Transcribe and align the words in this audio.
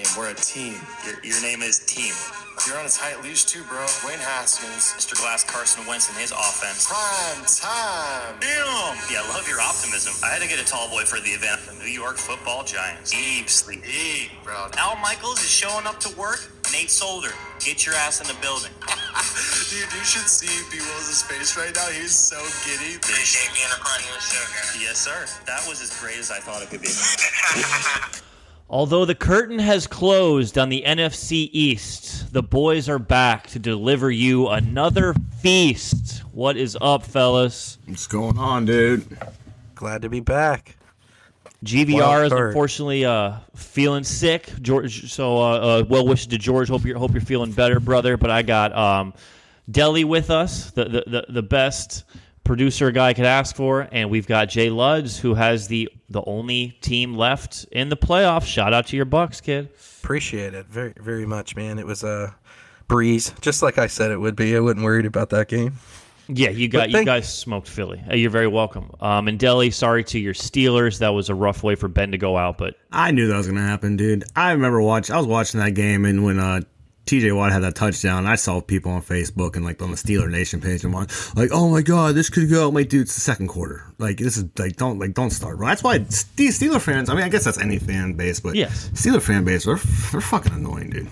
We 0.00 0.06
don't 0.06 0.16
need 0.16 0.16
a 0.16 0.16
name. 0.16 0.18
We're 0.18 0.30
a 0.30 0.34
team. 0.34 0.80
Your, 1.04 1.16
your 1.24 1.42
name 1.42 1.62
is 1.62 1.78
Team. 1.80 2.14
You're 2.66 2.76
on 2.76 2.84
a 2.84 2.88
tight 2.88 3.22
leash 3.22 3.44
too, 3.44 3.62
bro. 3.64 3.80
Wayne 4.06 4.20
Haskins, 4.20 4.92
Mr. 4.96 5.16
Glass, 5.16 5.44
Carson 5.44 5.86
Wentz, 5.86 6.08
and 6.10 6.18
his 6.18 6.30
offense. 6.30 6.86
Prime 6.88 7.44
time. 7.48 8.36
Damn. 8.40 8.96
Yeah, 9.08 9.24
I 9.24 9.28
love 9.32 9.48
your 9.48 9.60
optimism. 9.60 10.12
I 10.22 10.28
had 10.28 10.42
to 10.42 10.48
get 10.48 10.60
a 10.60 10.64
tall 10.64 10.88
boy 10.88 11.04
for 11.04 11.20
the 11.20 11.30
event. 11.30 11.60
The 11.64 11.72
New 11.84 11.90
York 11.90 12.16
Football 12.16 12.64
Giants. 12.64 13.12
Deep 13.12 13.48
sleep. 13.48 13.82
Deep, 13.84 14.30
bro. 14.44 14.68
Al 14.76 14.96
Michaels 14.96 15.40
is 15.40 15.50
showing 15.50 15.86
up 15.86 16.00
to 16.00 16.14
work. 16.16 16.40
Nate 16.72 16.90
Solder, 16.90 17.32
get 17.64 17.84
your 17.86 17.94
ass 17.96 18.20
in 18.20 18.28
the 18.28 18.36
building. 18.40 18.70
Dude, 19.72 19.90
you 19.90 20.04
should 20.04 20.28
see 20.28 20.52
B. 20.70 20.78
Will's 20.78 21.22
face 21.22 21.56
right 21.56 21.74
now. 21.74 21.88
He's 21.88 22.14
so 22.14 22.38
giddy. 22.68 22.96
Appreciate 22.96 23.50
being 23.56 23.72
a 23.72 23.80
part 23.80 23.98
of 23.98 24.06
your 24.06 24.20
show, 24.20 24.44
guys. 24.52 24.76
Yes, 24.78 25.00
sir. 25.00 25.26
That 25.46 25.66
was 25.66 25.80
as 25.82 25.90
great 25.98 26.18
as 26.18 26.30
I 26.30 26.38
thought 26.38 26.62
it 26.62 26.70
could 26.70 26.82
be. 26.82 26.92
Although 28.70 29.04
the 29.04 29.16
curtain 29.16 29.58
has 29.58 29.88
closed 29.88 30.56
on 30.56 30.68
the 30.68 30.84
NFC 30.86 31.50
East, 31.52 32.32
the 32.32 32.40
boys 32.40 32.88
are 32.88 33.00
back 33.00 33.48
to 33.48 33.58
deliver 33.58 34.12
you 34.12 34.46
another 34.46 35.12
feast. 35.40 36.18
What 36.30 36.56
is 36.56 36.78
up, 36.80 37.02
fellas? 37.02 37.78
What's 37.86 38.06
going 38.06 38.38
on, 38.38 38.66
dude? 38.66 39.18
Glad 39.74 40.02
to 40.02 40.08
be 40.08 40.20
back. 40.20 40.76
GVR 41.64 41.98
Wild 41.98 42.26
is 42.26 42.32
unfortunately 42.32 43.04
uh, 43.04 43.38
feeling 43.56 44.04
sick. 44.04 44.52
George, 44.62 45.10
so 45.10 45.38
uh, 45.38 45.40
uh, 45.80 45.84
well 45.88 46.06
wishes 46.06 46.28
to 46.28 46.38
George. 46.38 46.68
Hope 46.68 46.84
you're 46.84 46.96
hope 46.96 47.10
you're 47.10 47.20
feeling 47.22 47.50
better, 47.50 47.80
brother. 47.80 48.16
But 48.16 48.30
I 48.30 48.42
got 48.42 48.72
um, 48.72 49.14
Deli 49.68 50.04
with 50.04 50.30
us, 50.30 50.70
the, 50.70 50.84
the 50.84 51.04
the 51.08 51.26
the 51.28 51.42
best 51.42 52.04
producer 52.44 52.86
a 52.86 52.92
guy 52.92 53.14
could 53.14 53.26
ask 53.26 53.56
for, 53.56 53.88
and 53.90 54.10
we've 54.10 54.28
got 54.28 54.48
Jay 54.48 54.68
Luds, 54.68 55.18
who 55.18 55.34
has 55.34 55.66
the 55.66 55.90
the 56.10 56.22
only 56.26 56.76
team 56.80 57.14
left 57.14 57.64
in 57.72 57.88
the 57.88 57.96
playoffs. 57.96 58.44
Shout 58.44 58.74
out 58.74 58.88
to 58.88 58.96
your 58.96 59.04
Bucks, 59.04 59.40
kid. 59.40 59.70
Appreciate 60.02 60.54
it 60.54 60.66
very, 60.66 60.92
very 61.00 61.24
much, 61.24 61.56
man. 61.56 61.78
It 61.78 61.86
was 61.86 62.02
a 62.02 62.34
breeze, 62.88 63.32
just 63.40 63.62
like 63.62 63.78
I 63.78 63.86
said 63.86 64.10
it 64.10 64.18
would 64.18 64.36
be. 64.36 64.56
I 64.56 64.60
wasn't 64.60 64.82
worried 64.82 65.06
about 65.06 65.30
that 65.30 65.48
game. 65.48 65.74
Yeah, 66.32 66.50
you 66.50 66.68
got 66.68 66.90
But 66.90 67.00
you 67.00 67.04
guys 67.04 67.32
smoked 67.32 67.68
Philly. 67.68 68.00
You're 68.12 68.30
very 68.30 68.46
welcome. 68.46 68.90
Um, 69.00 69.26
and 69.26 69.38
Delhi, 69.38 69.70
sorry 69.70 70.04
to 70.04 70.18
your 70.18 70.34
Steelers. 70.34 70.98
That 70.98 71.08
was 71.08 71.28
a 71.28 71.34
rough 71.34 71.62
way 71.64 71.74
for 71.74 71.88
Ben 71.88 72.12
to 72.12 72.18
go 72.18 72.36
out, 72.36 72.56
but 72.56 72.76
I 72.92 73.10
knew 73.10 73.26
that 73.26 73.36
was 73.36 73.48
gonna 73.48 73.66
happen, 73.66 73.96
dude. 73.96 74.24
I 74.36 74.52
remember 74.52 74.80
watching. 74.80 75.14
I 75.14 75.18
was 75.18 75.26
watching 75.26 75.60
that 75.60 75.72
game, 75.72 76.04
and 76.04 76.24
when 76.24 76.38
uh, 76.38 76.60
T.J. 77.10 77.32
Watt 77.32 77.50
had 77.50 77.64
that 77.64 77.74
touchdown, 77.74 78.24
I 78.28 78.36
saw 78.36 78.60
people 78.60 78.92
on 78.92 79.02
Facebook 79.02 79.56
and 79.56 79.64
like 79.64 79.82
on 79.82 79.90
the 79.90 79.96
Steeler 79.96 80.30
Nation 80.30 80.60
page, 80.60 80.84
and 80.84 80.94
like, 80.94 81.10
like, 81.36 81.50
oh 81.52 81.68
my 81.68 81.82
god, 81.82 82.14
this 82.14 82.30
could 82.30 82.48
go. 82.48 82.68
I'm 82.68 82.74
like, 82.74 82.88
dude, 82.88 83.02
it's 83.02 83.16
the 83.16 83.20
second 83.20 83.48
quarter. 83.48 83.84
Like, 83.98 84.18
this 84.18 84.36
is 84.36 84.44
like, 84.56 84.76
don't 84.76 85.00
like, 85.00 85.12
don't 85.14 85.30
start. 85.30 85.58
Bro. 85.58 85.66
That's 85.66 85.82
why 85.82 85.98
these 85.98 86.56
Steeler 86.60 86.80
fans. 86.80 87.10
I 87.10 87.14
mean, 87.14 87.24
I 87.24 87.28
guess 87.28 87.44
that's 87.44 87.58
any 87.58 87.80
fan 87.80 88.12
base, 88.12 88.38
but 88.38 88.54
Yes. 88.54 88.90
Steeler 88.94 89.20
fan 89.20 89.44
base, 89.44 89.64
they're 89.64 89.74
they're 90.12 90.20
fucking 90.20 90.52
annoying, 90.52 90.90
dude. 90.90 91.08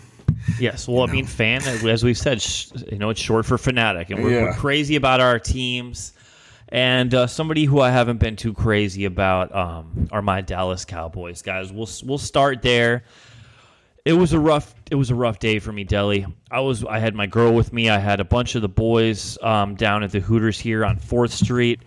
Yes, 0.60 0.86
well, 0.86 1.02
I 1.02 1.10
mean, 1.10 1.26
fan, 1.26 1.62
as 1.62 2.04
we've 2.04 2.16
said, 2.16 2.41
sh- 2.41 2.69
you 2.92 2.98
know, 2.98 3.10
it's 3.10 3.20
short 3.20 3.44
for 3.44 3.58
fanatic, 3.58 4.10
and 4.10 4.22
we're, 4.22 4.44
we're 4.44 4.54
crazy 4.54 4.94
about 4.94 5.20
our 5.20 5.41
teams. 5.41 6.12
And 6.69 7.12
uh, 7.12 7.26
somebody 7.26 7.64
who 7.64 7.81
I 7.81 7.91
haven't 7.91 8.19
been 8.19 8.37
too 8.37 8.53
crazy 8.53 9.04
about 9.04 9.53
um, 9.53 10.06
are 10.12 10.22
my 10.22 10.42
Dallas 10.42 10.84
Cowboys 10.84 11.42
guys. 11.42 11.72
We'll 11.72 11.88
we'll 12.04 12.19
start 12.19 12.62
there. 12.62 13.03
It 14.08 14.14
was 14.14 14.32
a 14.32 14.41
rough 14.41 14.74
it 14.91 14.94
was 14.94 15.10
a 15.10 15.14
rough 15.14 15.38
day 15.38 15.58
for 15.58 15.70
me, 15.70 15.84
Deli. 15.84 16.24
I 16.50 16.60
was 16.60 16.82
I 16.82 16.98
had 16.98 17.14
my 17.14 17.26
girl 17.26 17.52
with 17.52 17.74
me. 17.74 17.91
I 17.91 17.98
had 17.98 18.20
a 18.20 18.24
bunch 18.24 18.54
of 18.54 18.62
the 18.62 18.69
boys 18.69 19.36
um, 19.42 19.74
down 19.74 20.02
at 20.02 20.12
the 20.12 20.20
Hooters 20.20 20.58
here 20.58 20.82
on 20.82 20.96
Fourth 20.96 21.30
Street, 21.30 21.80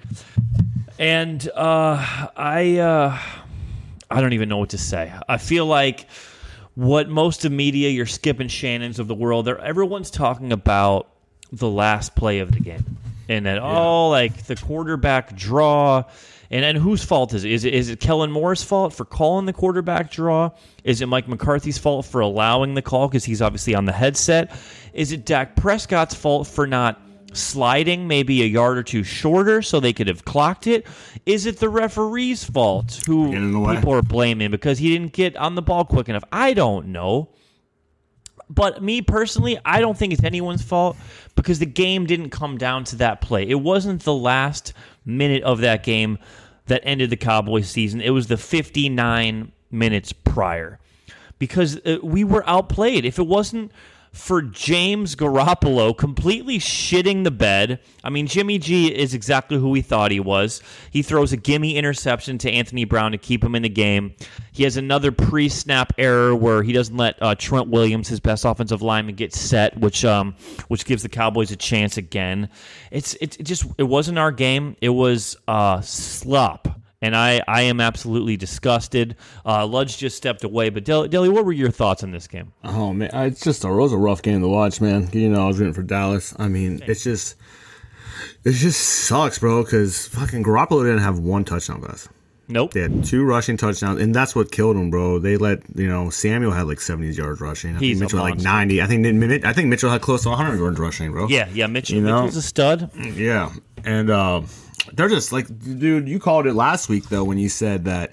and 0.99 1.49
uh, 1.55 2.27
I 2.37 2.77
uh, 2.77 3.17
I 4.11 4.21
don't 4.21 4.33
even 4.33 4.49
know 4.49 4.59
what 4.59 4.69
to 4.69 4.77
say. 4.77 5.11
I 5.27 5.39
feel 5.39 5.65
like 5.65 6.05
what 6.75 7.09
most 7.09 7.43
of 7.43 7.51
media, 7.51 7.89
your 7.89 8.05
Skip 8.05 8.39
and 8.39 8.51
Shannons 8.51 8.99
of 8.99 9.07
the 9.07 9.15
world, 9.15 9.45
they're 9.45 9.57
everyone's 9.57 10.11
talking 10.11 10.51
about 10.51 11.09
the 11.51 11.71
last 11.71 12.15
play 12.15 12.37
of 12.37 12.51
the 12.51 12.59
game, 12.59 12.97
and 13.29 13.47
that 13.47 13.57
oh, 13.57 14.09
like 14.09 14.43
the 14.43 14.57
quarterback 14.57 15.35
draw, 15.35 16.03
and 16.51 16.65
and 16.65 16.77
whose 16.77 17.03
fault 17.03 17.33
is 17.33 17.45
it? 17.45 17.51
Is 17.51 17.65
it 17.65 17.73
is 17.73 17.89
it 17.89 17.99
Kellen 17.99 18.31
Moore's 18.31 18.61
fault 18.61 18.93
for 18.93 19.05
calling 19.05 19.45
the 19.45 19.53
quarterback 19.53 20.11
draw? 20.11 20.51
Is 20.83 21.01
it 21.01 21.07
Mike 21.07 21.27
McCarthy's 21.27 21.77
fault 21.77 22.05
for 22.05 22.21
allowing 22.21 22.73
the 22.73 22.81
call 22.81 23.07
because 23.07 23.23
he's 23.23 23.41
obviously 23.41 23.73
on 23.73 23.85
the 23.85 23.93
headset? 23.93 24.51
Is 24.93 25.11
it 25.11 25.25
Dak 25.25 25.55
Prescott's 25.55 26.13
fault 26.13 26.47
for 26.47 26.67
not? 26.67 27.01
sliding 27.33 28.09
maybe 28.09 28.41
a 28.41 28.45
yard 28.45 28.77
or 28.77 28.83
two 28.83 29.03
shorter 29.03 29.61
so 29.61 29.79
they 29.79 29.93
could 29.93 30.07
have 30.07 30.25
clocked 30.25 30.67
it? 30.67 30.85
Is 31.25 31.45
it 31.45 31.59
the 31.59 31.69
referee's 31.69 32.43
fault 32.43 33.01
who 33.05 33.27
Getting 33.27 33.43
in 33.43 33.51
the 33.53 33.59
way. 33.59 33.75
people 33.75 33.93
are 33.93 34.01
blaming 34.01 34.51
because 34.51 34.77
he 34.77 34.89
didn't 34.89 35.13
get 35.13 35.37
on 35.37 35.55
the 35.55 35.61
ball 35.61 35.85
quick 35.85 36.09
enough? 36.09 36.25
I 36.31 36.53
don't 36.53 36.87
know. 36.87 37.29
But 38.49 38.83
me 38.83 39.01
personally, 39.01 39.57
I 39.63 39.79
don't 39.79 39.97
think 39.97 40.11
it's 40.11 40.25
anyone's 40.25 40.61
fault 40.61 40.97
because 41.35 41.59
the 41.59 41.65
game 41.65 42.05
didn't 42.05 42.31
come 42.31 42.57
down 42.57 42.83
to 42.85 42.97
that 42.97 43.21
play. 43.21 43.47
It 43.49 43.61
wasn't 43.61 44.03
the 44.03 44.13
last 44.13 44.73
minute 45.05 45.43
of 45.43 45.59
that 45.59 45.83
game 45.83 46.19
that 46.71 46.81
ended 46.85 47.09
the 47.09 47.17
Cowboys 47.17 47.69
season. 47.69 47.99
It 47.99 48.11
was 48.11 48.27
the 48.27 48.37
59 48.37 49.51
minutes 49.69 50.13
prior 50.13 50.79
because 51.37 51.77
uh, 51.85 51.97
we 52.01 52.23
were 52.23 52.47
outplayed. 52.49 53.03
If 53.03 53.19
it 53.19 53.27
wasn't 53.27 53.73
for 54.11 54.41
James 54.41 55.15
Garoppolo 55.15 55.97
completely 55.97 56.59
shitting 56.59 57.23
the 57.23 57.31
bed, 57.31 57.79
I 58.03 58.09
mean, 58.09 58.27
Jimmy 58.27 58.59
G 58.59 58.87
is 58.87 59.13
exactly 59.13 59.57
who 59.57 59.69
we 59.69 59.81
thought 59.81 60.11
he 60.11 60.19
was. 60.19 60.61
He 60.91 61.01
throws 61.01 61.31
a 61.31 61.37
gimme 61.37 61.77
interception 61.77 62.37
to 62.39 62.51
Anthony 62.51 62.83
Brown 62.83 63.13
to 63.13 63.17
keep 63.17 63.41
him 63.43 63.55
in 63.55 63.63
the 63.63 63.69
game. 63.69 64.13
He 64.51 64.63
has 64.63 64.75
another 64.75 65.13
pre 65.13 65.47
snap 65.47 65.93
error 65.97 66.35
where 66.35 66.61
he 66.61 66.73
doesn't 66.73 66.97
let 66.97 67.21
uh, 67.21 67.35
Trent 67.35 67.69
Williams, 67.69 68.09
his 68.09 68.19
best 68.19 68.43
offensive 68.43 68.81
lineman, 68.81 69.15
get 69.15 69.33
set, 69.33 69.77
which 69.79 70.03
um, 70.03 70.35
which 70.67 70.83
gives 70.83 71.03
the 71.03 71.09
Cowboys 71.09 71.51
a 71.51 71.55
chance 71.55 71.95
again. 71.95 72.49
It's, 72.91 73.15
it's 73.21 73.37
it 73.37 73.43
just 73.43 73.65
it 73.77 73.83
wasn't 73.83 74.19
our 74.19 74.31
game. 74.31 74.75
It 74.81 74.89
was 74.89 75.37
uh, 75.47 75.79
slop 75.81 76.70
and 77.01 77.15
I, 77.15 77.41
I 77.47 77.63
am 77.63 77.79
absolutely 77.81 78.37
disgusted. 78.37 79.15
Uh, 79.45 79.65
Ludge 79.65 79.97
just 79.97 80.17
stepped 80.17 80.43
away, 80.43 80.69
but 80.69 80.85
Deli, 80.85 81.07
Deli, 81.09 81.29
what 81.29 81.45
were 81.45 81.51
your 81.51 81.71
thoughts 81.71 82.03
on 82.03 82.11
this 82.11 82.27
game? 82.27 82.53
Oh 82.63 82.93
man, 82.93 83.09
it's 83.13 83.41
just 83.41 83.63
a, 83.63 83.67
it 83.67 83.75
was 83.75 83.93
a 83.93 83.97
rough 83.97 84.21
game 84.21 84.41
to 84.41 84.47
watch, 84.47 84.81
man. 84.81 85.09
You 85.13 85.29
know, 85.29 85.43
I 85.43 85.47
was 85.47 85.59
rooting 85.59 85.73
for 85.73 85.83
Dallas. 85.83 86.33
I 86.37 86.47
mean, 86.47 86.81
it's 86.85 87.03
just, 87.03 87.35
it 88.43 88.51
just 88.53 88.79
sucks, 88.81 89.39
bro. 89.39 89.63
Because 89.63 90.07
fucking 90.07 90.43
Garoppolo 90.43 90.83
didn't 90.83 90.99
have 90.99 91.19
one 91.19 91.43
touchdown 91.45 91.81
pass. 91.81 92.07
Nope. 92.47 92.73
They 92.73 92.81
had 92.81 93.05
two 93.05 93.23
rushing 93.23 93.55
touchdowns, 93.55 94.01
and 94.01 94.13
that's 94.13 94.35
what 94.35 94.51
killed 94.51 94.75
him, 94.75 94.89
bro. 94.89 95.19
They 95.19 95.37
let 95.37 95.59
you 95.73 95.87
know 95.87 96.09
Samuel 96.09 96.51
had 96.51 96.67
like 96.67 96.81
seventy 96.81 97.09
yards 97.13 97.39
rushing. 97.39 97.77
I 97.77 97.79
He's 97.79 97.97
think 97.97 98.11
Mitchell 98.11 98.25
had 98.25 98.35
like 98.35 98.43
ninety. 98.43 98.81
I 98.81 98.87
think 98.87 99.05
I 99.45 99.53
think 99.53 99.69
Mitchell 99.69 99.89
had 99.89 100.01
close 100.01 100.23
to 100.23 100.31
hundred 100.31 100.57
yards 100.57 100.77
rushing, 100.77 101.13
bro. 101.13 101.29
Yeah, 101.29 101.47
yeah. 101.53 101.67
Mitchell, 101.67 101.95
You 101.95 102.01
know? 102.01 102.23
Mitchell's 102.23 102.35
a 102.37 102.41
stud. 102.41 102.89
Yeah, 103.15 103.53
and 103.85 104.09
uh, 104.09 104.41
they're 104.93 105.09
just 105.09 105.31
like, 105.31 105.47
dude, 105.47 106.07
you 106.07 106.19
called 106.19 106.47
it 106.47 106.53
last 106.53 106.89
week 106.89 107.09
though 107.09 107.23
when 107.23 107.37
you 107.37 107.49
said 107.49 107.85
that 107.85 108.11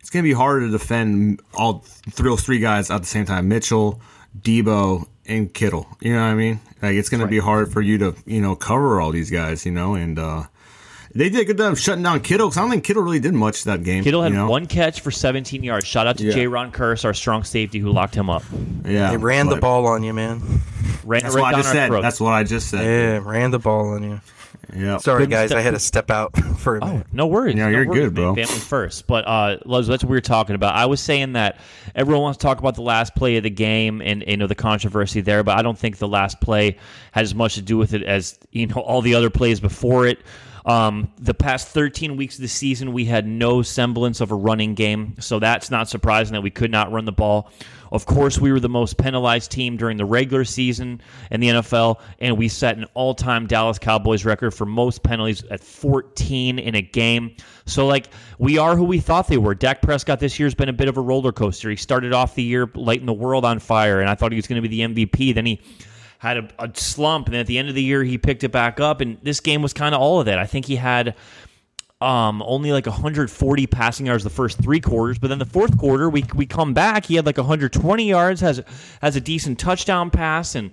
it's 0.00 0.10
gonna 0.10 0.22
be 0.22 0.32
harder 0.32 0.66
to 0.66 0.70
defend 0.70 1.40
all 1.54 1.80
three 2.10 2.30
those 2.30 2.42
three 2.42 2.58
guys 2.58 2.90
at 2.90 3.00
the 3.00 3.06
same 3.06 3.24
time: 3.26 3.48
Mitchell, 3.48 4.00
Deebo, 4.40 5.06
and 5.26 5.52
Kittle. 5.52 5.86
You 6.00 6.14
know 6.14 6.20
what 6.20 6.28
I 6.28 6.34
mean? 6.34 6.60
Like 6.82 6.94
it's 6.94 7.08
gonna 7.08 7.26
be 7.26 7.38
hard 7.38 7.72
for 7.72 7.80
you 7.80 7.98
to 7.98 8.14
you 8.24 8.40
know 8.40 8.54
cover 8.56 9.00
all 9.00 9.10
these 9.10 9.30
guys. 9.30 9.66
You 9.66 9.72
know, 9.72 9.94
and 9.94 10.18
uh, 10.18 10.44
they 11.14 11.28
did 11.28 11.40
a 11.40 11.44
good 11.44 11.58
job 11.58 11.76
shutting 11.76 12.02
down 12.04 12.20
Kittle 12.20 12.48
because 12.48 12.58
I 12.58 12.60
don't 12.60 12.70
think 12.70 12.84
Kittle 12.84 13.02
really 13.02 13.20
did 13.20 13.34
much 13.34 13.64
that 13.64 13.82
game. 13.82 14.04
Kittle 14.04 14.22
had 14.22 14.32
you 14.32 14.38
know? 14.38 14.48
one 14.48 14.66
catch 14.66 15.00
for 15.00 15.10
17 15.10 15.64
yards. 15.64 15.86
Shout 15.86 16.06
out 16.06 16.18
to 16.18 16.24
Yeah. 16.24 16.34
Jayron 16.34 16.72
Kearse, 16.72 17.04
our 17.04 17.14
strong 17.14 17.42
safety, 17.42 17.78
who 17.78 17.90
locked 17.90 18.14
him 18.14 18.28
up. 18.28 18.42
Yeah, 18.84 19.10
They 19.10 19.16
ran 19.16 19.48
the 19.48 19.56
ball 19.56 19.86
on 19.86 20.02
you, 20.02 20.12
man. 20.12 20.42
Ran 21.04 21.22
That's 21.22 21.34
right 21.34 21.40
what 21.40 21.54
I 21.54 21.58
just 21.58 21.72
said. 21.72 21.88
throats. 21.88 22.02
That's 22.02 22.20
what 22.20 22.32
I 22.32 22.44
just 22.44 22.68
said. 22.68 22.84
Yeah, 22.84 23.28
ran 23.28 23.50
the 23.50 23.58
ball 23.58 23.90
on 23.94 24.02
you. 24.02 24.20
Yeah. 24.74 24.98
Sorry, 24.98 25.24
Good 25.24 25.30
guys. 25.30 25.48
step- 25.50 25.58
I 25.58 25.62
had 25.62 25.72
to 25.74 25.78
step 25.78 26.10
out 26.10 26.36
for 26.58 26.76
a 26.78 26.84
Oh, 26.84 26.86
minute. 26.88 27.06
no 27.12 27.26
worries. 27.26 27.54
Yeah, 27.54 27.64
no 27.64 27.70
you're 27.70 27.86
worries, 27.86 28.00
good, 28.06 28.14
man. 28.14 28.34
bro. 28.34 28.34
Family 28.44 28.60
first. 28.60 29.06
But 29.06 29.26
uh, 29.26 29.58
Luz, 29.64 29.86
that's 29.86 30.02
what 30.02 30.10
we 30.10 30.16
were 30.16 30.20
talking 30.20 30.54
about. 30.54 30.74
I 30.74 30.86
was 30.86 31.00
saying 31.00 31.34
that 31.34 31.58
everyone 31.94 32.22
wants 32.22 32.38
to 32.38 32.42
talk 32.42 32.58
about 32.58 32.74
the 32.74 32.82
last 32.82 33.14
play 33.14 33.36
of 33.36 33.42
the 33.44 33.50
game 33.50 34.00
and 34.02 34.24
you 34.26 34.36
know 34.36 34.46
the 34.46 34.54
controversy 34.54 35.20
there, 35.20 35.42
but 35.44 35.56
I 35.58 35.62
don't 35.62 35.78
think 35.78 35.98
the 35.98 36.08
last 36.08 36.40
play 36.40 36.78
had 37.12 37.22
as 37.24 37.34
much 37.34 37.54
to 37.54 37.62
do 37.62 37.76
with 37.78 37.94
it 37.94 38.02
as 38.02 38.38
you 38.50 38.66
know 38.66 38.76
all 38.80 39.02
the 39.02 39.14
other 39.14 39.30
plays 39.30 39.60
before 39.60 40.06
it. 40.06 40.18
Um, 40.66 41.12
the 41.18 41.32
past 41.32 41.68
13 41.68 42.16
weeks 42.16 42.34
of 42.34 42.42
the 42.42 42.48
season, 42.48 42.92
we 42.92 43.04
had 43.04 43.24
no 43.24 43.62
semblance 43.62 44.20
of 44.20 44.32
a 44.32 44.34
running 44.34 44.74
game, 44.74 45.14
so 45.20 45.38
that's 45.38 45.70
not 45.70 45.88
surprising 45.88 46.32
that 46.32 46.42
we 46.42 46.50
could 46.50 46.72
not 46.72 46.90
run 46.90 47.04
the 47.04 47.12
ball. 47.12 47.52
Of 47.92 48.04
course, 48.04 48.38
we 48.38 48.50
were 48.50 48.58
the 48.58 48.68
most 48.68 48.98
penalized 48.98 49.52
team 49.52 49.76
during 49.76 49.96
the 49.96 50.04
regular 50.04 50.44
season 50.44 51.00
in 51.30 51.40
the 51.40 51.48
NFL, 51.48 52.00
and 52.18 52.36
we 52.36 52.48
set 52.48 52.76
an 52.76 52.86
all 52.94 53.14
time 53.14 53.46
Dallas 53.46 53.78
Cowboys 53.78 54.24
record 54.24 54.50
for 54.50 54.66
most 54.66 55.04
penalties 55.04 55.44
at 55.44 55.62
14 55.62 56.58
in 56.58 56.74
a 56.74 56.82
game. 56.82 57.36
So, 57.66 57.86
like, 57.86 58.08
we 58.38 58.58
are 58.58 58.76
who 58.76 58.84
we 58.84 58.98
thought 58.98 59.28
they 59.28 59.38
were. 59.38 59.54
Dak 59.54 59.82
Prescott 59.82 60.18
this 60.18 60.36
year 60.36 60.46
has 60.46 60.54
been 60.56 60.68
a 60.68 60.72
bit 60.72 60.88
of 60.88 60.96
a 60.96 61.00
roller 61.00 61.30
coaster. 61.30 61.70
He 61.70 61.76
started 61.76 62.12
off 62.12 62.34
the 62.34 62.42
year 62.42 62.68
lighting 62.74 63.06
the 63.06 63.14
world 63.14 63.44
on 63.44 63.60
fire, 63.60 64.00
and 64.00 64.10
I 64.10 64.16
thought 64.16 64.32
he 64.32 64.36
was 64.36 64.48
going 64.48 64.60
to 64.60 64.68
be 64.68 64.82
the 64.82 65.06
MVP. 65.06 65.32
Then 65.32 65.46
he 65.46 65.60
had 66.18 66.38
a, 66.38 66.48
a 66.58 66.70
slump, 66.74 67.26
and 67.26 67.34
then 67.34 67.40
at 67.40 67.46
the 67.46 67.58
end 67.58 67.68
of 67.68 67.74
the 67.74 67.82
year, 67.82 68.02
he 68.02 68.18
picked 68.18 68.44
it 68.44 68.52
back 68.52 68.80
up, 68.80 69.00
and 69.00 69.18
this 69.22 69.40
game 69.40 69.62
was 69.62 69.72
kind 69.72 69.94
of 69.94 70.00
all 70.00 70.20
of 70.20 70.26
that. 70.26 70.38
I 70.38 70.46
think 70.46 70.66
he 70.66 70.76
had 70.76 71.14
um, 72.00 72.42
only 72.42 72.72
like 72.72 72.86
140 72.86 73.66
passing 73.66 74.06
yards 74.06 74.22
the 74.22 74.30
first 74.30 74.60
three 74.60 74.80
quarters, 74.80 75.18
but 75.18 75.28
then 75.28 75.38
the 75.38 75.46
fourth 75.46 75.78
quarter 75.78 76.10
we 76.10 76.24
we 76.34 76.46
come 76.46 76.74
back. 76.74 77.06
He 77.06 77.14
had 77.14 77.26
like 77.26 77.38
120 77.38 78.08
yards, 78.08 78.40
has 78.40 78.62
has 79.00 79.16
a 79.16 79.20
decent 79.20 79.58
touchdown 79.58 80.10
pass, 80.10 80.54
and 80.54 80.72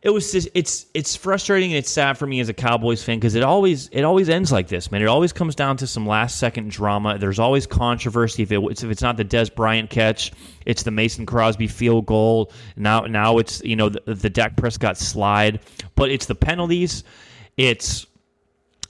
it 0.00 0.10
was 0.10 0.30
just, 0.30 0.48
it's 0.54 0.86
it's 0.94 1.16
frustrating 1.16 1.72
and 1.72 1.78
it's 1.78 1.90
sad 1.90 2.16
for 2.16 2.26
me 2.26 2.38
as 2.38 2.48
a 2.48 2.54
Cowboys 2.54 3.02
fan 3.02 3.18
because 3.18 3.34
it 3.34 3.42
always 3.42 3.88
it 3.88 4.02
always 4.02 4.28
ends 4.28 4.52
like 4.52 4.68
this, 4.68 4.92
man. 4.92 5.02
It 5.02 5.06
always 5.08 5.32
comes 5.32 5.54
down 5.56 5.76
to 5.78 5.86
some 5.88 6.06
last 6.06 6.38
second 6.38 6.70
drama. 6.70 7.18
There's 7.18 7.40
always 7.40 7.66
controversy 7.66 8.44
if 8.44 8.52
it 8.52 8.60
if 8.60 8.84
it's 8.84 9.02
not 9.02 9.16
the 9.16 9.24
Dez 9.24 9.52
Bryant 9.52 9.90
catch, 9.90 10.32
it's 10.66 10.84
the 10.84 10.92
Mason 10.92 11.26
Crosby 11.26 11.66
field 11.66 12.06
goal. 12.06 12.52
Now 12.76 13.00
now 13.02 13.38
it's 13.38 13.60
you 13.64 13.74
know 13.74 13.88
the, 13.88 14.14
the 14.14 14.30
Dak 14.30 14.56
Prescott 14.56 14.96
slide, 14.98 15.60
but 15.96 16.10
it's 16.10 16.26
the 16.26 16.36
penalties. 16.36 17.02
It's 17.56 18.06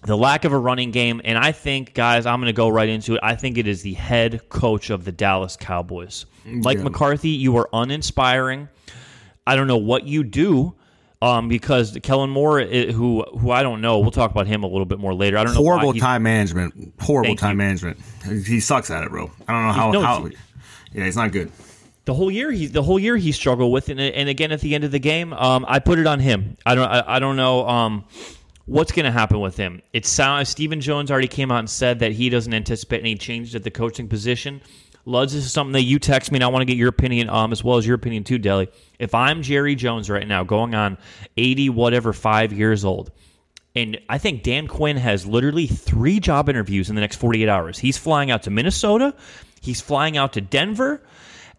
the 0.03 0.17
lack 0.17 0.45
of 0.45 0.53
a 0.53 0.59
running 0.59 0.91
game. 0.91 1.21
And 1.25 1.37
I 1.37 1.51
think, 1.53 1.93
guys, 1.95 2.25
I'm 2.25 2.39
going 2.39 2.47
to 2.47 2.53
go 2.53 2.69
right 2.69 2.89
into 2.89 3.15
it. 3.15 3.21
I 3.23 3.35
think 3.35 3.59
it 3.59 3.67
is 3.67 3.83
the 3.83 3.95
head 3.95 4.49
coach 4.49 4.91
of 4.91 5.05
the 5.05 5.11
Dallas 5.11 5.57
Cowboys. 5.57 6.25
Mike 6.45 6.79
Yeah. 6.79 6.85
McCarthy, 6.85 7.31
you 7.31 7.57
are 7.57 7.69
uninspiring. 7.73 8.69
I 9.47 9.57
don't 9.57 9.67
know 9.67 9.77
what 9.79 10.07
you 10.07 10.23
do. 10.23 10.75
Um, 11.21 11.49
because 11.49 11.99
Kellen 12.03 12.31
Moore, 12.31 12.61
eh, 12.61 12.93
who 12.93 13.23
who 13.37 13.51
I 13.51 13.65
don't 13.65 13.81
know, 13.81 13.99
we'll 13.99 14.13
talk 14.13 14.31
about 14.31 14.47
him 14.47 14.63
a 14.63 14.69
little 14.69 14.85
bit 14.85 15.01
more 15.01 15.15
later. 15.15 15.37
I 15.37 15.45
don't 15.45 15.55
know. 15.55 15.61
Horrible 15.61 15.93
time 15.95 16.23
management. 16.23 16.95
Horrible 17.01 17.35
time 17.35 17.53
you. 17.53 17.67
management. 17.67 17.99
He 18.47 18.61
sucks 18.61 18.89
at 18.91 19.03
it, 19.03 19.11
bro. 19.11 19.31
I 19.49 19.53
don't 19.53 19.67
know 19.67 19.73
how. 19.73 19.91
no, 19.91 20.01
how 20.01 20.29
yeah, 20.93 21.05
he's 21.05 21.17
not 21.17 21.33
good. 21.33 21.51
the 22.05 22.15
whole 22.15 22.31
year 22.31 22.51
he 22.51 22.67
the 22.67 22.83
whole 22.83 22.99
year 22.99 23.17
he 23.17 23.33
struggled 23.33 23.73
with 23.73 23.89
and, 23.89 24.01
and 24.01 24.29
again 24.29 24.53
at 24.53 24.61
the 24.61 24.75
end 24.75 24.85
of 24.85 24.91
the 24.91 24.99
game 24.99 25.33
um, 25.33 25.65
I 25.69 25.79
put 25.79 25.99
it 25.99 26.07
on 26.07 26.21
him 26.21 26.57
I 26.65 26.75
don't 26.75 26.89
I, 26.89 27.17
I 27.17 27.19
don't 27.19 27.37
know 27.37 27.69
um, 27.69 28.05
what's 28.67 28.93
going 28.93 29.05
to 29.05 29.13
happen 29.13 29.41
with 29.41 29.57
him 29.57 29.83
it 29.93 30.07
sounds 30.07 30.49
Stephen 30.49 30.81
Jones 30.81 31.11
already 31.11 31.29
came 31.29 31.51
out 31.51 31.59
and 31.59 31.71
said 31.71 31.99
that 31.99 32.13
he 32.13 32.31
doesn't 32.31 32.55
anticipate 32.55 33.01
any 33.01 33.17
changes 33.17 33.55
at 33.55 33.65
the 33.65 33.71
coaching 33.71 34.09
position 34.09 34.63
Luds 35.09 35.33
this 35.33 35.47
is 35.47 35.53
something 35.53 35.73
that 35.73 35.85
you 35.85 35.99
text 35.99 36.31
me 36.31 36.37
and 36.37 36.45
I 36.45 36.49
want 36.49 36.61
to 36.61 36.67
get 36.67 36.77
your 36.77 36.89
opinion 36.89 37.31
um 37.31 37.51
as 37.51 37.65
well 37.65 37.79
as 37.79 37.87
your 37.87 37.97
opinion 37.97 38.25
too 38.25 38.39
Deli 38.39 38.69
if 38.99 39.15
I'm 39.15 39.43
Jerry 39.43 39.75
Jones 39.75 40.11
right 40.11 40.27
now 40.27 40.45
going 40.45 40.75
on 40.75 40.99
80 41.37 41.71
whatever 41.71 42.13
5 42.13 42.53
years 42.53 42.85
old 42.85 43.11
and 43.79 44.01
I 44.09 44.19
think 44.19 44.43
Dan 44.43 44.67
Quinn 44.67 44.97
has 44.97 45.25
literally 45.25 45.69
three 45.69 46.19
job 46.19 46.49
interviews 46.49 46.89
in 46.89 46.97
the 46.97 47.01
next 47.01 47.17
48 47.17 47.49
hours. 47.49 47.79
He's 47.79 47.97
flying 47.97 48.31
out 48.31 48.43
to 48.45 48.51
Minnesota, 48.51 49.15
he's 49.61 49.81
flying 49.81 50.17
out 50.17 50.33
to 50.33 50.41
Denver, 50.41 51.01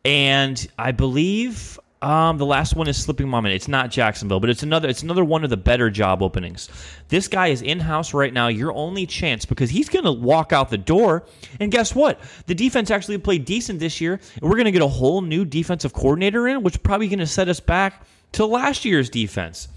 and 0.04 0.68
I 0.78 0.92
believe 0.92 1.80
um, 2.02 2.38
the 2.38 2.46
last 2.46 2.76
one 2.76 2.88
is 2.88 2.96
slipping 2.96 3.28
my 3.28 3.42
mind. 3.42 3.54
It's 3.54 3.68
not 3.68 3.92
Jacksonville, 3.92 4.40
but 4.40 4.50
it's 4.50 4.64
another. 4.64 4.88
It's 4.88 5.04
another 5.04 5.26
one 5.26 5.44
of 5.44 5.50
the 5.50 5.58
better 5.58 5.90
job 5.90 6.22
openings. 6.24 6.70
This 7.10 7.28
guy 7.28 7.48
is 7.48 7.62
in 7.62 7.80
house 7.80 8.14
right 8.14 8.32
now. 8.32 8.48
Your 8.48 8.72
only 8.74 9.06
chance 9.06 9.44
because 9.44 9.70
he's 9.70 9.90
going 9.90 10.06
to 10.06 10.12
walk 10.12 10.54
out 10.54 10.70
the 10.70 10.78
door, 10.78 11.26
and 11.60 11.72
guess 11.72 11.94
what? 11.94 12.22
The 12.46 12.56
defense 12.56 12.90
actually 12.90 13.18
played 13.18 13.44
decent 13.44 13.80
this 13.80 14.00
year, 14.00 14.14
and 14.14 14.44
we're 14.44 14.56
going 14.56 14.66
to 14.66 14.72
get 14.72 14.82
a 14.82 14.88
whole 14.88 15.22
new 15.22 15.44
defensive 15.44 15.92
coordinator 15.92 16.48
in, 16.48 16.64
which 16.64 16.82
probably 16.84 17.10
going 17.10 17.20
to 17.20 17.28
set 17.28 17.50
us 17.50 17.60
back 17.60 18.06
to 18.32 18.46
last 18.46 18.86
year's 18.86 19.10
defense. 19.10 19.68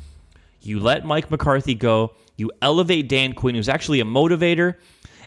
You 0.61 0.79
let 0.79 1.05
Mike 1.05 1.29
McCarthy 1.29 1.75
go. 1.75 2.13
You 2.37 2.53
elevate 2.63 3.09
Dan 3.09 3.33
Quinn, 3.33 3.57
who's 3.57 3.69
actually 3.69 3.99
a 3.99 4.05
motivator. 4.05 4.77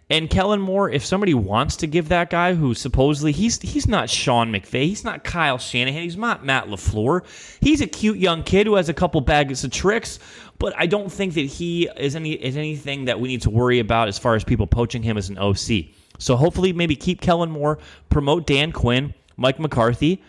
And 0.08 0.30
Kellen 0.30 0.62
Moore, 0.62 0.90
if 0.90 1.04
somebody 1.04 1.34
wants 1.34 1.78
to 1.78 1.88
give 1.88 2.10
that 2.10 2.30
guy 2.30 2.54
who 2.54 2.76
supposedly 2.76 3.32
he's 3.32 3.60
he's 3.60 3.88
not 3.88 4.08
Sean 4.08 4.52
McVay, 4.52 4.84
he's 4.86 5.04
not 5.04 5.24
Kyle 5.24 5.58
Shanahan, 5.58 6.04
he's 6.04 6.16
not 6.16 6.46
Matt 6.46 6.68
LaFleur. 6.68 7.22
He's 7.60 7.82
a 7.82 7.88
cute 7.88 8.18
young 8.18 8.44
kid 8.44 8.68
who 8.68 8.76
has 8.76 8.88
a 8.88 8.94
couple 8.94 9.20
bags 9.22 9.64
of 9.64 9.72
tricks, 9.72 10.20
but 10.60 10.74
I 10.78 10.86
don't 10.86 11.12
think 11.12 11.34
that 11.34 11.42
he 11.42 11.90
is 11.98 12.16
any 12.16 12.34
is 12.34 12.56
anything 12.56 13.06
that 13.06 13.20
we 13.20 13.30
need 13.30 13.42
to 13.44 13.50
worry 13.50 13.80
about 13.80 14.08
as 14.08 14.20
far 14.20 14.36
as 14.36 14.44
people 14.44 14.68
poaching 14.68 15.02
him 15.02 15.18
as 15.18 15.30
an 15.30 15.40
OC. 15.40 15.86
So 16.20 16.36
hopefully 16.36 16.72
maybe 16.72 16.96
keep 16.96 17.20
Kellen 17.20 17.50
Moore, 17.50 17.80
promote 18.10 18.46
Dan 18.46 18.72
Quinn, 18.72 19.14
Mike 19.38 19.60
McCarthy. 19.60 20.22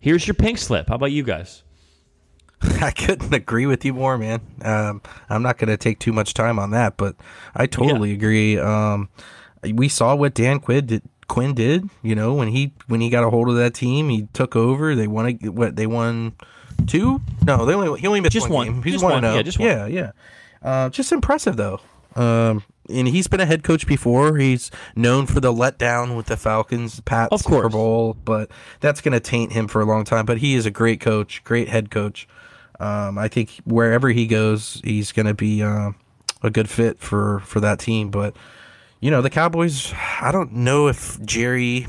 Here's 0.00 0.26
your 0.28 0.34
pink 0.34 0.58
slip. 0.58 0.88
How 0.88 0.94
about 0.94 1.10
you 1.10 1.24
guys? 1.24 1.64
I 2.82 2.90
couldn't 2.90 3.32
agree 3.32 3.66
with 3.66 3.84
you 3.84 3.94
more, 3.94 4.16
man. 4.18 4.40
Um, 4.62 5.02
I'm 5.28 5.42
not 5.42 5.58
going 5.58 5.68
to 5.68 5.76
take 5.76 5.98
too 5.98 6.12
much 6.12 6.34
time 6.34 6.58
on 6.58 6.70
that, 6.70 6.96
but 6.96 7.16
I 7.54 7.66
totally 7.66 8.12
agree. 8.12 8.58
Um, 8.58 9.08
we 9.72 9.88
saw 9.88 10.14
what 10.14 10.34
Dan 10.34 10.60
Quinn 10.60 10.86
did. 10.86 11.02
Quinn 11.26 11.54
did, 11.54 11.88
you 12.02 12.14
know, 12.14 12.34
when 12.34 12.48
he 12.48 12.72
when 12.86 13.00
he 13.00 13.08
got 13.08 13.24
a 13.24 13.30
hold 13.30 13.48
of 13.48 13.56
that 13.56 13.72
team, 13.72 14.10
he 14.10 14.28
took 14.34 14.54
over. 14.54 14.94
They 14.94 15.06
won. 15.06 15.26
a- 15.42 15.48
What 15.50 15.74
they 15.76 15.86
won 15.86 16.34
two? 16.86 17.22
No, 17.46 17.64
they 17.64 17.72
only 17.72 17.98
he 17.98 18.06
only 18.06 18.20
missed 18.20 18.32
Just 18.34 18.48
one. 18.50 18.66
one. 18.66 18.74
Game. 18.74 18.82
He's 18.82 18.92
Just 18.94 19.04
one. 19.04 19.24
oh. 19.24 19.34
Yeah, 19.34 19.42
just 19.42 19.58
one. 19.58 19.68
Yeah, 19.68 19.86
yeah. 19.86 20.10
Uh, 20.62 20.90
just 20.90 21.12
impressive 21.12 21.56
though. 21.56 21.80
Um, 22.14 22.62
and 22.90 23.08
he's 23.08 23.26
been 23.26 23.40
a 23.40 23.46
head 23.46 23.64
coach 23.64 23.86
before. 23.86 24.36
He's 24.36 24.70
known 24.94 25.24
for 25.26 25.40
the 25.40 25.52
letdown 25.52 26.14
with 26.16 26.26
the 26.26 26.36
Falcons, 26.36 27.00
Pat 27.00 27.30
Super. 27.40 27.70
Bowl, 27.70 28.14
but 28.24 28.50
that's 28.80 29.00
going 29.00 29.12
to 29.12 29.20
taint 29.20 29.52
him 29.52 29.66
for 29.66 29.80
a 29.80 29.84
long 29.86 30.04
time. 30.04 30.26
But 30.26 30.38
he 30.38 30.54
is 30.54 30.66
a 30.66 30.70
great 30.70 31.00
coach, 31.00 31.42
great 31.44 31.68
head 31.68 31.90
coach. 31.90 32.28
Um, 32.80 33.18
I 33.18 33.28
think 33.28 33.50
wherever 33.64 34.08
he 34.08 34.26
goes, 34.26 34.80
he's 34.84 35.12
going 35.12 35.26
to 35.26 35.34
be 35.34 35.62
uh, 35.62 35.92
a 36.42 36.50
good 36.50 36.68
fit 36.68 36.98
for 36.98 37.40
for 37.40 37.60
that 37.60 37.78
team. 37.78 38.10
But 38.10 38.36
you 39.00 39.10
know, 39.10 39.22
the 39.22 39.30
Cowboys. 39.30 39.92
I 40.20 40.32
don't 40.32 40.52
know 40.52 40.88
if 40.88 41.20
Jerry 41.24 41.86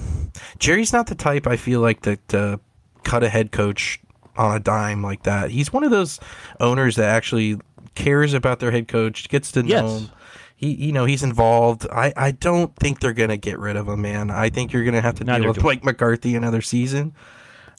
Jerry's 0.59 0.93
not 0.93 1.07
the 1.07 1.15
type. 1.15 1.47
I 1.47 1.57
feel 1.57 1.79
like 1.81 2.01
that 2.01 2.27
to 2.29 2.59
cut 3.03 3.23
a 3.23 3.29
head 3.29 3.51
coach 3.51 3.99
on 4.37 4.55
a 4.55 4.59
dime 4.59 5.01
like 5.01 5.23
that. 5.23 5.49
He's 5.51 5.71
one 5.71 5.83
of 5.83 5.91
those 5.91 6.19
owners 6.59 6.97
that 6.97 7.09
actually 7.09 7.57
cares 7.95 8.33
about 8.33 8.59
their 8.59 8.71
head 8.71 8.87
coach, 8.87 9.29
gets 9.29 9.51
to 9.53 9.63
know 9.63 9.69
Yes. 9.69 10.01
him. 10.01 10.09
He, 10.57 10.73
you 10.73 10.91
know, 10.93 11.03
he's 11.05 11.21
involved. 11.23 11.85
I, 11.91 12.13
I 12.15 12.31
don't 12.31 12.73
think 12.77 12.99
they're 13.01 13.13
gonna 13.13 13.35
get 13.37 13.59
rid 13.59 13.75
of 13.75 13.87
him, 13.89 14.01
man. 14.01 14.31
I 14.31 14.49
think 14.49 14.71
you're 14.73 14.85
gonna 14.85 15.01
have 15.01 15.15
to 15.15 15.23
Neither 15.23 15.43
deal 15.43 15.53
with. 15.53 15.63
Mike 15.63 15.83
McCarthy 15.83 16.35
another 16.35 16.61
season. 16.61 17.13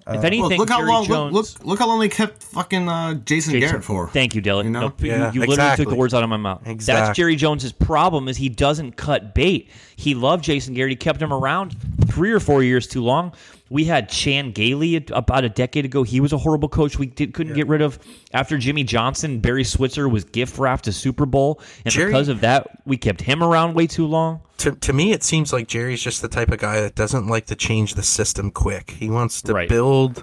If 0.08 0.22
anything, 0.24 0.42
Look, 0.58 0.58
look 0.58 0.68
how 0.70 0.78
Jerry 0.78 0.88
long. 0.88 1.04
Jones, 1.04 1.32
Look, 1.34 1.44
look, 1.58 1.64
look 1.66 1.78
how 1.80 1.88
long 1.88 1.98
they 1.98 2.08
kept 2.08 2.42
fucking 2.42 2.88
uh, 2.88 3.14
Jason, 3.14 3.52
Jason, 3.52 3.60
Garrett 3.60 3.84
for. 3.84 4.08
Thank 4.08 4.34
you, 4.34 4.42
Dylan. 4.42 4.64
You 4.64 4.70
know? 4.70 4.80
Nope, 4.82 5.02
you- 5.02 5.08
Yeah, 5.10 5.32
you, 5.32 5.40
literally 5.40 5.76
took 5.76 5.88
the 5.88 5.94
words 5.96 6.14
out 6.14 6.22
of 6.22 6.28
my 6.28 6.36
mouth. 6.36 6.62
Exactly. 6.66 7.06
That's 7.06 7.16
Jerry 7.16 7.34
Jones's 7.36 7.72
problem 7.72 8.28
is 8.28 8.36
he 8.36 8.48
doesn't 8.48 8.92
cut 8.92 9.34
bait. 9.34 9.68
He 9.96 10.14
loved 10.14 10.44
Jason 10.44 10.74
Garrett. 10.74 10.90
He 10.90 10.96
kept 10.96 11.20
him 11.20 11.32
around 11.32 11.76
three 12.08 12.30
or 12.32 12.40
four 12.40 12.62
years 12.62 12.86
too 12.86 13.02
long. 13.02 13.32
We 13.68 13.84
had 13.84 14.08
Chan 14.08 14.52
Gailey 14.52 15.04
about 15.10 15.44
a 15.44 15.48
decade 15.48 15.84
ago. 15.84 16.04
He 16.04 16.20
was 16.20 16.32
a 16.32 16.38
horrible 16.38 16.68
coach. 16.68 16.98
We 16.98 17.06
did, 17.06 17.34
couldn't 17.34 17.54
get 17.54 17.66
rid 17.66 17.82
of 17.82 17.98
after 18.32 18.58
Jimmy 18.58 18.84
Johnson. 18.84 19.40
Barry 19.40 19.64
Switzer 19.64 20.08
was 20.08 20.22
gift 20.24 20.56
wrapped 20.58 20.84
to 20.84 20.92
Super 20.92 21.26
Bowl, 21.26 21.60
and 21.84 21.92
Jerry- 21.92 22.12
because 22.12 22.28
of 22.28 22.40
that, 22.42 22.68
we 22.84 22.96
kept 22.96 23.20
him 23.22 23.42
around 23.42 23.74
way 23.74 23.86
too 23.88 24.06
long. 24.06 24.40
To, 24.58 24.70
to 24.72 24.92
me, 24.92 25.10
it 25.12 25.22
seems 25.24 25.52
like 25.52 25.66
Jerry's 25.66 26.00
just 26.00 26.22
the 26.22 26.28
type 26.28 26.50
of 26.50 26.58
guy 26.58 26.80
that 26.80 26.94
doesn't 26.94 27.26
like 27.26 27.46
to 27.46 27.56
change 27.56 27.94
the 27.94 28.02
system 28.02 28.50
quick. 28.52 28.92
He 28.92 29.10
wants 29.10 29.42
to 29.42 29.52
Right. 29.52 29.68
build, 29.68 30.22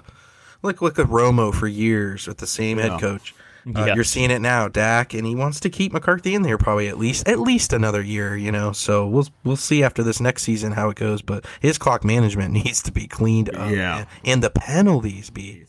like 0.62 0.80
look 0.80 0.98
at 0.98 1.06
Romo 1.06 1.54
for 1.54 1.68
years 1.68 2.26
with 2.26 2.38
the 2.38 2.46
same 2.46 2.78
Yeah. 2.78 2.92
head 2.92 3.00
coach. 3.00 3.34
Uh, 3.66 3.84
Yeah. 3.86 3.94
You're 3.94 4.04
seeing 4.04 4.30
it 4.30 4.40
now, 4.40 4.68
Dak, 4.68 5.14
and 5.14 5.26
he 5.26 5.34
wants 5.34 5.58
to 5.60 5.70
keep 5.70 5.92
McCarthy 5.92 6.34
in 6.34 6.42
there 6.42 6.58
probably 6.58 6.88
at 6.88 6.98
least 6.98 7.26
at 7.28 7.40
least 7.40 7.72
another 7.72 8.02
year. 8.02 8.36
You 8.36 8.52
know, 8.52 8.72
so 8.72 9.06
we'll 9.06 9.26
we'll 9.44 9.56
see 9.56 9.82
after 9.82 10.02
this 10.02 10.20
next 10.20 10.42
season 10.42 10.72
how 10.72 10.90
it 10.90 10.96
goes. 10.96 11.22
But 11.22 11.46
his 11.60 11.78
clock 11.78 12.04
management 12.04 12.52
needs 12.64 12.82
to 12.82 12.92
be 12.92 13.06
cleaned 13.06 13.54
up. 13.54 13.70
Yeah. 13.70 13.94
man. 13.94 14.06
and 14.24 14.42
the 14.42 14.50
penalties 14.50 15.30
be. 15.30 15.64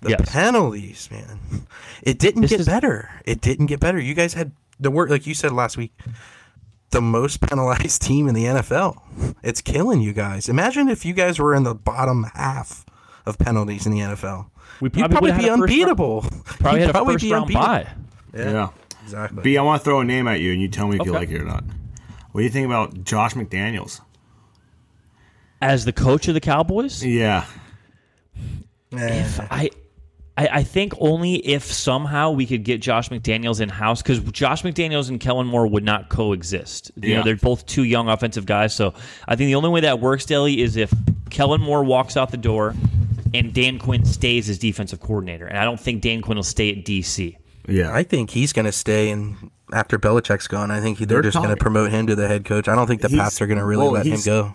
The 0.00 0.10
Yes. 0.10 0.30
penalties, 0.32 1.08
man. 1.10 1.66
It 2.02 2.18
didn't 2.20 2.42
This 2.42 2.50
get 2.52 2.60
is- 2.60 2.66
better. 2.66 3.10
It 3.24 3.40
didn't 3.40 3.66
get 3.66 3.80
better. 3.80 3.98
You 4.00 4.14
guys 4.14 4.34
had 4.34 4.52
the 4.78 4.90
work, 4.92 5.10
like 5.10 5.26
you 5.26 5.34
said 5.34 5.50
last 5.52 5.76
week 5.76 5.92
the 6.90 7.02
most 7.02 7.40
penalized 7.48 8.00
team 8.02 8.28
in 8.28 8.34
the 8.34 8.44
NFL. 8.44 9.34
It's 9.42 9.60
killing 9.60 10.00
you 10.00 10.12
guys. 10.12 10.48
Imagine 10.48 10.88
if 10.88 11.04
you 11.04 11.12
guys 11.14 11.38
were 11.38 11.54
in 11.54 11.64
the 11.64 11.74
bottom 11.74 12.24
half 12.34 12.86
of 13.28 13.38
penalties 13.38 13.86
in 13.86 13.92
the 13.92 14.00
NFL. 14.00 14.46
We 14.80 14.86
You'd 14.86 14.92
probably 14.94 15.08
probably 15.14 15.30
be 15.30 15.36
had 15.36 15.42
a 15.42 15.44
first 15.44 15.50
round- 15.50 15.62
unbeatable. 15.62 16.20
Probably 16.60 16.80
You'd 16.80 16.86
had 16.86 16.96
a 16.96 17.04
first 17.04 17.24
be 17.24 17.32
round 17.32 17.42
unbeatable. 17.44 17.66
bye. 17.66 17.86
Yeah. 18.34 18.68
Exactly. 19.04 19.42
B, 19.42 19.56
I 19.56 19.62
want 19.62 19.80
to 19.80 19.84
throw 19.84 20.00
a 20.00 20.04
name 20.04 20.28
at 20.28 20.40
you, 20.40 20.52
and 20.52 20.60
you 20.60 20.68
tell 20.68 20.86
me 20.88 20.98
if 21.00 21.06
you 21.06 21.12
like 21.12 21.30
it 21.30 21.40
or 21.40 21.44
not. 21.44 21.64
What 22.32 22.40
do 22.40 22.44
you 22.44 22.50
think 22.50 22.66
about 22.66 23.04
Josh 23.04 23.32
McDaniels? 23.34 24.00
As 25.62 25.84
the 25.84 25.92
coach 25.92 26.28
of 26.28 26.34
the 26.34 26.40
Cowboys, 26.40 27.04
Yeah. 27.04 27.44
Eh, 28.92 29.28
I 29.50 29.70
I, 30.36 30.48
I 30.52 30.62
think 30.62 30.92
only 31.00 31.34
if 31.34 31.64
somehow 31.64 32.30
we 32.30 32.46
could 32.46 32.62
get 32.64 32.80
Josh 32.80 33.08
McDaniels 33.08 33.60
in 33.60 33.68
house 33.68 34.00
because 34.02 34.20
Josh 34.30 34.62
McDaniels 34.62 35.08
and 35.08 35.18
Kellen 35.18 35.46
Moore 35.48 35.66
would 35.66 35.82
not 35.84 36.08
coexist. 36.10 36.92
You 36.96 37.10
Yeah. 37.10 37.16
know, 37.18 37.24
they're 37.24 37.36
both 37.36 37.66
two 37.66 37.82
young 37.82 38.08
offensive 38.08 38.46
guys. 38.46 38.72
So 38.74 38.94
I 39.26 39.34
think 39.34 39.48
the 39.48 39.56
only 39.56 39.68
way 39.70 39.80
that 39.80 39.98
works, 40.00 40.24
Daly, 40.26 40.60
is 40.62 40.76
if 40.76 40.92
Kellen 41.30 41.60
Moore 41.60 41.82
walks 41.82 42.16
out 42.16 42.30
the 42.30 42.36
door 42.36 42.74
and 43.34 43.52
Dan 43.52 43.78
Quinn 43.78 44.04
stays 44.04 44.48
as 44.48 44.58
defensive 44.58 45.00
coordinator. 45.00 45.46
And 45.46 45.58
I 45.58 45.64
don't 45.64 45.80
think 45.80 46.02
Dan 46.02 46.22
Quinn 46.22 46.36
will 46.36 46.42
stay 46.42 46.70
at 46.70 46.84
DC. 46.84 47.36
Yeah. 47.68 47.92
I 47.92 48.02
think 48.02 48.30
he's 48.30 48.52
going 48.52 48.66
to 48.66 48.72
stay, 48.72 49.10
and 49.10 49.50
after 49.72 49.98
Belichick's 49.98 50.48
gone, 50.48 50.70
I 50.70 50.80
think 50.80 50.98
they're, 50.98 51.06
They're 51.06 51.22
just 51.22 51.36
going 51.36 51.50
to 51.50 51.56
promote 51.56 51.90
him 51.90 52.06
to 52.06 52.16
the 52.16 52.26
head 52.28 52.44
coach. 52.44 52.68
I 52.68 52.74
don't 52.74 52.86
think 52.86 53.02
the 53.02 53.08
He's- 53.08 53.20
Pats 53.20 53.42
are 53.42 53.46
going 53.46 53.58
to 53.58 53.64
really 53.64 53.82
well, 53.84 53.92
let 53.92 54.06
him 54.06 54.20
go. 54.24 54.54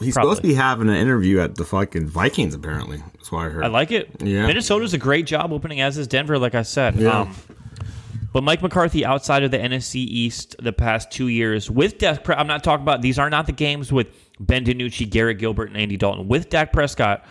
He's 0.00 0.14
Probably. 0.14 0.30
supposed 0.30 0.42
to 0.42 0.48
be 0.48 0.54
having 0.54 0.88
an 0.88 0.96
interview 0.96 1.40
at 1.40 1.56
the 1.56 1.64
fucking 1.64 2.06
Vikings, 2.08 2.54
apparently. 2.54 2.98
That's 3.14 3.30
why 3.30 3.46
I 3.46 3.48
heard. 3.50 3.64
I 3.64 3.66
like 3.68 3.90
it. 3.90 4.08
Yeah. 4.22 4.46
Minnesota's 4.46 4.94
a 4.94 4.98
great 4.98 5.26
job 5.26 5.52
opening, 5.52 5.82
as 5.82 5.98
is 5.98 6.06
Denver, 6.06 6.38
like 6.38 6.54
I 6.54 6.62
said. 6.62 6.96
Yeah. 6.96 7.20
Um, 7.20 7.34
but 8.32 8.42
Mike 8.42 8.62
McCarthy, 8.62 9.04
outside 9.04 9.42
of 9.42 9.50
the 9.50 9.58
NFC 9.58 9.96
East 9.96 10.56
the 10.58 10.72
past 10.72 11.10
two 11.10 11.28
years, 11.28 11.70
with 11.70 11.98
Dak, 11.98 12.24
Pre- 12.24 12.34
I'm 12.34 12.46
not 12.46 12.64
talking 12.64 12.82
about 12.82 13.02
these 13.02 13.18
are 13.18 13.28
not 13.28 13.44
the 13.44 13.52
games 13.52 13.92
with 13.92 14.06
Ben 14.38 14.64
DiNucci, 14.64 15.10
Garrett 15.10 15.38
Gilbert, 15.38 15.68
and 15.68 15.76
Andy 15.76 15.98
Dalton. 15.98 16.28
With 16.28 16.48
Dak 16.48 16.72
Prescott, 16.72 17.26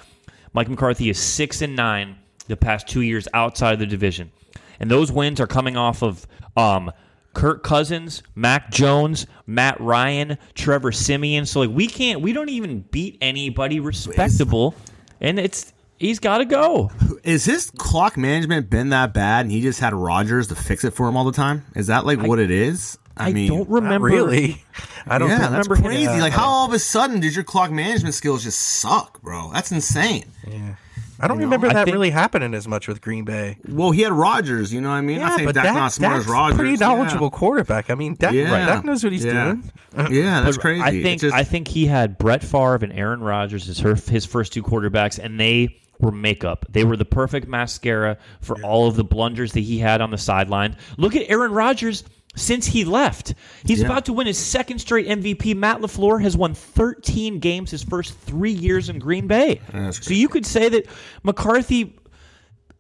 Mike 0.54 0.70
McCarthy 0.70 1.10
is 1.10 1.20
six 1.20 1.62
and 1.62 1.76
nine 1.76 2.18
the 2.48 2.58
past 2.58 2.88
two 2.88 3.02
years 3.02 3.28
outside 3.34 3.74
of 3.74 3.80
the 3.80 3.86
division, 3.86 4.32
and 4.80 4.90
those 4.90 5.12
wins 5.12 5.40
are 5.40 5.48
coming 5.48 5.78
off 5.78 6.02
of 6.02 6.28
um, 6.58 6.92
Kirk 7.34 7.64
Cousins, 7.64 8.24
Mac 8.36 8.72
Jones, 8.72 9.28
Matt 9.46 9.80
Ryan, 9.80 10.38
Trevor 10.56 10.92
Siemian. 10.92 11.46
So 11.46 11.62
like 11.62 11.70
we 11.70 11.88
can't, 11.88 12.22
we 12.22 12.34
don't 12.34 12.50
even 12.50 12.82
beat 12.82 13.18
anybody 13.22 13.80
respectable, 13.80 14.76
and 15.22 15.40
it's 15.40 15.74
he's 16.00 16.20
got 16.20 16.40
to 16.40 16.46
go. 16.46 16.90
Is 17.24 17.46
his 17.46 17.72
clock 17.78 18.18
management 18.18 18.70
been 18.70 18.90
that 18.90 19.14
bad 19.14 19.46
and 19.46 19.52
he 19.52 19.62
just 19.62 19.80
had 19.80 19.94
Rodgers 19.94 20.48
to 20.48 20.56
fix 20.56 20.84
it 20.84 20.92
for 20.92 21.08
him 21.08 21.18
all 21.18 21.26
the 21.26 21.32
time? 21.32 21.66
Is 21.76 21.88
that 21.88 22.06
like 22.06 22.20
what 22.22 22.40
it 22.40 22.50
is? 22.50 22.98
I, 23.20 23.34
mean, 23.34 23.50
don't 23.50 23.70
remember. 23.70 24.08
really. 24.08 24.64
I 25.08 25.18
don't 25.18 25.30
remember. 25.30 25.46
yeah, 25.46 25.50
that's 25.52 25.68
remember 25.70 25.76
him- 25.76 25.84
crazy. 25.84 26.04
Yeah. 26.04 26.22
like, 26.22 26.34
how 26.34 26.48
all 26.48 26.66
of 26.68 26.74
a 26.74 26.80
sudden 26.80 27.20
did 27.20 27.36
your 27.36 27.44
clock 27.44 27.72
management 27.72 28.16
skills 28.16 28.44
just 28.44 28.60
suck, 28.60 29.22
bro? 29.22 29.52
That's 29.54 29.72
insane. 29.72 30.26
Yeah. 30.48 30.76
I 31.22 31.28
don't 31.28 31.40
remember 31.40 31.68
I 31.68 31.74
that 31.74 31.84
think- 31.86 31.96
really 31.96 32.12
happening 32.12 32.54
as 32.54 32.66
much 32.66 32.88
with 32.88 33.02
Green 33.02 33.26
Bay. 33.26 33.58
Well, 33.68 33.92
he 33.92 34.04
had 34.04 34.14
Rodgers, 34.14 34.72
you 34.74 34.80
know 34.80 34.88
what 34.88 34.96
I 34.96 35.02
mean? 35.02 35.20
Yeah, 35.20 35.28
I 35.34 35.36
think 35.36 35.48
but 35.50 35.56
Dak's 35.56 35.66
Dak, 35.68 35.76
not 35.76 35.86
as 35.88 35.94
smart 35.96 36.14
Dak's 36.14 36.26
as 36.26 36.32
Rodgers. 36.32 36.58
pretty 36.58 36.72
yeah. 36.72 36.78
knowledgeable 36.88 37.30
quarterback. 37.30 37.90
I 37.90 37.96
mean, 37.96 38.16
Dak, 38.18 38.32
Yeah. 38.34 38.66
Dak 38.66 38.86
knows 38.86 39.04
what 39.04 39.12
he's 39.12 39.26
Yeah. 39.26 39.44
doing. 39.46 39.72
Yeah, 40.12 40.42
that's 40.44 40.56
But 40.56 40.62
crazy. 40.62 40.82
I 40.84 41.02
think 41.04 41.20
just- 41.20 41.36
I 41.36 41.44
think 41.44 41.68
he 41.68 41.88
had 41.88 42.18
Brett 42.18 42.42
Favre 42.44 42.76
and 42.84 42.94
Aaron 42.94 43.20
Rodgers 43.22 43.68
as 43.68 43.80
her, 43.80 43.96
his 43.96 44.26
first 44.26 44.54
two 44.54 44.64
quarterbacks, 44.64 45.20
and 45.20 45.38
they 45.40 45.76
were 46.00 46.12
makeup. 46.12 46.66
They 46.70 46.86
were 46.86 46.96
the 46.96 47.04
perfect 47.04 47.50
mascara 47.50 48.18
for 48.40 48.64
all 48.64 48.88
of 48.88 48.96
the 48.96 49.04
blunders 49.04 49.52
that 49.54 49.60
he 49.62 49.78
had 49.80 50.00
on 50.00 50.12
the 50.12 50.18
sideline. 50.18 50.78
Look 50.96 51.18
at 51.18 51.30
Aaron 51.30 51.52
Rodgers 51.52 52.06
since 52.36 52.68
he 52.68 52.86
left. 52.86 53.34
He's 53.66 53.80
Yeah. 53.82 53.88
about 53.88 54.06
to 54.06 54.14
win 54.14 54.28
his 54.28 54.38
second 54.38 54.80
straight 54.80 55.08
MVP. 55.08 55.54
Matt 55.56 55.80
LaFleur 55.82 56.22
has 56.22 56.38
won 56.38 56.54
13 56.54 57.40
games 57.40 57.72
his 57.72 57.84
first 57.84 58.14
three 58.20 58.52
years 58.52 58.88
in 58.90 59.00
Green 59.00 59.28
Bay. 59.28 59.60
So 59.92 60.14
you 60.14 60.30
could 60.30 60.46
say 60.46 60.70
that 60.70 60.86
McCarthy 61.24 61.96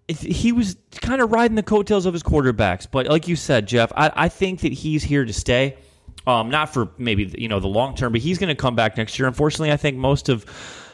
he 0.07 0.51
was 0.51 0.75
kind 1.01 1.21
of 1.21 1.31
riding 1.31 1.53
the 1.55 1.61
coattails 1.63 2.07
of 2.07 2.13
his 2.13 2.23
quarterbacks. 2.23 2.87
But 2.89 3.05
like 3.07 3.27
you 3.27 3.35
said, 3.35 3.67
Jeff, 3.67 3.91
I, 3.95 4.11
I 4.15 4.29
think 4.29 4.61
that 4.61 4.73
he's 4.73 5.03
here 5.03 5.23
to 5.23 5.33
stay. 5.33 5.77
Um, 6.25 6.49
not 6.49 6.73
for 6.73 6.89
maybe 6.97 7.33
you 7.37 7.47
know 7.47 7.59
the 7.59 7.67
long 7.67 7.95
term, 7.95 8.11
but 8.11 8.21
he's 8.21 8.37
going 8.39 8.49
to 8.49 8.55
come 8.55 8.75
back 8.75 8.97
next 8.97 9.19
year. 9.19 9.27
Unfortunately, 9.27 9.71
I 9.71 9.77
think 9.77 9.97
most 9.97 10.27
of 10.29 10.45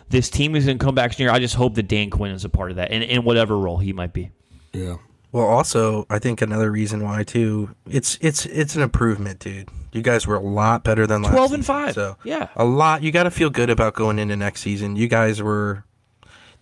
this 0.10 0.30
team 0.30 0.56
is 0.56 0.66
going 0.66 0.78
to 0.78 0.84
come 0.86 0.96
back 0.96 1.12
next 1.12 1.20
year. 1.20 1.30
I 1.32 1.40
just 1.40 1.56
hope 1.56 1.76
that 1.76 1.88
Dan 1.88 2.10
Quinn 2.10 2.32
is 2.32 2.44
a 2.46 2.50
part 2.50 2.72
of 2.72 2.78
that, 2.78 2.92
in, 2.92 3.02
in 3.04 3.24
whatever 3.24 3.58
role 3.58 3.78
he 3.78 3.94
might 3.94 4.12
be. 4.14 4.32
yeah. 4.74 4.96
Well, 5.36 5.48
also, 5.48 6.06
I 6.10 6.18
think 6.20 6.42
another 6.42 6.72
reason 6.72 7.04
why 7.04 7.24
too, 7.24 7.76
it's 7.90 8.18
it's 8.22 8.46
it's 8.46 8.76
an 8.78 8.82
improvement, 8.82 9.40
dude. 9.40 9.68
You 9.92 10.02
guys 10.02 10.26
were 10.26 10.36
a 10.36 10.40
lot 10.40 10.86
better 10.86 11.06
than 11.06 11.24
last 11.24 11.34
12 11.34 11.52
and 11.54 11.64
season, 11.64 11.76
5. 11.88 11.94
So 11.94 12.18
Yeah. 12.24 12.48
a 12.56 12.64
lot. 12.64 13.04
You 13.04 13.12
got 13.12 13.24
to 13.24 13.32
feel 13.32 13.50
good 13.50 13.70
about 13.70 13.96
going 13.96 14.18
into 14.18 14.38
next 14.38 14.62
season. 14.62 14.96
You 14.96 15.10
guys 15.10 15.42
were. 15.42 15.84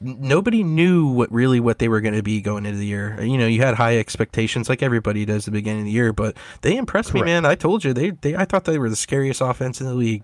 n- 0.03 0.17
Nobody 0.21 0.63
knew 0.63 1.05
what 1.07 1.31
really 1.31 1.59
what 1.59 1.77
they 1.77 1.87
were 1.87 2.01
going 2.01 2.15
to 2.15 2.23
be 2.23 2.41
going 2.41 2.65
into 2.65 2.79
the 2.79 2.85
year. 2.87 3.21
You 3.23 3.37
know, 3.37 3.45
you 3.45 3.61
had 3.61 3.75
high 3.75 3.99
expectations, 3.99 4.69
like 4.69 4.81
everybody 4.81 5.23
does 5.23 5.43
at 5.47 5.53
the 5.53 5.59
beginning 5.59 5.81
of 5.81 5.85
the 5.85 5.91
year. 5.91 6.11
But 6.11 6.35
they 6.61 6.75
impressed 6.75 7.13
me, 7.13 7.19
Correct. 7.19 7.27
man. 7.43 7.45
I 7.45 7.53
told 7.53 7.83
you 7.83 7.93
they, 7.93 8.09
they. 8.09 8.35
I 8.35 8.45
thought 8.45 8.65
they 8.65 8.79
were 8.79 8.89
the 8.89 8.95
scariest 8.95 9.39
offense 9.41 9.81
in 9.81 9.85
the 9.87 9.93
league 9.95 10.23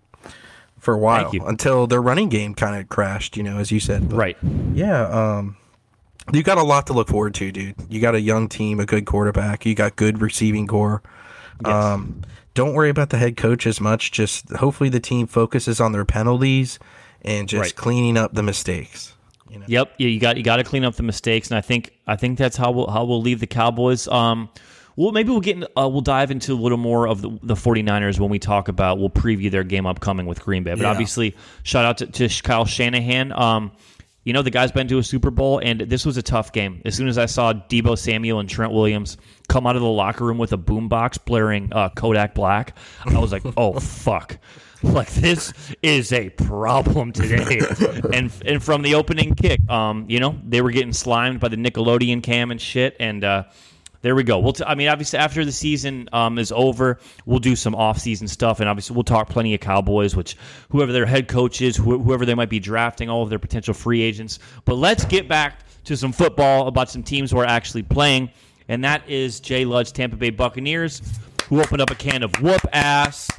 for 0.79 0.95
a 0.95 0.97
while 0.97 1.29
you. 1.33 1.45
until 1.45 1.85
their 1.85 2.01
running 2.01 2.29
game 2.29 2.55
kind 2.55 2.79
of 2.81 2.89
crashed. 2.89 3.37
You 3.37 3.43
know, 3.43 3.57
as 3.59 3.71
you 3.71 3.79
said. 3.79 4.09
But 4.09 4.15
Right. 4.15 4.37
yeah, 4.73 5.03
um, 5.07 5.55
you 6.33 6.43
got 6.43 6.57
a 6.57 6.63
lot 6.63 6.87
to 6.87 6.93
look 6.93 7.07
forward 7.07 7.33
to, 7.35 7.51
dude. 7.51 7.75
You 7.89 7.99
got 8.01 8.15
a 8.15 8.21
young 8.21 8.47
team, 8.49 8.79
a 8.79 8.85
good 8.85 9.05
quarterback, 9.05 9.65
you 9.65 9.75
got 9.75 9.95
good 9.95 10.21
receiving 10.21 10.67
core. 10.67 11.01
Um, 11.65 12.21
don't 12.53 12.73
worry 12.73 12.89
about 12.89 13.09
the 13.09 13.17
head 13.17 13.37
coach 13.37 13.67
as 13.67 13.79
much. 13.81 14.11
Just 14.11 14.49
hopefully 14.51 14.89
the 14.89 14.99
team 14.99 15.27
focuses 15.27 15.79
on 15.81 15.91
their 15.91 16.05
penalties 16.05 16.79
and 17.21 17.47
just 17.49 17.61
Right. 17.61 17.75
cleaning 17.75 18.17
up 18.17 18.33
the 18.33 18.43
mistakes. 18.43 19.13
Yep. 19.67 19.93
Yeah, 19.97 20.07
you 20.07 20.19
got 20.19 20.37
you 20.37 20.43
got 20.43 20.57
to 20.57 20.63
clean 20.63 20.83
up 20.85 20.95
the 20.95 21.03
mistakes, 21.03 21.49
and 21.49 21.57
I 21.57 21.61
think 21.61 21.91
I 22.05 22.15
think 22.15 22.37
that's 22.37 22.55
how 22.55 22.71
we'll 22.71 22.87
how 22.89 23.03
we'll 23.03 23.21
leave 23.21 23.39
the 23.39 23.47
Cowboys. 23.47 24.07
Um, 24.07 24.47
well, 24.95 25.11
maybe 25.11 25.29
we'll 25.31 25.39
get 25.41 25.57
in, 25.57 25.63
uh, 25.75 25.87
we'll 25.89 26.01
dive 26.01 26.29
into 26.29 26.53
a 26.53 26.55
little 26.55 26.77
more 26.77 27.07
of 27.07 27.21
the, 27.21 27.29
the 27.41 27.55
49ers 27.55 28.19
when 28.19 28.29
we 28.29 28.37
talk 28.37 28.67
about 28.67 28.99
we'll 28.99 29.09
preview 29.09 29.49
their 29.49 29.63
game 29.63 29.85
upcoming 29.85 30.25
with 30.27 30.41
Green 30.43 30.63
Bay. 30.63 30.71
But 30.71 30.81
Yeah. 30.81 30.91
obviously, 30.91 31.35
shout 31.63 31.83
out 31.85 31.97
to, 31.99 32.05
to 32.27 32.43
Kyle 32.43 32.65
Shanahan. 32.65 33.31
Um, 33.31 33.71
you 34.23 34.33
know 34.33 34.41
the 34.41 34.51
guy's 34.51 34.71
been 34.71 34.87
to 34.89 34.97
a 34.97 35.03
Super 35.03 35.31
Bowl, 35.31 35.59
and 35.59 35.81
this 35.81 36.05
was 36.05 36.17
a 36.17 36.21
tough 36.21 36.51
game. 36.51 36.81
As 36.85 36.95
soon 36.95 37.07
as 37.07 37.17
I 37.17 37.25
saw 37.25 37.53
Deebo 37.53 37.97
Samuel 37.97 38.39
and 38.39 38.49
Trent 38.49 38.73
Williams 38.73 39.17
come 39.47 39.65
out 39.65 39.75
of 39.75 39.81
the 39.81 39.87
locker 39.87 40.25
room 40.25 40.37
with 40.37 40.53
a 40.53 40.57
boombox 40.57 41.23
blaring 41.25 41.71
uh, 41.73 41.89
Kodak 41.89 42.35
Black, 42.35 42.75
I 43.05 43.17
was 43.19 43.31
like, 43.31 43.43
"Oh 43.57 43.73
fuck!" 43.79 44.37
Like 44.81 45.09
this 45.13 45.53
is 45.81 46.13
a 46.13 46.29
problem 46.31 47.11
today. 47.11 47.59
and 48.13 48.31
and 48.45 48.63
from 48.63 48.81
the 48.81 48.95
opening 48.95 49.35
kick, 49.35 49.67
um, 49.69 50.05
you 50.07 50.19
know 50.19 50.39
they 50.45 50.61
were 50.61 50.71
getting 50.71 50.93
slimed 50.93 51.39
by 51.39 51.47
the 51.47 51.57
Nickelodeon 51.57 52.21
cam 52.21 52.51
and 52.51 52.61
shit, 52.61 52.95
and 52.99 53.23
uh, 53.23 53.43
there 54.01 54.15
we 54.15 54.23
go. 54.23 54.39
We'll 54.39 54.53
t- 54.53 54.63
I 54.65 54.75
mean, 54.75 54.87
obviously, 54.87 55.19
after 55.19 55.43
the 55.43 55.51
season 55.51 56.07
um, 56.13 56.37
is 56.39 56.51
over, 56.51 56.99
we'll 57.25 57.39
do 57.39 57.55
some 57.55 57.75
off-season 57.75 58.27
stuff, 58.27 58.59
and 58.59 58.69
obviously, 58.69 58.95
we'll 58.95 59.03
talk 59.03 59.29
plenty 59.29 59.53
of 59.53 59.59
Cowboys, 59.59 60.15
which 60.15 60.37
whoever 60.69 60.91
their 60.91 61.05
head 61.05 61.27
coach 61.27 61.61
is, 61.61 61.75
wh- 61.77 62.01
whoever 62.01 62.25
they 62.25 62.35
might 62.35 62.49
be 62.49 62.59
drafting, 62.59 63.09
all 63.09 63.23
of 63.23 63.29
their 63.29 63.39
potential 63.39 63.73
free 63.73 64.01
agents. 64.01 64.39
But 64.65 64.75
let's 64.75 65.03
get 65.05 65.27
back 65.27 65.59
to 65.85 65.97
some 65.97 66.11
football 66.11 66.67
about 66.67 66.89
some 66.89 67.03
teams 67.03 67.31
who 67.31 67.39
are 67.39 67.45
actually 67.45 67.83
playing, 67.83 68.29
and 68.67 68.83
that 68.83 69.07
is 69.09 69.39
Jay 69.39 69.65
Ludge, 69.65 69.91
Tampa 69.91 70.15
Bay 70.15 70.29
Buccaneers, 70.29 71.01
who 71.47 71.61
opened 71.61 71.81
up 71.81 71.89
a 71.89 71.95
can 71.95 72.23
of 72.23 72.31
whoop 72.41 72.61
ass 72.71 73.29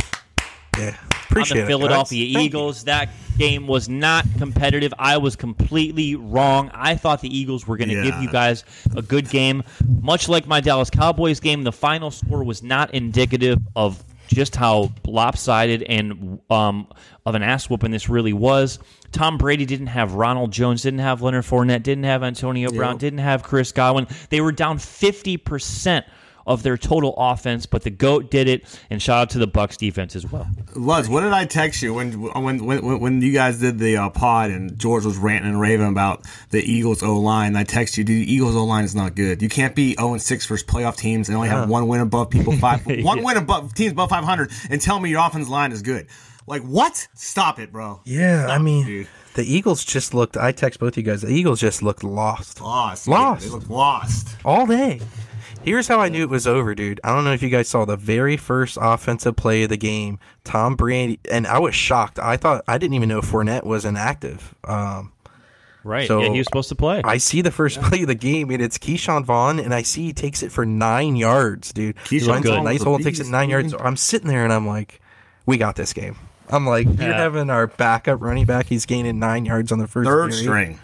Yeah, 0.77 0.97
on 1.39 1.49
the 1.49 1.67
Philadelphia 1.67 2.25
you. 2.25 2.41
Eagles. 2.41 2.85
That 2.85 3.11
game 3.39 3.67
was 3.67 3.89
not 3.89 4.27
competitive. 4.39 4.93
I 4.99 5.17
was 5.17 5.37
completely 5.37 6.15
wrong. 6.15 6.71
I 6.75 6.95
thought 6.95 7.21
the 7.21 7.35
Eagles 7.35 7.67
were 7.67 7.77
going 7.77 7.89
to 7.89 8.03
give 8.03 8.15
you 8.21 8.31
guys 8.31 8.65
a 8.95 9.03
good 9.03 9.29
game. 9.31 9.63
Much 10.03 10.29
like 10.29 10.47
my 10.47 10.61
Dallas 10.61 10.91
Cowboys 10.91 11.41
game, 11.41 11.63
the 11.63 11.73
final 11.73 12.11
score 12.11 12.45
was 12.45 12.63
not 12.63 12.93
indicative 12.95 13.59
of 13.75 14.05
just 14.29 14.55
how 14.55 14.93
lopsided 15.07 15.83
and 15.83 16.41
um, 16.51 16.87
of 17.27 17.35
an 17.35 17.43
ass 17.43 17.69
whooping 17.69 17.91
this 17.91 18.09
really 18.09 18.33
was. 18.33 18.79
Tom 19.13 19.39
Brady 19.39 19.67
didn't 19.67 19.89
have 19.89 20.15
Ronald 20.15 20.53
Jones, 20.53 20.83
didn't 20.83 21.01
have 21.01 21.21
Leonard 21.21 21.45
Fournette, 21.45 21.83
didn't 21.83 22.05
have 22.05 22.23
Antonio 22.23 22.71
Brown, 22.71 22.97
didn't 22.97 23.19
have 23.19 23.43
Chris 23.43 23.73
Godwin. 23.73 24.07
They 24.29 24.41
were 24.41 24.53
down 24.53 24.79
50% 24.79 26.05
of 26.47 26.63
their 26.63 26.77
total 26.79 27.15
offense, 27.17 27.67
but 27.67 27.83
the 27.83 27.91
GOAT 27.91 28.31
did 28.31 28.49
it, 28.49 28.65
and 28.91 29.01
shout 29.01 29.19
out 29.23 29.31
to 29.31 29.39
the 29.39 29.47
Bucks 29.47 29.77
defense 29.77 30.17
as 30.17 30.31
well. 30.31 30.49
Luz, 30.75 31.09
what 31.09 31.21
did 31.21 31.33
I 31.33 31.45
text 31.47 31.83
you 31.83 31.95
when 31.95 32.13
when 32.21 32.65
when, 32.65 33.01
when 33.01 33.23
you 33.23 33.33
guys 33.33 33.59
did 33.61 33.79
the 33.79 33.97
uh, 33.97 34.11
pod 34.11 34.51
and 34.51 34.79
George 34.79 35.05
was 35.05 35.17
ranting 35.19 35.51
and 35.51 35.61
raving 35.61 35.89
about 35.89 36.25
the 36.51 36.61
Eagles 36.63 37.03
O 37.03 37.19
line? 37.19 37.57
I 37.57 37.65
text 37.65 37.99
you, 37.99 38.05
dude. 38.05 38.27
The 38.27 38.33
Eagles 38.33 38.57
O 38.57 38.65
line 38.65 38.85
is 38.85 38.95
not 38.95 39.15
good. 39.15 39.43
You 39.43 39.49
can't 39.49 39.75
be 39.75 39.95
zero 39.95 40.13
and 40.13 40.23
six 40.23 40.47
versus 40.47 40.67
playoff 40.67 40.97
teams 40.97 41.29
and 41.29 41.37
only 41.37 41.49
have 41.49 41.69
one 41.69 41.89
win 41.89 42.01
above 42.01 42.31
people 42.31 42.53
five, 42.57 42.85
one 43.05 43.23
win 43.23 43.37
above 43.37 43.75
teams 43.75 43.93
above 43.93 44.11
five 44.11 44.25
hundred, 44.25 44.51
and 44.71 44.81
tell 44.81 44.99
me 45.01 45.11
your 45.11 45.27
offense 45.27 45.49
line 45.49 45.73
is 45.73 45.83
good. 45.83 46.07
Like 46.47 46.63
what? 46.63 47.07
Stop 47.15 47.59
it, 47.61 47.71
bro. 47.71 48.01
Yeah, 48.05 48.49
I 48.49 48.59
mean, 48.59 48.85
dude. 48.85 49.09
the 49.35 49.45
Eagles 49.45 49.85
just 49.85 50.15
looked. 50.15 50.37
I 50.37 50.51
text 50.53 50.81
both 50.81 50.95
of 50.95 50.97
you 50.97 51.03
guys. 51.05 51.23
The 51.23 51.29
Eagles 51.29 51.61
just 51.61 51.83
looked 51.83 52.03
lost, 52.03 52.61
Lost. 52.61 53.07
Lost. 53.07 53.45
They 53.45 53.51
look 53.51 53.69
lost. 53.69 54.37
all 54.45 54.67
day. 54.67 55.01
Here's 55.63 55.87
how 55.89 56.01
I 56.01 56.09
knew 56.09 56.23
it 56.23 56.31
was 56.31 56.47
over, 56.47 56.75
dude. 56.75 57.01
I 57.05 57.15
don't 57.15 57.25
know 57.25 57.33
if 57.35 57.43
you 57.43 57.51
guys 57.51 57.69
saw 57.69 57.85
the 57.85 57.97
very 57.97 58.39
first 58.39 58.79
offensive 58.81 59.37
play 59.37 59.63
of 59.65 59.69
the 59.69 59.77
game. 59.77 60.19
Tom 60.43 60.75
Brady, 60.75 61.21
and 61.31 61.47
I 61.47 61.59
was 61.59 61.75
shocked. 61.75 62.19
I 62.19 62.39
thought 62.39 62.65
I 62.67 62.79
didn't 62.79 62.95
even 62.95 63.11
know 63.11 63.21
Fournette 63.21 63.65
was 63.65 63.85
inactive. 63.85 64.55
Um, 64.65 65.13
Right. 65.83 66.07
So, 66.07 66.21
yeah, 66.21 66.31
he 66.31 66.37
was 66.37 66.47
supposed 66.47 66.69
to 66.69 66.75
play. 66.75 67.01
I 67.05 67.17
see 67.17 67.41
the 67.41 67.51
first 67.51 67.81
play 67.81 68.03
of 68.03 68.09
the 68.09 68.15
game, 68.15 68.51
and 68.51 68.61
it's 68.61 68.77
Ke'Shawn 68.77 69.25
Vaughn, 69.25 69.59
and 69.59 69.73
I 69.73 69.81
see 69.81 70.03
he 70.03 70.13
takes 70.13 70.43
it 70.43 70.53
for 70.53 70.67
nine 70.67 71.17
yards, 71.17 71.73
dude. 71.73 71.97
Ke'Shawn 72.05 72.29
Runs 72.29 72.47
a 72.51 72.61
nice 72.61 72.83
hole, 72.83 72.99
takes 72.99 73.19
it 73.19 73.23
beast, 73.23 73.31
nine 73.31 73.49
yards. 73.49 73.73
I'm 73.81 73.97
sitting 73.97 74.29
there, 74.29 74.45
and 74.45 74.53
I'm 74.53 74.67
like, 74.67 75.01
we 75.47 75.57
got 75.57 75.77
this 75.77 75.95
game. 75.95 76.17
I'm 76.51 76.67
like, 76.67 76.85
you're 76.87 77.09
Yeah. 77.09 77.17
having 77.17 77.49
our 77.49 77.67
backup 77.67 78.21
running 78.21 78.45
back. 78.45 78.67
He's 78.67 78.85
gaining 78.85 79.19
nine 79.19 79.47
yards 79.47 79.73
on 79.73 79.79
the 79.79 79.87
first 79.87 80.07
Third 80.07 80.33
period. 80.33 80.43
string. 80.45 80.81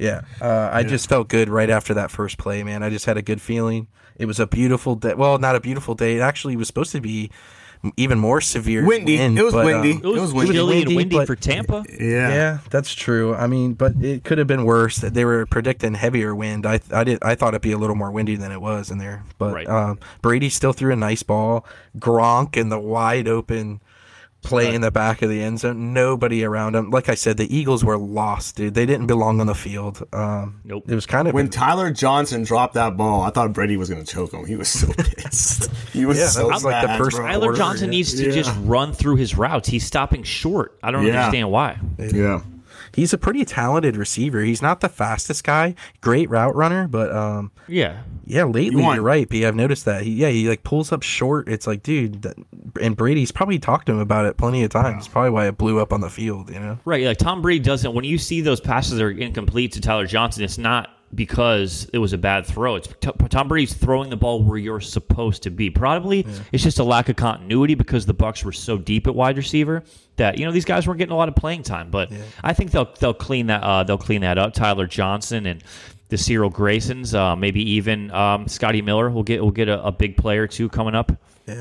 Yeah, 0.00 0.22
uh, 0.40 0.70
I 0.72 0.82
just 0.82 1.08
felt 1.08 1.28
good 1.28 1.48
right 1.48 1.70
after 1.70 1.94
that 1.94 2.10
first 2.10 2.38
play, 2.38 2.62
man. 2.64 2.82
I 2.82 2.90
just 2.90 3.04
had 3.06 3.16
a 3.16 3.22
good 3.22 3.40
feeling. 3.40 3.86
It 4.16 4.26
was 4.26 4.40
a 4.40 4.46
beautiful 4.46 4.96
day. 4.96 5.14
Well, 5.14 5.38
not 5.38 5.56
a 5.56 5.60
beautiful 5.60 5.94
day. 5.94 6.16
It 6.16 6.20
actually 6.20 6.56
was 6.56 6.66
supposed 6.66 6.92
to 6.92 7.00
be 7.00 7.30
even 7.96 8.18
more 8.18 8.42
severe. 8.42 8.84
Windy. 8.84 9.16
wind, 9.16 9.38
It 9.38 9.42
was 9.42 9.54
but, 9.54 9.64
windy. 9.64 9.92
uh, 9.94 9.96
It 9.98 10.04
was, 10.04 10.20
was 10.20 10.34
windy. 10.34 10.52
chilly 10.52 10.74
windy, 10.76 10.86
and 10.92 10.96
windy 10.96 11.16
but- 11.16 11.26
for 11.26 11.36
Tampa. 11.36 11.82
Yeah. 11.88 12.28
yeah, 12.28 12.58
that's 12.70 12.94
true. 12.94 13.34
I 13.34 13.46
mean, 13.46 13.72
but 13.72 13.92
it 14.02 14.24
could 14.24 14.36
have 14.36 14.46
been 14.46 14.64
worse. 14.66 14.96
They 14.98 15.24
were 15.24 15.46
predicting 15.46 15.94
heavier 15.94 16.34
wind. 16.34 16.66
I 16.66 16.80
I 16.92 17.04
did 17.04 17.18
I 17.22 17.34
thought 17.34 17.54
it'd 17.54 17.62
be 17.62 17.72
a 17.72 17.78
little 17.78 17.96
more 17.96 18.10
windy 18.10 18.36
than 18.36 18.52
it 18.52 18.60
was 18.60 18.90
in 18.90 18.98
there. 18.98 19.22
But 19.38 19.54
Right. 19.54 19.68
um, 19.68 19.98
Brady 20.20 20.50
still 20.50 20.72
threw 20.74 20.92
a 20.92 20.96
nice 20.96 21.22
ball. 21.22 21.64
Gronk 21.98 22.56
in 22.56 22.68
the 22.68 22.78
wide 22.78 23.26
open 23.28 23.80
play 24.42 24.74
in 24.74 24.80
the 24.80 24.90
back 24.90 25.22
of 25.22 25.28
the 25.28 25.42
end 25.42 25.60
zone. 25.60 25.92
Nobody 25.92 26.44
around 26.44 26.74
him. 26.74 26.90
Like 26.90 27.08
I 27.08 27.14
said, 27.14 27.36
the 27.36 27.54
Eagles 27.54 27.84
were 27.84 27.98
lost, 27.98 28.56
dude. 28.56 28.74
They 28.74 28.86
didn't 28.86 29.06
belong 29.06 29.40
on 29.40 29.46
the 29.46 29.54
field. 29.54 30.02
Um, 30.12 30.60
Nope. 30.64 30.84
It 30.88 30.94
was 30.94 31.04
kind 31.06 31.28
of 31.28 31.34
When 31.34 31.50
Tyler 31.50 31.90
Johnson 31.90 32.42
dropped 32.42 32.74
that 32.74 32.96
ball, 32.96 33.22
I 33.22 33.30
thought 33.30 33.52
Brady 33.52 33.76
was 33.76 33.90
going 33.90 34.02
to 34.04 34.10
choke 34.10 34.32
him. 34.32 34.46
He 34.46 34.56
was 34.56 34.68
so 34.68 34.86
pissed. 34.98 35.70
He 35.92 36.06
was 36.06 36.18
Yeah, 36.18 36.28
so 36.28 36.48
was 36.48 36.64
like 36.64 36.86
the 36.86 36.94
first 36.96 37.16
bro. 37.16 37.26
Tyler 37.26 37.46
order, 37.48 37.58
Johnson 37.58 37.86
yeah. 37.86 37.98
needs 37.98 38.14
to 38.14 38.24
Yeah. 38.26 38.32
just 38.32 38.56
run 38.62 38.92
through 38.92 39.16
his 39.16 39.36
routes. 39.36 39.68
He's 39.68 39.84
stopping 39.86 40.22
short. 40.22 40.78
I 40.82 40.90
don't 40.90 41.04
Yeah. 41.06 41.20
understand 41.26 41.50
why. 41.50 41.78
Yeah. 41.98 42.40
He's 42.94 43.12
a 43.12 43.18
pretty 43.18 43.44
talented 43.44 43.96
receiver. 43.96 44.40
He's 44.42 44.62
not 44.62 44.80
the 44.80 44.88
fastest 44.88 45.44
guy, 45.44 45.74
great 46.00 46.28
route 46.30 46.54
runner, 46.54 46.88
but 46.88 47.10
um, 47.14 47.50
Yeah. 47.68 48.02
yeah, 48.24 48.44
lately 48.44 48.82
You 48.82 48.92
you're 48.94 49.02
right, 49.02 49.28
B. 49.28 49.44
I've 49.46 49.54
noticed 49.56 49.84
that. 49.84 50.02
He, 50.02 50.10
yeah, 50.12 50.28
he 50.28 50.48
like 50.48 50.62
pulls 50.62 50.92
up 50.92 51.02
short. 51.02 51.48
It's 51.48 51.66
like, 51.66 51.82
dude, 51.82 52.22
that, 52.22 52.36
and 52.80 52.96
Brady's 52.96 53.32
probably 53.32 53.58
talked 53.58 53.86
to 53.86 53.92
him 53.92 53.98
about 53.98 54.26
it 54.26 54.36
plenty 54.36 54.62
of 54.62 54.70
times. 54.70 55.08
Probably 55.08 55.30
why 55.30 55.46
it 55.48 55.56
blew 55.58 55.78
up 55.80 55.92
on 55.92 56.00
the 56.00 56.10
field. 56.10 56.50
You 56.50 56.60
know. 56.60 56.78
Right, 56.84 57.04
like 57.04 57.18
Tom 57.18 57.42
Brady 57.42 57.60
doesn't. 57.60 57.94
When 57.94 58.04
you 58.04 58.18
see 58.18 58.40
those 58.40 58.60
passes 58.60 58.98
that 58.98 59.04
are 59.04 59.10
incomplete 59.10 59.72
to 59.72 59.80
Tyler 59.80 60.06
Johnson, 60.06 60.44
it's 60.44 60.58
not 60.58 60.90
because 61.14 61.88
it 61.92 61.98
was 61.98 62.12
a 62.12 62.18
bad 62.18 62.46
throw. 62.46 62.76
It's 62.76 62.88
Tom 63.30 63.48
Brady's 63.48 63.74
throwing 63.74 64.10
the 64.10 64.16
ball 64.16 64.42
where 64.42 64.58
you're 64.58 64.80
supposed 64.80 65.42
to 65.44 65.50
be. 65.50 65.70
Probably 65.70 66.24
it's 66.52 66.62
just 66.62 66.78
a 66.78 66.84
lack 66.84 67.08
of 67.08 67.16
continuity 67.16 67.74
because 67.74 68.06
the 68.06 68.14
Bucks 68.14 68.44
were 68.44 68.52
so 68.52 68.78
deep 68.78 69.06
at 69.06 69.14
wide 69.14 69.36
receiver 69.36 69.82
that 70.16 70.38
you 70.38 70.44
know 70.44 70.52
these 70.52 70.64
guys 70.64 70.86
weren't 70.86 70.98
getting 70.98 71.12
a 71.12 71.16
lot 71.16 71.28
of 71.28 71.34
playing 71.34 71.62
time. 71.64 71.90
But 71.90 72.12
I 72.44 72.52
think 72.52 72.70
they'll 72.70 72.92
they'll 73.00 73.14
clean 73.14 73.48
that 73.48 73.62
uh, 73.62 73.82
they'll 73.82 73.98
clean 73.98 74.20
that 74.20 74.38
up. 74.38 74.54
Tyler 74.54 74.86
Johnson 74.86 75.46
and 75.46 75.64
the 76.10 76.18
Cyril 76.18 76.50
Graysons, 76.50 77.14
uh, 77.14 77.36
maybe 77.36 77.62
even 77.72 78.10
um, 78.10 78.46
Scotty 78.48 78.82
Miller 78.82 79.10
will 79.10 79.22
get 79.22 79.42
will 79.42 79.50
get 79.50 79.68
a, 79.68 79.82
a 79.84 79.92
big 79.92 80.16
player 80.16 80.46
too 80.46 80.68
coming 80.68 80.94
up. 80.94 81.12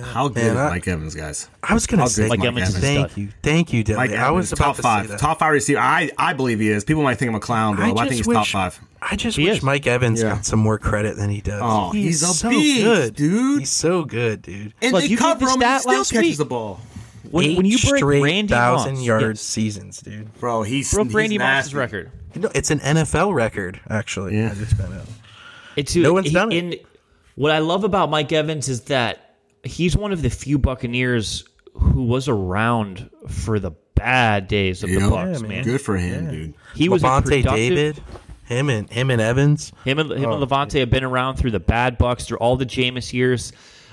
How 0.03 0.27
good 0.27 0.38
Man, 0.43 0.51
is 0.51 0.58
I- 0.58 0.69
Mike 0.69 0.88
Evans, 0.88 1.15
guys? 1.15 1.50
I 1.63 1.74
was 1.74 1.86
gonna 1.88 2.08
say, 2.08 2.27
Mike 2.27 2.39
Mike 2.39 2.48
Evans 2.50 2.69
Evans? 2.69 2.81
thank 2.84 3.17
you, 3.17 3.29
thank 3.43 3.74
you, 3.74 3.84
Dilly. 3.84 3.98
Mike 3.98 4.12
I 4.12 4.31
was 4.31 4.51
about 4.53 4.65
top 4.65 4.75
to 4.77 4.81
five, 4.81 5.05
say 5.05 5.12
that. 5.12 5.19
top 5.19 5.39
five 5.39 5.51
receiver. 5.51 5.79
I 5.79 6.10
I 6.17 6.34
believe 6.34 6.60
he 6.60 6.69
is. 6.69 6.84
People 6.84 7.03
might 7.03 7.15
think 7.17 7.29
I'm 7.29 7.36
a 7.36 7.39
clown, 7.39 7.75
but 7.75 7.84
I, 7.98 8.08
think 8.08 8.13
he's 8.25 8.27
top 8.27 8.48
five. 8.48 8.79
I 9.01 9.15
just 9.15 9.38
He 9.38 9.46
wish 9.46 9.58
is. 9.60 9.63
Mike 9.63 9.88
Evans 9.88 10.22
Yeah. 10.22 10.36
got 10.36 10.46
some 10.46 10.60
more 10.60 10.77
credit 10.77 11.15
than 11.15 11.29
he 11.29 11.41
does. 11.41 11.62
Oh, 11.63 11.91
he's 11.91 12.22
a 12.22 12.27
so 12.27 12.50
beast, 12.50 12.84
good, 12.84 13.15
dude. 13.15 13.60
He's 13.62 13.69
so 13.72 14.03
good, 14.03 14.41
dude. 14.41 14.74
And 14.81 14.91
Look, 14.93 15.01
they 15.03 15.08
you 15.08 15.15
gave 15.17 15.19
cover 15.19 15.46
the 15.46 15.51
him, 15.53 15.62
and 15.63 15.74
he 15.74 15.79
still 15.79 15.93
last 15.93 16.12
catches 16.12 16.27
week. 16.29 16.38
the 16.38 16.46
ball. 16.46 16.81
When, 17.31 17.46
Eight 17.46 17.58
when 17.58 17.65
you 17.65 17.77
break 17.77 17.98
straight 17.98 18.24
Randy 18.24 18.48
thousand 18.51 18.96
Moss, 18.96 19.03
yard 19.03 19.22
yes. 19.36 19.41
seasons, 19.41 20.00
dude. 20.01 20.34
Bro, 20.39 20.63
he's 20.63 20.91
broke 20.91 21.13
Randy 21.13 21.38
Moss's 21.38 21.75
record. 21.75 22.10
You 22.34 22.41
know, 22.41 22.50
it's 22.55 22.72
an 22.72 22.79
NFL 22.79 23.34
record, 23.34 23.79
actually. 23.89 24.36
Yeah. 24.38 24.51
I 24.51 24.55
just 24.55 24.74
found 24.75 24.93
out. 24.96 25.05
It's 25.75 25.96
No 25.96 26.13
one's 26.13 26.31
done 26.31 26.51
it. 26.51 26.86
what 27.36 27.51
I 27.51 27.60
love 27.60 27.84
about 27.84 28.10
Mike 28.10 28.31
Evans 28.31 28.67
is 28.67 28.81
that 28.81 29.28
he's 29.63 29.95
one 29.95 30.11
of 30.11 30.21
the 30.21 30.29
few 30.29 30.57
Buccaneers 30.57 31.43
who 31.73 32.03
was 32.03 32.27
around 32.27 33.09
for 33.27 33.59
the 33.59 33.71
bad 33.95 34.47
days 34.47 34.83
of 34.83 34.89
the 34.89 34.99
Bucks, 35.09 35.41
Yeah, 35.41 35.47
man. 35.47 35.63
Good 35.63 35.81
for 35.81 35.97
him, 35.97 36.29
dude. 36.31 36.53
He 36.75 36.89
was 36.89 37.03
a 37.03 37.07
Lavonte 37.07 37.23
productive- 37.43 37.45
David, 37.55 38.03
him 38.45 38.69
and 38.69 38.89
him 38.89 39.09
and 39.11 39.21
Evans. 39.21 39.71
Him 39.85 39.99
and 39.99 40.11
him 40.11 40.25
Oh, 40.25 40.33
and 40.41 40.43
Lavonte 40.49 40.79
have 40.79 40.89
been 40.89 41.03
around 41.03 41.35
through 41.35 41.51
the 41.51 41.59
bad 41.59 41.97
Bucks 41.97 42.25
through 42.25 42.37
all 42.37 42.55
the 42.57 42.65
Jameis 42.65 43.13
years. 43.13 43.51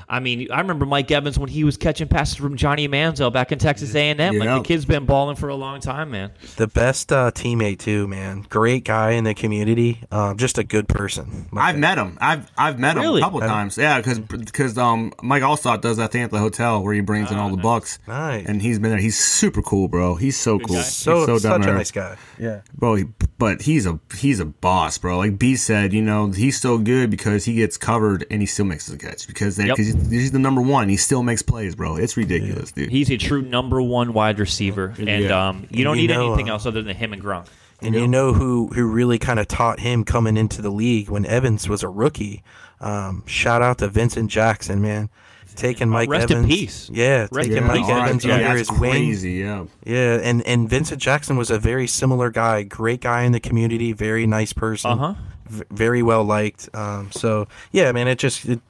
I 0.08 0.20
mean, 0.20 0.50
I 0.52 0.60
remember 0.60 0.86
Mike 0.86 1.10
Evans 1.10 1.38
when 1.38 1.48
he 1.48 1.64
was 1.64 1.76
catching 1.76 2.06
passes 2.06 2.36
from 2.36 2.56
Johnny 2.56 2.86
Manziel 2.88 3.32
back 3.32 3.50
in 3.50 3.58
Texas 3.58 3.94
A&M. 3.94 4.18
Yeah. 4.18 4.30
Like 4.38 4.62
the 4.62 4.68
kid's 4.68 4.84
been 4.84 5.04
balling 5.04 5.36
for 5.36 5.48
a 5.48 5.54
long 5.56 5.80
time, 5.80 6.12
man. 6.12 6.30
The 6.56 6.68
best 6.68 7.12
uh, 7.12 7.32
teammate 7.32 7.80
too, 7.80 8.06
man. 8.06 8.46
Great 8.48 8.84
guy 8.84 9.12
in 9.12 9.24
the 9.24 9.34
community. 9.34 10.02
Um, 10.12 10.36
just 10.36 10.58
a 10.58 10.64
good 10.64 10.88
person. 10.88 11.48
Like, 11.52 11.74
I've 11.74 11.78
met 11.78 11.98
him. 11.98 12.18
I've 12.20 12.50
I've 12.56 12.78
met 12.78 12.96
him 12.96 13.16
a 13.16 13.20
couple 13.20 13.40
times. 13.40 13.76
Yeah, 13.76 14.00
because 14.00 14.78
um 14.78 15.12
Mike 15.22 15.42
Alstott 15.42 15.80
does 15.80 15.96
that 15.96 16.12
thing 16.12 16.22
at 16.22 16.30
the 16.30 16.38
hotel 16.38 16.82
where 16.82 16.94
he 16.94 17.00
brings 17.00 17.30
in 17.30 17.38
all 17.38 17.50
the 17.50 17.56
bucks. 17.56 17.98
Nice. 18.06 18.46
And 18.46 18.62
he's 18.62 18.78
been 18.78 18.90
there. 18.90 19.00
He's 19.00 19.18
super 19.18 19.62
cool, 19.62 19.88
bro. 19.88 20.14
He's 20.14 20.38
so 20.38 20.58
cool. 20.58 20.76
guy. 20.76 20.82
He's 20.82 20.94
so, 20.94 21.26
so 21.26 21.38
such 21.38 21.66
a 21.66 21.72
nice 21.72 21.90
guy. 21.90 22.16
Yeah. 22.38 22.60
Bro, 22.74 22.94
he, 22.96 23.04
but 23.38 23.62
he's 23.62 23.86
a 23.86 23.98
he's 24.16 24.40
a 24.40 24.44
boss, 24.46 24.98
bro. 24.98 25.18
Like 25.18 25.38
B 25.38 25.56
said, 25.56 25.92
you 25.92 26.02
know, 26.02 26.30
he's 26.30 26.60
so 26.60 26.78
good 26.78 27.10
because 27.10 27.44
he 27.44 27.54
gets 27.54 27.76
covered 27.76 28.24
and 28.30 28.40
he 28.40 28.46
still 28.46 28.64
makes 28.64 28.86
the 28.86 28.96
catch 28.96 29.26
because 29.26 29.56
they, 29.56 29.66
Yep. 29.66 29.76
cause 29.76 29.86
he's, 29.86 30.10
he's 30.10 30.32
the 30.32 30.38
number 30.38 30.60
one. 30.60 30.88
He 30.88 30.96
still 30.96 31.22
makes 31.22 31.42
plays, 31.42 31.74
bro. 31.74 31.96
It's 31.96 32.16
ridiculous, 32.16 32.72
dude. 32.72 32.90
He's 32.90 33.10
a 33.10 33.16
true 33.16 33.42
number 33.42 33.80
one 33.82 34.12
wide 34.12 34.38
receiver, 34.38 34.94
and 34.98 35.08
Yeah. 35.08 35.48
um, 35.48 35.66
you 35.70 35.84
don't 35.84 35.96
you 35.98 36.08
need 36.08 36.14
know, 36.14 36.28
anything 36.28 36.48
uh, 36.48 36.54
else 36.54 36.66
other 36.66 36.82
than 36.82 36.96
him 36.96 37.12
and 37.12 37.22
Gronk. 37.22 37.46
And 37.82 37.94
you 37.94 38.08
know 38.08 38.32
who 38.32 38.68
who 38.68 38.86
really 38.86 39.18
kind 39.18 39.38
of 39.38 39.48
taught 39.48 39.80
him 39.80 40.02
coming 40.04 40.38
into 40.38 40.62
the 40.62 40.70
league 40.70 41.10
when 41.10 41.26
Evans 41.26 41.68
was 41.68 41.82
a 41.82 41.88
rookie? 41.88 42.42
Um, 42.80 43.22
shout 43.26 43.60
out 43.60 43.78
to 43.78 43.88
Vincent 43.88 44.30
Jackson, 44.30 44.80
man. 44.80 45.10
Taking 45.56 45.88
Mike 45.88 46.08
rest 46.08 46.30
in 46.30 46.38
Evans. 46.38 46.54
peace. 46.54 46.90
Yeah, 46.92 47.26
Rest 47.32 47.34
taking 47.48 47.56
in 47.56 47.64
Mike 47.66 47.80
peace. 47.82 47.90
Evans 47.90 48.24
under 48.26 48.56
his 48.56 48.70
wing. 48.70 48.90
crazy. 48.92 49.32
Yeah, 49.32 49.64
Yeah, 49.84 50.18
and 50.22 50.42
and 50.46 50.68
Vincent 50.70 51.00
Jackson 51.00 51.36
was 51.36 51.50
a 51.50 51.58
very 51.58 51.86
similar 51.86 52.30
guy, 52.30 52.62
great 52.62 53.00
guy 53.00 53.22
in 53.22 53.32
the 53.32 53.40
community, 53.40 53.92
very 53.92 54.26
nice 54.26 54.52
person, 54.52 54.90
Uh-huh. 54.92 55.14
v- 55.48 55.64
very 55.70 56.02
well 56.02 56.24
liked. 56.24 56.68
Um, 56.74 57.10
so 57.10 57.48
yeah, 57.72 57.90
man, 57.92 58.06
it 58.08 58.18
just, 58.18 58.44
it, 58.46 58.60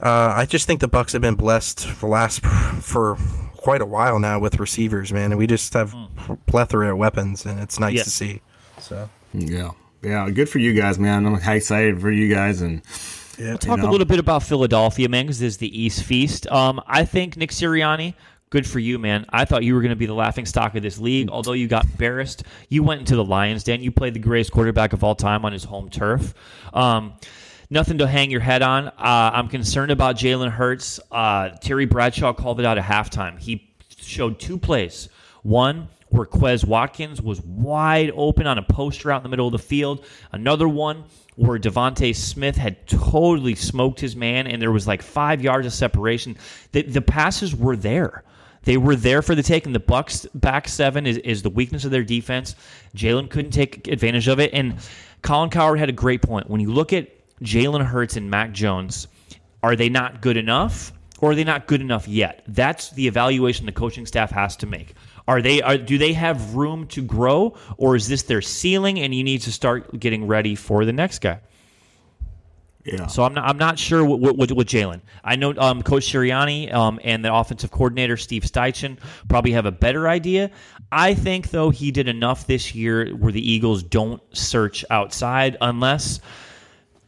uh, 0.00 0.32
I 0.36 0.46
just 0.46 0.66
think 0.66 0.80
the 0.80 0.88
Bucks 0.88 1.12
have 1.12 1.22
been 1.22 1.36
blessed 1.36 1.86
for 1.86 2.08
last 2.08 2.40
for 2.44 3.16
quite 3.56 3.80
a 3.80 3.86
while 3.86 4.18
now 4.18 4.38
with 4.38 4.58
receivers, 4.60 5.12
man, 5.12 5.32
and 5.32 5.38
we 5.38 5.46
just 5.46 5.72
have 5.74 5.94
plethora 6.46 6.92
of 6.92 6.98
weapons, 6.98 7.44
and 7.46 7.60
it's 7.60 7.78
nice 7.80 7.92
Hmm. 7.92 7.96
Yeah. 7.96 8.02
to 8.04 8.10
see. 8.10 8.40
So 8.78 9.08
yeah, 9.32 9.70
yeah. 10.02 10.28
Good 10.30 10.48
for 10.48 10.58
you 10.58 10.72
guys, 10.74 10.98
man. 10.98 11.26
I'm 11.26 11.34
excited 11.34 12.00
for 12.00 12.10
you 12.10 12.32
guys 12.32 12.62
and. 12.62 12.82
Yeah, 13.38 13.56
Talk 13.56 13.78
know? 13.78 13.88
a 13.88 13.90
little 13.90 14.06
bit 14.06 14.18
about 14.18 14.42
Philadelphia, 14.42 15.08
man, 15.08 15.26
because 15.26 15.38
this 15.38 15.54
is 15.54 15.56
the 15.58 15.80
East 15.80 16.04
Feast. 16.04 16.46
Um, 16.48 16.80
I 16.86 17.04
think 17.04 17.36
Nick 17.36 17.50
Sirianni, 17.50 18.14
good 18.50 18.66
for 18.66 18.78
you, 18.78 18.98
man. 18.98 19.26
I 19.30 19.44
thought 19.44 19.64
you 19.64 19.74
were 19.74 19.80
going 19.80 19.90
to 19.90 19.96
be 19.96 20.06
the 20.06 20.14
laughing 20.14 20.46
stock 20.46 20.74
of 20.74 20.82
this 20.82 20.98
league. 20.98 21.28
Although 21.30 21.52
you 21.52 21.68
got 21.68 21.84
embarrassed, 21.84 22.44
you 22.68 22.82
went 22.82 23.00
into 23.00 23.16
the 23.16 23.24
Lions 23.24 23.64
Den. 23.64 23.82
You 23.82 23.92
played 23.92 24.14
the 24.14 24.20
greatest 24.20 24.52
quarterback 24.52 24.92
of 24.92 25.04
all 25.04 25.14
time 25.14 25.44
on 25.44 25.52
his 25.52 25.64
home 25.64 25.90
turf. 25.90 26.34
Um, 26.72 27.14
nothing 27.70 27.98
to 27.98 28.06
hang 28.06 28.30
your 28.30 28.40
head 28.40 28.62
on. 28.62 28.88
Uh, 28.88 28.92
I'm 28.98 29.48
concerned 29.48 29.90
about 29.90 30.16
Jalen 30.16 30.50
Hurts. 30.50 31.00
Uh, 31.10 31.50
Terry 31.60 31.86
Bradshaw 31.86 32.32
called 32.32 32.60
it 32.60 32.66
out 32.66 32.78
at 32.78 32.84
halftime. 32.84 33.38
He 33.38 33.74
showed 33.98 34.38
two 34.38 34.58
plays. 34.58 35.08
One 35.42 35.88
where 36.08 36.26
Quez 36.26 36.64
Watkins 36.64 37.20
was 37.20 37.40
wide 37.42 38.12
open 38.14 38.46
on 38.46 38.58
a 38.58 38.62
post 38.62 39.04
route 39.04 39.18
in 39.18 39.22
the 39.24 39.28
middle 39.28 39.46
of 39.46 39.52
the 39.52 39.58
field. 39.58 40.04
Another 40.32 40.68
one 40.68 41.04
where 41.36 41.58
DeVonta 41.58 42.14
Smith 42.14 42.56
had 42.56 42.86
totally 42.86 43.54
smoked 43.54 44.00
his 44.00 44.16
man, 44.16 44.46
and 44.46 44.60
there 44.60 44.72
was 44.72 44.86
like 44.86 45.02
five 45.02 45.42
yards 45.42 45.66
of 45.66 45.72
separation. 45.72 46.36
The, 46.72 46.82
the 46.82 47.02
passes 47.02 47.54
were 47.54 47.76
there. 47.76 48.24
They 48.62 48.78
were 48.78 48.96
there 48.96 49.22
for 49.22 49.34
the 49.34 49.42
take, 49.42 49.64
and 49.66 49.74
the 49.74 49.80
Bucks 49.80 50.26
back 50.34 50.66
seven 50.66 51.06
is, 51.06 51.18
is 51.18 51.42
the 51.42 51.50
weakness 51.50 51.84
of 51.84 51.92
their 51.92 52.02
defense. 52.02 52.56
Jalen 52.96 53.30
couldn't 53.30 53.52
take 53.52 53.86
advantage 53.86 54.26
of 54.28 54.40
it, 54.40 54.52
and 54.52 54.76
Colin 55.22 55.50
Cowherd 55.50 55.78
had 55.78 55.88
a 55.88 55.92
great 55.92 56.22
point. 56.22 56.50
When 56.50 56.60
you 56.60 56.72
look 56.72 56.92
at 56.92 57.08
Jalen 57.40 57.84
Hurts 57.84 58.16
and 58.16 58.30
Mac 58.30 58.52
Jones, 58.52 59.06
are 59.62 59.76
they 59.76 59.88
not 59.88 60.20
good 60.20 60.36
enough, 60.36 60.92
or 61.20 61.30
are 61.30 61.34
they 61.34 61.44
not 61.44 61.66
good 61.66 61.80
enough 61.80 62.08
yet? 62.08 62.42
That's 62.48 62.90
the 62.90 63.06
evaluation 63.06 63.66
the 63.66 63.72
coaching 63.72 64.06
staff 64.06 64.30
has 64.30 64.56
to 64.56 64.66
make. 64.66 64.94
Are 65.28 65.42
they? 65.42 65.60
Are, 65.62 65.76
do 65.76 65.98
they 65.98 66.12
have 66.12 66.54
room 66.54 66.86
to 66.88 67.02
grow, 67.02 67.56
or 67.76 67.96
is 67.96 68.08
this 68.08 68.22
their 68.22 68.42
ceiling, 68.42 69.00
and 69.00 69.14
you 69.14 69.24
need 69.24 69.42
to 69.42 69.52
start 69.52 69.98
getting 69.98 70.26
ready 70.26 70.54
for 70.54 70.84
the 70.84 70.92
next 70.92 71.20
guy? 71.20 71.40
Yeah. 72.86 73.08
So 73.08 73.24
I'm 73.24 73.34
not, 73.34 73.48
I'm 73.48 73.58
not 73.58 73.80
sure 73.80 74.04
what, 74.04 74.20
what, 74.20 74.52
what 74.52 74.66
Jalen. 74.68 75.00
I 75.24 75.34
know 75.34 75.52
um, 75.58 75.82
Coach 75.82 76.04
Sirianni 76.04 76.72
um, 76.72 77.00
and 77.02 77.24
the 77.24 77.34
offensive 77.34 77.72
coordinator 77.72 78.16
Steve 78.16 78.44
Steichen 78.44 78.98
probably 79.28 79.50
have 79.52 79.66
a 79.66 79.72
better 79.72 80.08
idea. 80.08 80.52
I 80.92 81.14
think 81.14 81.50
though 81.50 81.70
he 81.70 81.90
did 81.90 82.06
enough 82.06 82.46
this 82.46 82.76
year 82.76 83.08
where 83.08 83.32
the 83.32 83.52
Eagles 83.52 83.82
don't 83.82 84.22
search 84.36 84.84
outside 84.88 85.56
unless 85.60 86.20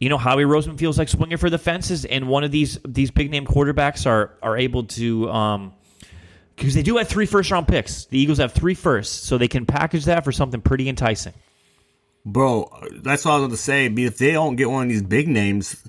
you 0.01 0.09
know 0.09 0.19
Howie 0.19 0.43
Roseman 0.43 0.79
feels 0.79 0.99
like 0.99 1.09
swinging 1.09 1.39
for 1.39 1.49
the 1.51 1.59
fences, 1.59 2.05
and 2.05 2.29
one 2.29 2.43
of 2.43 2.51
these 2.51 2.79
these 2.85 3.13
big 3.13 3.31
name 3.31 3.47
quarterbacks 3.47 4.05
are 4.07 4.37
are 4.43 4.57
able 4.57 4.85
to. 4.85 5.31
Um, 5.31 5.75
because 6.59 6.75
they 6.75 6.83
do 6.83 6.97
have 6.97 7.09
three 7.09 7.27
first 7.27 7.51
round 7.51 7.69
picks. 7.69 8.07
The 8.07 8.19
Eagles 8.19 8.39
have 8.39 8.53
three 8.53 8.75
firsts, 8.75 9.27
so 9.27 9.39
they 9.39 9.49
can 9.49 9.65
package 9.67 10.05
that 10.07 10.25
for 10.25 10.33
something 10.33 10.61
pretty 10.61 10.89
enticing. 10.89 11.33
Bro, 12.27 12.65
uh, 12.65 12.87
that's 13.03 13.25
what 13.25 13.33
I 13.33 13.35
was 13.37 13.41
going 13.43 13.51
to 13.53 13.57
say. 13.57 13.87
If 13.87 14.19
they 14.19 14.33
don't 14.33 14.57
get 14.57 14.71
one 14.71 14.83
of 14.83 14.89
these 14.89 15.03
big 15.03 15.29
names, 15.29 15.83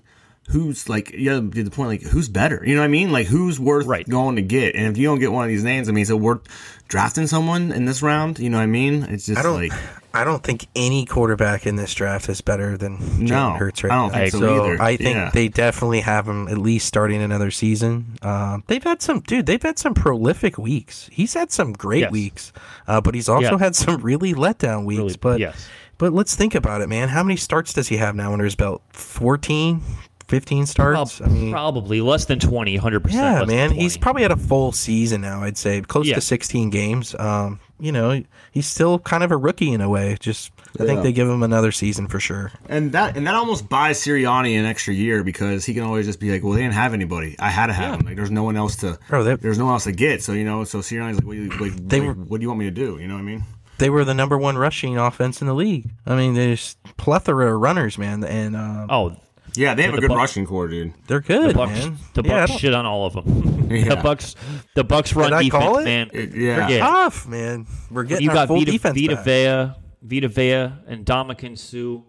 who's 0.49 0.87
like 0.87 1.11
you 1.11 1.29
got 1.29 1.53
to 1.53 1.63
the 1.63 1.71
point 1.71 1.89
like 1.89 2.01
who's 2.03 2.29
better? 2.29 2.63
You 2.65 2.75
know 2.75 2.81
what 2.81 2.85
I 2.85 2.89
mean? 2.89 3.11
Like 3.11 3.27
who's 3.27 3.59
worth 3.59 3.87
Right. 3.87 4.07
going 4.07 4.35
to 4.37 4.41
get? 4.41 4.75
And 4.75 4.85
if 4.87 4.97
you 4.97 5.07
don't 5.07 5.19
get 5.19 5.31
one 5.31 5.43
of 5.43 5.49
these 5.49 5.63
names, 5.63 5.89
I 5.89 5.91
mean, 5.91 6.01
is 6.03 6.09
it 6.09 6.19
worth 6.19 6.41
drafting 6.89 7.27
someone 7.27 7.71
in 7.71 7.85
this 7.85 8.01
round? 8.01 8.39
You 8.39 8.49
know 8.49 8.57
what 8.57 8.63
I 8.63 8.67
mean? 8.67 9.03
It's 9.03 9.25
just 9.25 9.39
I 9.39 9.43
don't. 9.43 9.55
like 9.55 9.71
I 10.11 10.23
don't 10.23 10.43
think 10.43 10.65
any 10.75 11.05
quarterback 11.05 11.67
in 11.67 11.75
this 11.75 11.93
draft 11.93 12.27
is 12.29 12.41
better 12.41 12.75
than 12.77 12.97
Jalen 12.97 13.19
No, 13.29 13.51
Hurts 13.51 13.83
right 13.83 13.93
I 13.93 13.95
don't 13.95 14.11
now. 14.11 14.17
think 14.17 14.31
so 14.31 14.39
so 14.39 14.65
either. 14.65 14.81
I 14.81 14.97
think 14.97 15.15
Yeah. 15.15 15.29
they 15.31 15.47
definitely 15.49 15.99
have 16.01 16.27
him 16.27 16.47
at 16.47 16.57
least 16.57 16.87
starting 16.87 17.21
another 17.21 17.51
season. 17.51 18.17
Um, 18.23 18.63
they've 18.65 18.83
had 18.83 19.03
some, 19.03 19.19
dude. 19.19 19.45
They've 19.45 19.61
had 19.61 19.77
some 19.77 19.93
prolific 19.93 20.57
weeks. 20.57 21.09
He's 21.13 21.35
had 21.35 21.51
some 21.51 21.73
great 21.73 21.99
Yes. 22.01 22.11
weeks, 22.11 22.53
uh, 22.87 22.99
but 23.01 23.13
he's 23.13 23.29
also 23.29 23.51
Yeah. 23.51 23.57
had 23.59 23.75
some 23.75 24.01
really 24.01 24.33
letdown 24.33 24.83
weeks. 24.83 24.97
Really- 24.97 25.17
but 25.21 25.39
yes. 25.39 25.67
but 25.99 26.11
let's 26.11 26.33
think 26.33 26.55
about 26.55 26.81
it, 26.81 26.89
man. 26.89 27.09
How 27.09 27.21
many 27.21 27.35
starts 27.35 27.71
does 27.73 27.89
he 27.89 27.97
have 27.97 28.15
now 28.15 28.33
under 28.33 28.45
his 28.45 28.55
belt? 28.55 28.81
14, 28.93 29.81
15 30.29 30.65
starts. 30.65 31.17
Prob- 31.19 31.29
I 31.29 31.33
mean, 31.33 31.51
probably 31.51 32.01
less 32.01 32.25
than 32.25 32.39
20, 32.39 32.77
100%. 32.77 33.11
yeah, 33.11 33.21
less 33.21 33.39
than 33.39 33.47
man. 33.47 33.71
He's 33.71 33.97
probably 33.97 34.21
had 34.21 34.31
a 34.31 34.37
full 34.37 34.71
season 34.71 35.21
now. 35.21 35.43
I'd 35.43 35.57
say 35.57 35.81
close 35.81 36.07
Yeah. 36.07 36.15
to 36.15 36.21
16 36.21 36.69
games. 36.69 37.15
Um, 37.19 37.59
you 37.79 37.91
know, 37.91 38.21
he's 38.51 38.67
still 38.67 38.99
kind 38.99 39.23
of 39.23 39.31
a 39.31 39.37
rookie 39.37 39.71
in 39.73 39.81
a 39.81 39.89
way. 39.89 40.17
Just 40.19 40.51
I 40.79 40.85
think 40.85 41.01
they 41.01 41.11
give 41.11 41.27
him 41.27 41.43
another 41.43 41.71
season 41.71 42.07
for 42.07 42.19
sure. 42.19 42.51
And 42.67 42.91
that 42.91 43.15
and 43.17 43.25
that 43.25 43.33
almost 43.35 43.69
buys 43.69 43.99
Sirianni 43.99 44.59
an 44.59 44.65
extra 44.65 44.93
year 44.93 45.23
because 45.23 45.65
he 45.65 45.73
can 45.73 45.83
always 45.83 46.05
just 46.05 46.19
be 46.19 46.29
like, 46.31 46.43
well, 46.43 46.53
they 46.53 46.61
didn't 46.61 46.73
have 46.75 46.93
anybody. 46.93 47.35
I 47.39 47.49
had 47.49 47.67
to 47.67 47.73
have 47.73 47.99
him. 47.99 48.05
Like, 48.05 48.15
there's 48.17 48.31
no 48.31 48.43
one 48.43 48.55
else 48.57 48.75
to. 48.77 48.99
Bro, 49.09 49.23
they- 49.23 49.35
there's 49.35 49.57
no 49.57 49.65
one 49.65 49.73
else 49.75 49.85
to 49.85 49.91
get. 49.93 50.21
So 50.21 50.33
you 50.33 50.43
know, 50.45 50.63
so 50.65 50.79
Sirianni's 50.79 51.15
like, 51.17 51.25
what 51.25 51.33
do 51.37 51.43
you, 51.43 51.49
like, 51.51 51.75
They 51.87 51.99
like, 52.01 52.07
were- 52.09 52.23
what 52.25 52.39
do 52.39 52.43
you 52.43 52.49
want 52.49 52.59
me 52.59 52.65
to 52.65 52.71
do? 52.71 52.97
You 52.99 53.07
know 53.07 53.15
what 53.15 53.21
I 53.21 53.23
mean? 53.23 53.43
They 53.77 53.89
were 53.89 54.03
the 54.03 54.13
number 54.13 54.37
one 54.37 54.57
rushing 54.57 54.97
offense 54.97 55.39
in 55.39 55.47
the 55.47 55.53
league. 55.55 55.89
I 56.05 56.13
mean, 56.17 56.33
there's 56.33 56.75
plethora 56.97 57.55
of 57.55 57.61
runners, 57.61 57.97
man, 57.97 58.25
and 58.25 58.57
um, 58.57 58.87
Oh, 58.89 59.15
Yeah, 59.55 59.73
they 59.73 59.83
have 59.83 59.91
the 59.93 59.97
a 59.97 60.01
good 60.01 60.11
Buc- 60.11 60.17
rushing 60.17 60.45
core, 60.45 60.67
dude. 60.67 60.93
they're 61.07 61.19
good, 61.21 61.49
the 61.51 61.53
Bucks, 61.53 61.71
man. 61.71 61.97
the 62.13 62.23
Bucks 62.23 62.51
don't- 62.51 62.59
shit 62.59 62.73
on 62.73 62.85
all 62.85 63.05
of 63.05 63.13
them. 63.25 63.67
Yeah. 63.71 63.89
The 63.95 63.95
Bucks, 63.97 64.35
the 64.75 64.83
Bucks 64.83 65.13
run 65.13 65.31
Did 65.31 65.43
defense, 65.43 65.63
call 65.63 65.77
it? 65.79 65.83
man. 65.85 66.09
It- 66.13 66.35
yeah. 66.35 66.55
Forget 66.55 66.71
it. 66.71 66.79
tough, 66.79 67.27
man. 67.27 67.67
We're 67.91 68.03
getting 68.03 68.23
you 68.23 68.29
our 68.29 68.35
got 68.35 68.47
full 68.47 68.57
Vita, 68.59 68.71
defense 68.71 68.95
Vita 68.99 69.15
back. 69.15 69.25
Vea, 69.25 69.73
Vita 70.01 70.27
Vea, 70.27 70.53
and 70.87 71.05
Ndamukong 71.05 71.57
Suh. 71.57 72.01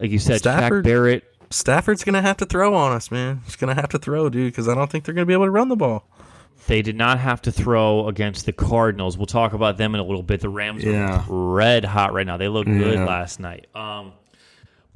Like 0.00 0.10
you 0.10 0.18
said, 0.18 0.38
Stafford? 0.38 0.84
Shaq 0.84 0.88
Barrett. 0.88 1.24
Stafford's 1.50 2.02
gonna 2.04 2.22
have 2.22 2.36
to 2.38 2.44
throw 2.46 2.74
on 2.74 2.92
us, 2.92 3.10
man. 3.10 3.40
He's 3.44 3.56
gonna 3.56 3.74
have 3.74 3.88
to 3.90 3.98
throw, 3.98 4.28
dude, 4.28 4.52
because 4.52 4.68
I 4.68 4.74
don't 4.74 4.90
think 4.90 5.04
they're 5.04 5.14
gonna 5.14 5.26
be 5.26 5.32
able 5.32 5.44
to 5.44 5.50
run 5.50 5.68
the 5.68 5.76
ball. 5.76 6.08
They 6.66 6.82
did 6.82 6.96
not 6.96 7.20
have 7.20 7.40
to 7.42 7.52
throw 7.52 8.08
against 8.08 8.44
the 8.46 8.52
Cardinals. 8.52 9.16
We'll 9.16 9.26
talk 9.26 9.52
about 9.52 9.76
them 9.76 9.94
in 9.94 10.00
a 10.00 10.04
little 10.04 10.24
bit. 10.24 10.40
The 10.40 10.48
Rams 10.48 10.82
Yeah. 10.82 11.20
are 11.20 11.24
red 11.28 11.84
hot 11.84 12.12
right 12.12 12.26
now. 12.26 12.36
They 12.36 12.48
look 12.48 12.66
good 12.66 12.94
Yeah. 12.94 13.04
last 13.04 13.38
night. 13.38 13.68
Um, 13.76 14.12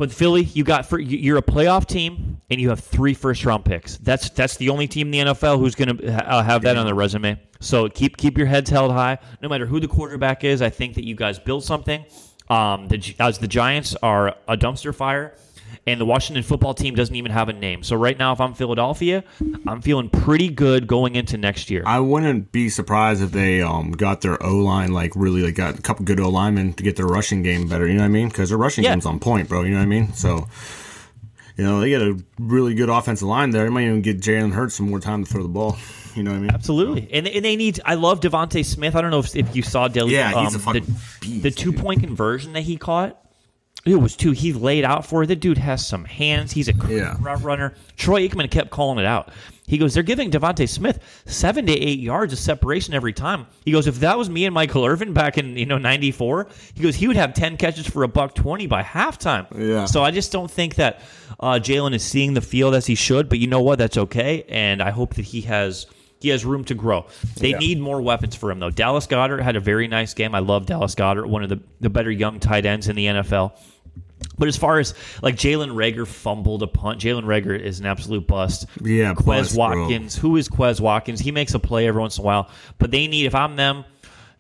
but 0.01 0.11
Philly, 0.11 0.45
you 0.45 0.65
got 0.65 0.87
for 0.87 0.99
you- 0.99 1.19
you're 1.19 1.37
a 1.37 1.43
playoff 1.43 1.87
team 1.87 2.39
and 2.49 2.59
you 2.59 2.71
have 2.71 2.81
three 2.81 3.13
first 3.13 3.45
round 3.45 3.67
picks. 3.67 3.99
That's 3.99 4.31
that's 4.31 4.57
the 4.57 4.71
only 4.71 4.89
team 4.89 5.09
in 5.09 5.27
the 5.27 5.35
NFL 5.35 5.59
who's 5.59 5.75
going 5.75 5.99
to 5.99 6.11
ha- 6.11 6.43
have 6.43 6.63
that 6.63 6.79
on 6.79 6.87
their 6.87 6.95
resume. 6.95 7.39
So 7.61 7.87
keep 7.91 8.17
keep 8.17 8.39
your 8.39 8.47
heads 8.47 8.71
held 8.71 8.93
high. 8.93 9.19
No 9.43 9.51
matter 9.51 9.67
who 9.67 9.79
the 9.79 9.89
quarterback 9.89 10.43
is, 10.43 10.63
I 10.63 10.71
think 10.71 10.95
that 10.95 11.05
you 11.05 11.15
guys 11.15 11.39
built 11.39 11.65
something. 11.65 12.03
Um, 12.49 12.89
the, 12.89 13.15
as 13.21 13.39
the 13.39 13.47
Giants 13.47 13.95
are 14.03 14.35
a 14.49 14.57
dumpster 14.57 14.95
fire, 14.95 15.35
and 15.87 16.01
the 16.01 16.05
Washington 16.05 16.43
football 16.43 16.75
team 16.75 16.95
doesn't 16.95 17.15
even 17.15 17.33
have 17.33 17.49
a 17.49 17.53
name. 17.53 17.83
So 17.83 17.97
right 17.97 18.19
now, 18.19 18.33
if 18.33 18.41
I'm 18.41 18.55
Philadelphia, 18.55 19.25
I'm 19.67 19.81
feeling 19.81 20.09
pretty 20.11 20.49
good 20.49 20.87
going 20.87 21.17
into 21.17 21.39
next 21.39 21.71
year. 21.71 21.83
I 21.87 22.01
wouldn't 22.01 22.53
be 22.53 22.69
surprised 22.69 23.23
if 23.23 23.33
they 23.33 23.63
um, 23.63 23.93
got 23.93 24.21
their 24.21 24.43
O 24.43 24.57
line 24.59 24.93
like 24.93 25.13
really 25.17 25.43
like 25.43 25.55
got 25.55 25.79
a 25.79 25.83
couple 25.83 26.05
good 26.05 26.21
O 26.21 26.29
linemen 26.29 26.73
to 26.75 26.83
get 26.83 26.97
their 26.97 27.07
rushing 27.07 27.43
game 27.43 27.69
better. 27.69 27.87
You 27.87 27.95
know 27.95 28.01
what 28.01 28.07
I 28.07 28.09
mean? 28.09 28.29
Because 28.29 28.51
their 28.51 28.59
rushing 28.59 28.85
Yeah. 28.85 28.91
game's 28.91 29.07
on 29.07 29.19
point, 29.21 29.49
bro. 29.49 29.63
You 29.63 29.71
know 29.71 29.79
what 29.79 29.83
I 29.83 29.87
mean? 29.87 30.13
So. 30.13 30.47
You 31.57 31.67
know, 31.67 31.81
they 31.81 31.91
got 31.91 32.01
a 32.01 32.19
really 32.39 32.73
good 32.73 32.89
offensive 32.89 33.29
line 33.29 33.51
there. 33.51 33.65
They 33.65 33.69
might 33.71 33.85
even 33.85 34.01
get 34.01 34.19
Jalen 34.19 34.53
Hurts 34.53 34.77
some 34.77 34.89
more 34.89 34.99
time 34.99 35.25
to 35.25 35.31
throw 35.31 35.43
the 35.43 35.49
ball. 35.49 35.77
You 36.17 36.25
know 36.25 36.33
what 36.33 36.39
I 36.39 36.41
mean? 36.41 36.51
Absolutely, 36.51 37.09
and, 37.13 37.29
and 37.29 37.45
they 37.45 37.55
need. 37.55 37.79
I 37.85 37.95
love 37.95 38.19
DeVonta 38.19 38.65
Smith. 38.65 38.97
I 38.97 39.01
don't 39.01 39.13
know 39.13 39.21
if, 39.21 39.37
if 39.37 39.55
you 39.55 39.63
saw 39.63 39.87
Deli, 39.87 40.15
Yeah, 40.15 40.43
he's 40.43 40.55
a 40.55 40.57
um, 40.57 40.63
fucking 40.63 40.85
the, 40.85 41.01
beast, 41.21 41.43
the 41.45 41.51
two 41.53 41.73
point 41.73 42.01
conversion 42.01 42.55
that 42.55 42.63
he 42.63 42.77
caught. 42.77 43.17
It 43.87 43.95
was 43.97 44.14
two. 44.14 44.33
He 44.33 44.53
laid 44.53 44.85
out 44.85 45.07
for 45.07 45.23
it. 45.23 45.27
The 45.29 45.37
dude 45.37 45.57
has 45.59 45.87
some 45.87 46.05
hands. 46.05 46.53
He's 46.53 46.69
a 46.69 46.75
Yeah. 46.88 47.16
route 47.21 47.43
runner. 47.43 47.75
Troy 47.97 48.29
Aikman 48.29 48.51
kept 48.51 48.71
calling 48.71 48.99
it 48.99 49.07
out. 49.07 49.31
He 49.66 49.79
goes, 49.79 49.95
they're 49.95 50.03
giving 50.03 50.31
DeVonta 50.33 50.69
Smith 50.69 50.99
seven 51.27 51.64
to 51.66 51.73
eight 51.73 52.01
yards 52.01 52.33
of 52.33 52.38
separation 52.40 52.93
every 52.93 53.12
time. 53.12 53.47
He 53.64 53.71
goes, 53.73 53.87
if 53.87 54.01
that 54.01 54.19
was 54.19 54.29
me 54.29 54.45
and 54.45 54.53
Michael 54.53 54.85
Irvin 54.85 55.12
back 55.12 55.38
in 55.38 55.57
you 55.57 55.64
know 55.64 55.79
'94, 55.79 56.49
he 56.75 56.83
goes, 56.83 56.97
he 56.97 57.07
would 57.07 57.16
have 57.16 57.33
ten 57.35 57.57
catches 57.57 57.87
for 57.87 58.03
a 58.03 58.09
buck 58.09 58.35
twenty 58.35 58.66
by 58.66 58.83
halftime. 58.83 59.47
Yeah. 59.57 59.85
So 59.87 60.03
I 60.03 60.11
just 60.11 60.33
don't 60.33 60.51
think 60.51 60.75
that 60.75 61.01
uh, 61.38 61.53
Jalen 61.62 61.95
is 61.95 62.03
seeing 62.03 62.35
the 62.35 62.40
field 62.40 62.75
as 62.75 62.87
he 62.87 62.97
should. 62.97 63.29
But 63.29 63.38
you 63.38 63.47
know 63.47 63.61
what? 63.62 63.79
That's 63.79 63.97
okay, 63.97 64.45
and 64.49 64.83
I 64.83 64.90
hope 64.90 65.14
that 65.14 65.25
he 65.27 65.43
has 65.43 65.87
he 66.21 66.29
has 66.31 66.45
room 66.45 66.65
to 66.65 66.75
grow. 66.75 67.07
They 67.37 67.53
need 67.55 67.81
more 67.81 68.01
weapons 68.01 68.37
for 68.37 68.51
him 68.51 68.59
though. 68.61 68.71
Dallas 68.71 69.07
Goedert 69.07 69.43
had 69.43 69.57
a 69.57 69.61
very 69.61 69.89
nice 69.89 70.15
game. 70.15 70.35
I 70.35 70.41
love 70.41 70.67
Dallas 70.67 70.95
Goedert, 70.95 71.27
one 71.27 71.43
of 71.43 71.49
the 71.49 71.61
the 71.81 71.91
better 71.91 72.11
young 72.11 72.41
tight 72.41 72.67
ends 72.67 72.89
in 72.89 72.97
the 72.97 73.07
NFL. 73.07 73.53
But 74.39 74.49
as 74.49 74.57
far 74.57 74.79
as 74.79 74.95
like 75.23 75.35
Jalen 75.37 75.71
Reagor 75.73 76.07
fumbled 76.07 76.63
a 76.63 76.67
punt, 76.67 77.01
Jalen 77.01 77.25
Reagor 77.25 77.59
is 77.59 77.81
an 77.81 77.87
absolute 77.87 78.27
bust. 78.27 78.67
Yeah, 78.83 79.15
Quez 79.15 79.25
bust, 79.25 79.55
bro. 79.57 79.81
Watkins. 79.83 80.17
Who 80.17 80.37
is 80.37 80.49
Quez 80.49 80.79
Watkins? 80.81 81.21
He 81.21 81.31
makes 81.33 81.55
a 81.55 81.59
play 81.59 81.87
every 81.89 82.01
once 82.01 82.19
in 82.19 82.23
a 82.23 82.27
while, 82.27 82.51
but 82.79 82.91
they 82.91 83.07
need. 83.07 83.25
If 83.25 83.35
I'm 83.35 83.57
them, 83.57 83.85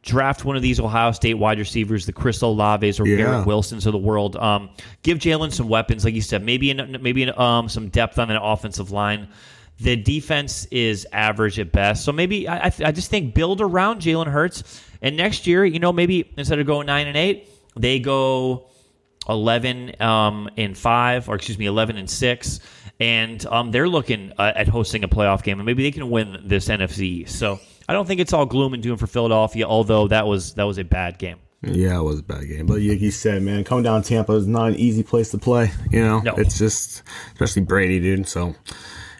draft 0.02 0.44
one 0.44 0.56
of 0.56 0.62
these 0.62 0.80
Ohio 0.80 1.12
State 1.12 1.34
wide 1.34 1.58
receivers, 1.58 2.04
the 2.06 2.12
Chris 2.12 2.40
Olaves 2.42 3.00
or 3.00 3.06
Yeah. 3.06 3.16
Garrett 3.16 3.46
Wilsons 3.46 3.86
of 3.86 3.92
the 3.92 3.98
world. 3.98 4.36
Um, 4.36 4.68
give 5.02 5.18
Jalen 5.18 5.50
some 5.52 5.68
weapons, 5.68 6.04
like 6.04 6.14
you 6.14 6.22
said. 6.22 6.42
Maybe 6.44 6.70
in, 6.70 6.98
maybe 7.00 7.22
in, 7.22 7.38
um, 7.38 7.68
some 7.70 7.88
depth 7.88 8.18
on 8.18 8.30
an 8.30 8.36
offensive 8.36 8.90
line. 8.90 9.28
The 9.80 9.96
defense 9.96 10.66
is 10.70 11.06
average 11.12 11.58
at 11.58 11.72
best, 11.72 12.04
so 12.04 12.12
maybe 12.12 12.46
I, 12.46 12.66
I, 12.66 12.72
I 12.86 12.92
just 12.92 13.10
think 13.10 13.34
build 13.34 13.60
around 13.60 14.00
Jalen 14.02 14.26
Hurts, 14.26 14.82
and 15.00 15.16
next 15.16 15.46
year, 15.46 15.64
you 15.64 15.78
know, 15.78 15.92
maybe 15.92 16.30
instead 16.36 16.58
of 16.58 16.66
going 16.66 16.86
nine 16.86 17.06
and 17.06 17.16
eight, 17.16 17.48
they 17.76 17.98
go 17.98 18.66
11 19.28 20.00
um, 20.00 20.48
and 20.56 20.76
5 20.76 21.28
or 21.28 21.34
excuse 21.36 21.58
me 21.58 21.66
11 21.66 21.96
and 21.96 22.08
6 22.10 22.60
and 22.98 23.46
um, 23.46 23.70
they're 23.70 23.88
looking 23.88 24.32
uh, 24.38 24.52
at 24.56 24.66
hosting 24.66 25.04
a 25.04 25.08
playoff 25.08 25.42
game 25.42 25.58
and 25.60 25.66
maybe 25.66 25.82
they 25.82 25.90
can 25.90 26.10
win 26.10 26.38
this 26.42 26.68
NFC 26.68 27.28
so 27.28 27.60
I 27.88 27.92
don't 27.92 28.06
think 28.06 28.20
it's 28.20 28.32
all 28.32 28.46
gloom 28.46 28.72
and 28.74 28.82
doom 28.82 28.96
for 28.96 29.06
Philadelphia 29.06 29.66
although 29.66 30.08
that 30.08 30.26
was 30.26 30.54
that 30.54 30.64
was 30.64 30.78
a 30.78 30.84
bad 30.84 31.18
game 31.18 31.36
Yeah, 31.62 31.98
it 31.98 32.02
was 32.02 32.20
a 32.20 32.22
bad 32.22 32.48
game. 32.48 32.66
But 32.66 32.80
like 32.80 33.00
you 33.00 33.10
said, 33.10 33.42
man, 33.42 33.62
coming 33.62 33.84
down 33.84 34.02
to 34.02 34.08
Tampa 34.08 34.32
is 34.32 34.46
not 34.46 34.68
an 34.70 34.76
easy 34.76 35.02
place 35.02 35.30
to 35.32 35.38
play. 35.38 35.70
You 35.90 36.00
know, 36.00 36.20
No. 36.20 36.34
it's 36.36 36.58
just, 36.58 37.02
especially 37.34 37.62
Brady, 37.62 38.00
dude. 38.00 38.26
So, 38.26 38.54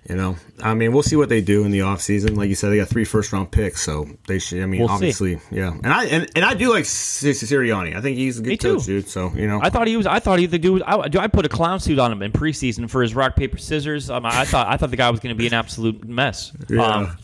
you 0.09 0.17
know, 0.17 0.37
I 0.63 0.75
mean, 0.75 0.93
we'll 0.93 1.03
see 1.03 1.17
what 1.17 1.29
they 1.29 1.41
do 1.41 1.65
in 1.65 1.71
the 1.71 1.81
offseason. 1.81 2.37
Like 2.37 2.49
you 2.49 2.55
said, 2.55 2.71
they 2.71 2.77
got 2.79 2.89
three 2.89 3.05
first 3.05 3.33
round 3.33 3.51
picks, 3.53 3.83
so 3.83 4.09
they 4.27 4.39
should. 4.39 4.63
I 4.63 4.67
mean, 4.67 4.81
We'll 4.81 4.89
see. 4.89 4.95
obviously, 4.95 5.41
yeah. 5.51 5.73
And 5.73 5.87
I 5.89 6.05
and, 6.07 6.31
and 6.35 6.45
I 6.45 6.55
do 6.55 6.71
like 6.71 6.87
Si- 6.87 7.31
Sirianni. 7.33 7.95
I 7.97 8.01
think 8.01 8.17
he's 8.17 8.39
a 8.39 8.43
good 8.43 8.49
Me 8.51 8.57
too. 8.57 8.81
dude. 8.81 9.09
So 9.09 9.31
you 9.35 9.47
know, 9.47 9.61
I 9.63 9.69
thought 9.71 9.87
he 9.87 9.97
was 9.97 10.07
I 10.07 10.19
thought 10.19 10.39
he 10.39 10.47
the 10.47 10.59
dude 10.59 10.83
I, 10.87 10.99
I 11.01 11.27
put 11.29 11.45
a 11.45 11.51
clown 11.51 11.81
suit 11.81 11.99
on 11.99 12.11
him 12.11 12.23
in 12.23 12.33
preseason 12.33 12.89
for 12.89 13.03
his 13.03 13.15
rock 13.15 13.37
paper 13.37 13.59
scissors 13.59 14.09
um, 14.11 14.25
I 14.25 14.45
thought 14.47 14.67
I 14.69 14.77
thought 14.79 14.91
the 14.91 14.97
guy 14.97 15.11
was 15.11 15.21
going 15.21 15.35
to 15.35 15.39
be 15.39 15.47
an 15.47 15.55
absolute 15.55 16.03
mess 16.09 16.53
Yeah. 16.69 16.83
um, 16.83 17.17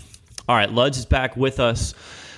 all 0.48 0.54
right 0.56 0.68
Luds 0.68 0.96
is 0.98 1.06
back 1.06 1.36
with 1.36 1.58
us 1.60 1.94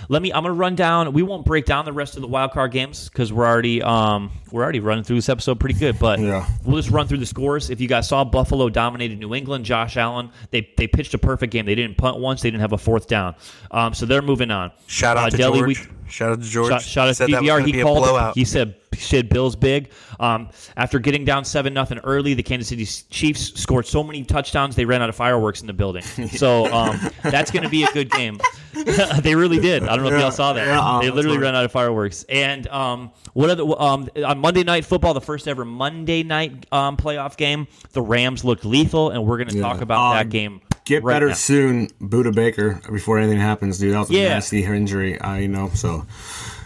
let 0.08 0.22
me 0.22 0.32
I'm 0.32 0.42
gonna 0.42 0.54
run 0.54 0.74
down 0.74 1.12
we 1.12 1.22
won't 1.22 1.44
break 1.44 1.64
down 1.66 1.84
the 1.84 1.92
rest 1.92 2.16
of 2.16 2.22
the 2.22 2.28
wild 2.28 2.52
card 2.52 2.72
games 2.72 3.08
because 3.08 3.32
we're 3.32 3.46
already 3.46 3.82
um 3.82 4.30
we're 4.50 4.62
already 4.62 4.80
running 4.80 5.04
through 5.04 5.16
this 5.16 5.28
episode 5.28 5.60
pretty 5.60 5.78
good 5.78 5.98
but 5.98 6.18
Yeah. 6.18 6.46
we'll 6.64 6.76
just 6.76 6.90
run 6.90 7.06
through 7.06 7.18
the 7.18 7.26
scores 7.26 7.70
if 7.70 7.80
you 7.80 7.88
guys 7.88 8.08
saw 8.08 8.24
Buffalo 8.24 8.68
dominated 8.70 9.18
New 9.18 9.34
England 9.34 9.64
Josh 9.64 9.96
Allen 9.96 10.30
they 10.50 10.68
they 10.76 10.86
pitched 10.86 11.14
a 11.14 11.18
perfect 11.18 11.52
game 11.52 11.66
they 11.66 11.74
didn't 11.74 11.96
punt 11.98 12.18
once 12.18 12.42
they 12.42 12.50
didn't 12.50 12.62
have 12.62 12.72
a 12.72 12.78
fourth 12.78 13.06
down 13.06 13.34
um 13.70 13.92
so 13.94 14.06
they're 14.06 14.22
moving 14.22 14.50
on 14.50 14.72
Shout 14.86 15.16
out 15.16 15.26
Uh, 15.26 15.30
to 15.30 15.36
Deli, 15.36 15.62
we- 15.62 15.74
George. 15.74 15.90
Shout 16.08 16.32
out 16.32 16.40
to 16.42 16.48
George. 16.48 16.70
Shout, 16.70 16.82
shout 16.82 17.08
out 17.10 17.14
to 17.16 17.26
DVR. 17.26 17.62
He 17.66 17.82
called. 17.82 18.34
He 18.34 18.46
said 18.46 18.74
he 18.92 19.00
said 19.00 19.28
Bills 19.28 19.56
big. 19.56 19.90
Um, 20.20 20.48
after 20.76 20.98
getting 20.98 21.24
down 21.24 21.44
seven 21.44 21.74
nothing 21.74 21.98
early, 21.98 22.34
the 22.34 22.42
Kansas 22.42 22.68
City 22.68 22.84
Chiefs 23.10 23.60
scored 23.60 23.86
so 23.86 24.02
many 24.02 24.24
touchdowns 24.24 24.76
they 24.76 24.84
ran 24.84 25.02
out 25.02 25.08
of 25.08 25.14
fireworks 25.16 25.60
in 25.60 25.66
the 25.66 25.72
building. 25.72 26.02
So 26.28 26.66
um, 26.72 27.00
that's 27.22 27.50
going 27.50 27.62
to 27.64 27.68
be 27.68 27.84
a 27.84 27.92
good 27.92 28.10
game. 28.10 28.38
they 29.20 29.34
really 29.34 29.58
did. 29.60 29.82
I 29.82 29.96
don't 29.96 30.04
know 30.04 30.14
if 30.14 30.20
y'all 30.20 30.30
saw 30.30 30.52
that. 30.52 30.66
Yeah, 30.66 30.98
they 31.02 31.10
literally 31.10 31.38
ran 31.38 31.54
out 31.56 31.64
of 31.64 31.72
fireworks. 31.72 32.24
And 32.28 32.66
um, 32.68 33.10
what 33.32 33.50
other 33.50 33.64
um, 33.80 34.08
on 34.24 34.38
Monday 34.38 34.62
Night 34.62 34.84
Football, 34.84 35.14
the 35.14 35.20
first 35.20 35.48
ever 35.48 35.64
Monday 35.64 36.22
night 36.22 36.66
um, 36.70 36.96
playoff 36.96 37.36
game, 37.36 37.66
the 37.92 38.02
Rams 38.02 38.44
looked 38.44 38.64
lethal, 38.64 39.10
and 39.10 39.24
we're 39.26 39.38
going 39.38 39.48
to 39.48 39.56
Yeah. 39.56 39.62
talk 39.62 39.80
about 39.80 40.10
Um, 40.12 40.16
that 40.18 40.28
game. 40.30 40.60
get 40.84 41.02
right 41.02 41.14
better 41.14 41.28
now. 41.28 41.34
soon, 41.34 41.88
Budda 42.00 42.34
Baker. 42.34 42.80
Before 42.92 43.18
anything 43.18 43.38
happens, 43.40 43.78
dude. 43.78 43.94
That 43.94 44.00
was 44.00 44.10
a 44.10 44.14
Yeah. 44.14 44.28
nasty 44.30 44.64
injury. 44.64 45.20
I 45.20 45.40
you 45.40 45.48
know 45.48 45.70
so. 45.74 46.06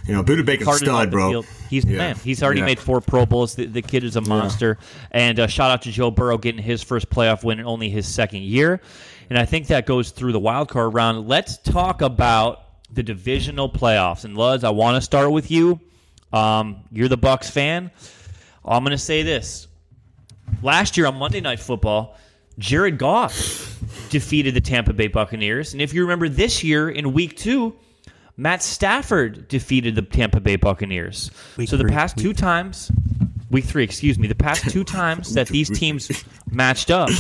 You 0.07 0.15
know, 0.15 0.23
Budda 0.25 0.67
off 0.67 0.77
stud, 0.77 1.11
bro. 1.11 1.31
field. 1.31 1.47
He's 1.71 1.85
the 1.85 1.93
Yeah. 1.93 1.99
man. 1.99 2.17
He's 2.17 2.43
already 2.43 2.61
Yeah. 2.61 2.67
made 2.67 2.79
four 2.81 3.01
Pro 3.01 3.25
Bowls. 3.25 3.55
The, 3.55 3.67
the 3.67 3.83
kid 3.83 4.03
is 4.05 4.17
a 4.17 4.21
monster. 4.21 4.79
And 5.11 5.39
uh, 5.39 5.47
shout 5.47 5.71
out 5.71 5.83
to 5.83 5.93
Joe 5.93 6.11
Burrow 6.11 6.39
getting 6.39 6.63
his 6.63 6.83
first 6.83 7.09
playoff 7.09 7.45
win 7.45 7.61
in 7.61 7.67
only 7.67 7.89
his 7.89 8.07
second 8.09 8.43
year. 8.43 8.81
And 9.31 9.39
I 9.39 9.45
think 9.45 9.69
that 9.69 9.87
goes 9.87 10.11
through 10.11 10.33
the 10.33 10.41
wild 10.41 10.69
card 10.69 10.93
round. 10.95 11.29
Let's 11.29 11.57
talk 11.59 12.03
about 12.03 12.61
the 12.93 13.03
divisional 13.03 13.71
playoffs. 13.71 14.25
And 14.25 14.37
Luz, 14.37 14.65
I 14.65 14.71
want 14.71 14.97
to 14.97 15.01
start 15.01 15.31
with 15.31 15.51
you. 15.51 15.81
Um, 16.33 16.81
you're 16.91 17.09
the 17.09 17.17
Bucks 17.17 17.49
fan. 17.49 17.91
I'm 18.65 18.83
going 18.85 18.91
to 18.93 18.99
say 18.99 19.23
this. 19.23 19.69
Last 20.63 20.97
year 20.97 21.07
on 21.07 21.17
Monday 21.17 21.41
Night 21.41 21.61
Football, 21.61 22.17
Jared 22.59 22.99
Goff 22.99 23.79
defeated 24.11 24.55
the 24.55 24.61
Tampa 24.61 24.93
Bay 24.93 25.07
Buccaneers. 25.09 25.73
And 25.73 25.81
if 25.81 25.95
you 25.95 26.03
remember 26.03 26.29
this 26.29 26.63
year 26.63 26.91
in 26.91 27.13
week 27.13 27.37
two, 27.37 27.75
Matt 28.37 28.63
Stafford 28.63 29.49
defeated 29.49 29.95
the 29.95 30.03
Tampa 30.03 30.41
Bay 30.41 30.57
Buccaneers. 30.57 31.31
Week 31.57 31.69
so 31.69 31.77
the 31.77 31.85
three, 31.85 31.93
past 31.93 32.17
week 32.17 32.25
two 32.25 32.33
times, 32.33 32.91
week 33.51 33.65
three, 33.65 33.85
excuse 33.85 34.19
me, 34.19 34.27
the 34.27 34.35
past 34.35 34.71
two 34.71 34.85
times 34.99 35.35
that 35.35 35.49
these 35.49 35.69
teams 35.69 36.11
matched 36.51 36.91
up, 36.91 37.11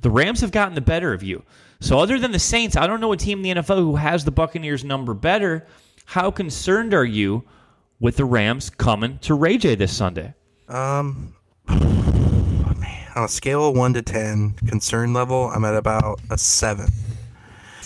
the 0.00 0.10
Rams 0.10 0.40
have 0.40 0.50
gotten 0.50 0.74
the 0.74 0.80
better 0.80 1.12
of 1.12 1.22
you. 1.22 1.42
So 1.80 1.98
other 1.98 2.18
than 2.18 2.32
the 2.32 2.38
Saints, 2.38 2.76
I 2.76 2.86
don't 2.86 3.00
know 3.00 3.12
a 3.12 3.16
team 3.16 3.44
in 3.44 3.56
the 3.56 3.62
NFL 3.62 3.78
who 3.78 3.96
has 3.96 4.24
the 4.24 4.30
Buccaneers 4.30 4.84
number 4.84 5.14
better. 5.14 5.66
How 6.06 6.30
concerned 6.30 6.94
are 6.94 7.04
you 7.04 7.44
with 8.00 8.16
the 8.16 8.24
Rams 8.24 8.70
coming 8.70 9.18
to 9.20 9.34
Ray 9.34 9.58
Jay 9.58 9.74
this 9.74 9.94
Sunday? 9.96 10.34
Um, 10.68 11.34
man, 11.68 13.12
on 13.14 13.24
a 13.24 13.28
scale 13.28 13.68
of 13.68 13.76
one 13.76 13.92
to 13.94 14.02
ten, 14.02 14.54
concern 14.66 15.12
level, 15.12 15.50
I'm 15.54 15.64
at 15.64 15.74
about 15.74 16.20
a 16.30 16.38
seven 16.38 16.88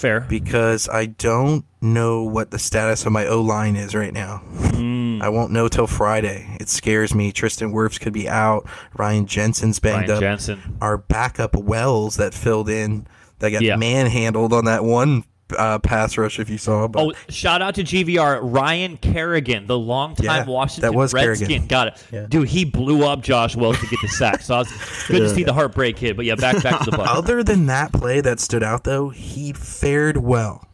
Fair. 0.02 0.20
because 0.20 0.88
I 0.88 1.06
don't 1.06 1.64
know 1.80 2.22
what 2.24 2.50
the 2.50 2.58
status 2.58 3.06
of 3.06 3.12
my 3.12 3.26
O 3.26 3.40
line 3.40 3.76
is 3.76 3.94
right 3.94 4.12
now. 4.12 4.38
Hmm. 4.38 5.20
I 5.22 5.28
won't 5.28 5.52
know 5.52 5.68
till 5.68 5.86
Friday. 5.86 6.56
It 6.60 6.68
scares 6.68 7.14
me. 7.14 7.32
Tristan 7.32 7.72
Wirfs 7.72 8.00
could 8.00 8.12
be 8.12 8.28
out. 8.28 8.66
Ryan 8.96 9.26
Jensen's 9.26 9.78
banged 9.78 10.08
Ryan 10.08 10.10
up. 10.10 10.20
Jensen. 10.20 10.76
Our 10.80 10.98
backup 10.98 11.54
Wells 11.56 12.16
that 12.16 12.34
filled 12.34 12.68
in, 12.68 13.06
that 13.38 13.50
got 13.50 13.62
Yeah. 13.62 13.76
manhandled 13.76 14.52
on 14.52 14.64
that 14.66 14.84
one 14.84 15.24
uh, 15.56 15.78
pass 15.78 16.16
rush. 16.18 16.38
If 16.38 16.48
you 16.50 16.58
saw, 16.58 16.88
but 16.88 17.00
Oh, 17.02 17.12
shout 17.28 17.62
out 17.62 17.74
to 17.76 17.82
GVR 17.84 18.40
Ryan 18.42 18.96
Kerrigan, 18.96 19.66
the 19.66 19.78
longtime 19.78 20.24
Yeah, 20.24 20.44
Washington 20.44 20.90
that 20.92 20.96
was 20.96 21.12
Redskin. 21.12 21.46
Kerrigan. 21.48 21.66
Got 21.68 21.86
it, 21.88 22.04
Yeah. 22.12 22.26
dude. 22.28 22.48
He 22.48 22.64
blew 22.64 23.04
up 23.06 23.22
Josh 23.22 23.54
Wells 23.56 23.78
to 23.80 23.86
get 23.86 23.98
the 24.02 24.08
sack. 24.08 24.42
So 24.42 24.54
I 24.54 24.58
was 24.60 24.72
good 25.08 25.20
to 25.20 25.28
see 25.34 25.44
the 25.44 25.52
heartbreak 25.52 25.98
hit. 25.98 26.16
But 26.16 26.24
yeah, 26.24 26.34
back 26.36 26.62
back 26.62 26.80
to 26.84 26.90
the 26.90 26.96
Bucks. 26.96 27.10
Other 27.10 27.42
than 27.42 27.66
that 27.66 27.92
play 27.92 28.20
that 28.20 28.40
stood 28.40 28.62
out, 28.62 28.84
though, 28.84 29.10
he 29.10 29.52
fared 29.52 30.16
well. 30.18 30.66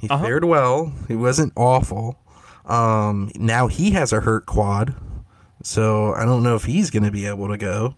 He 0.00 0.08
Uh-huh. 0.08 0.24
fared 0.24 0.44
well. 0.44 0.92
He 1.08 1.16
wasn't 1.16 1.52
awful. 1.56 2.18
Um, 2.66 3.30
now 3.36 3.68
he 3.68 3.92
has 3.92 4.12
a 4.12 4.20
hurt 4.20 4.44
quad, 4.46 4.94
so 5.62 6.12
I 6.14 6.24
don't 6.24 6.42
know 6.42 6.54
if 6.56 6.64
he's 6.64 6.90
going 6.90 7.04
to 7.04 7.10
be 7.10 7.26
able 7.26 7.48
to 7.48 7.56
go. 7.56 7.94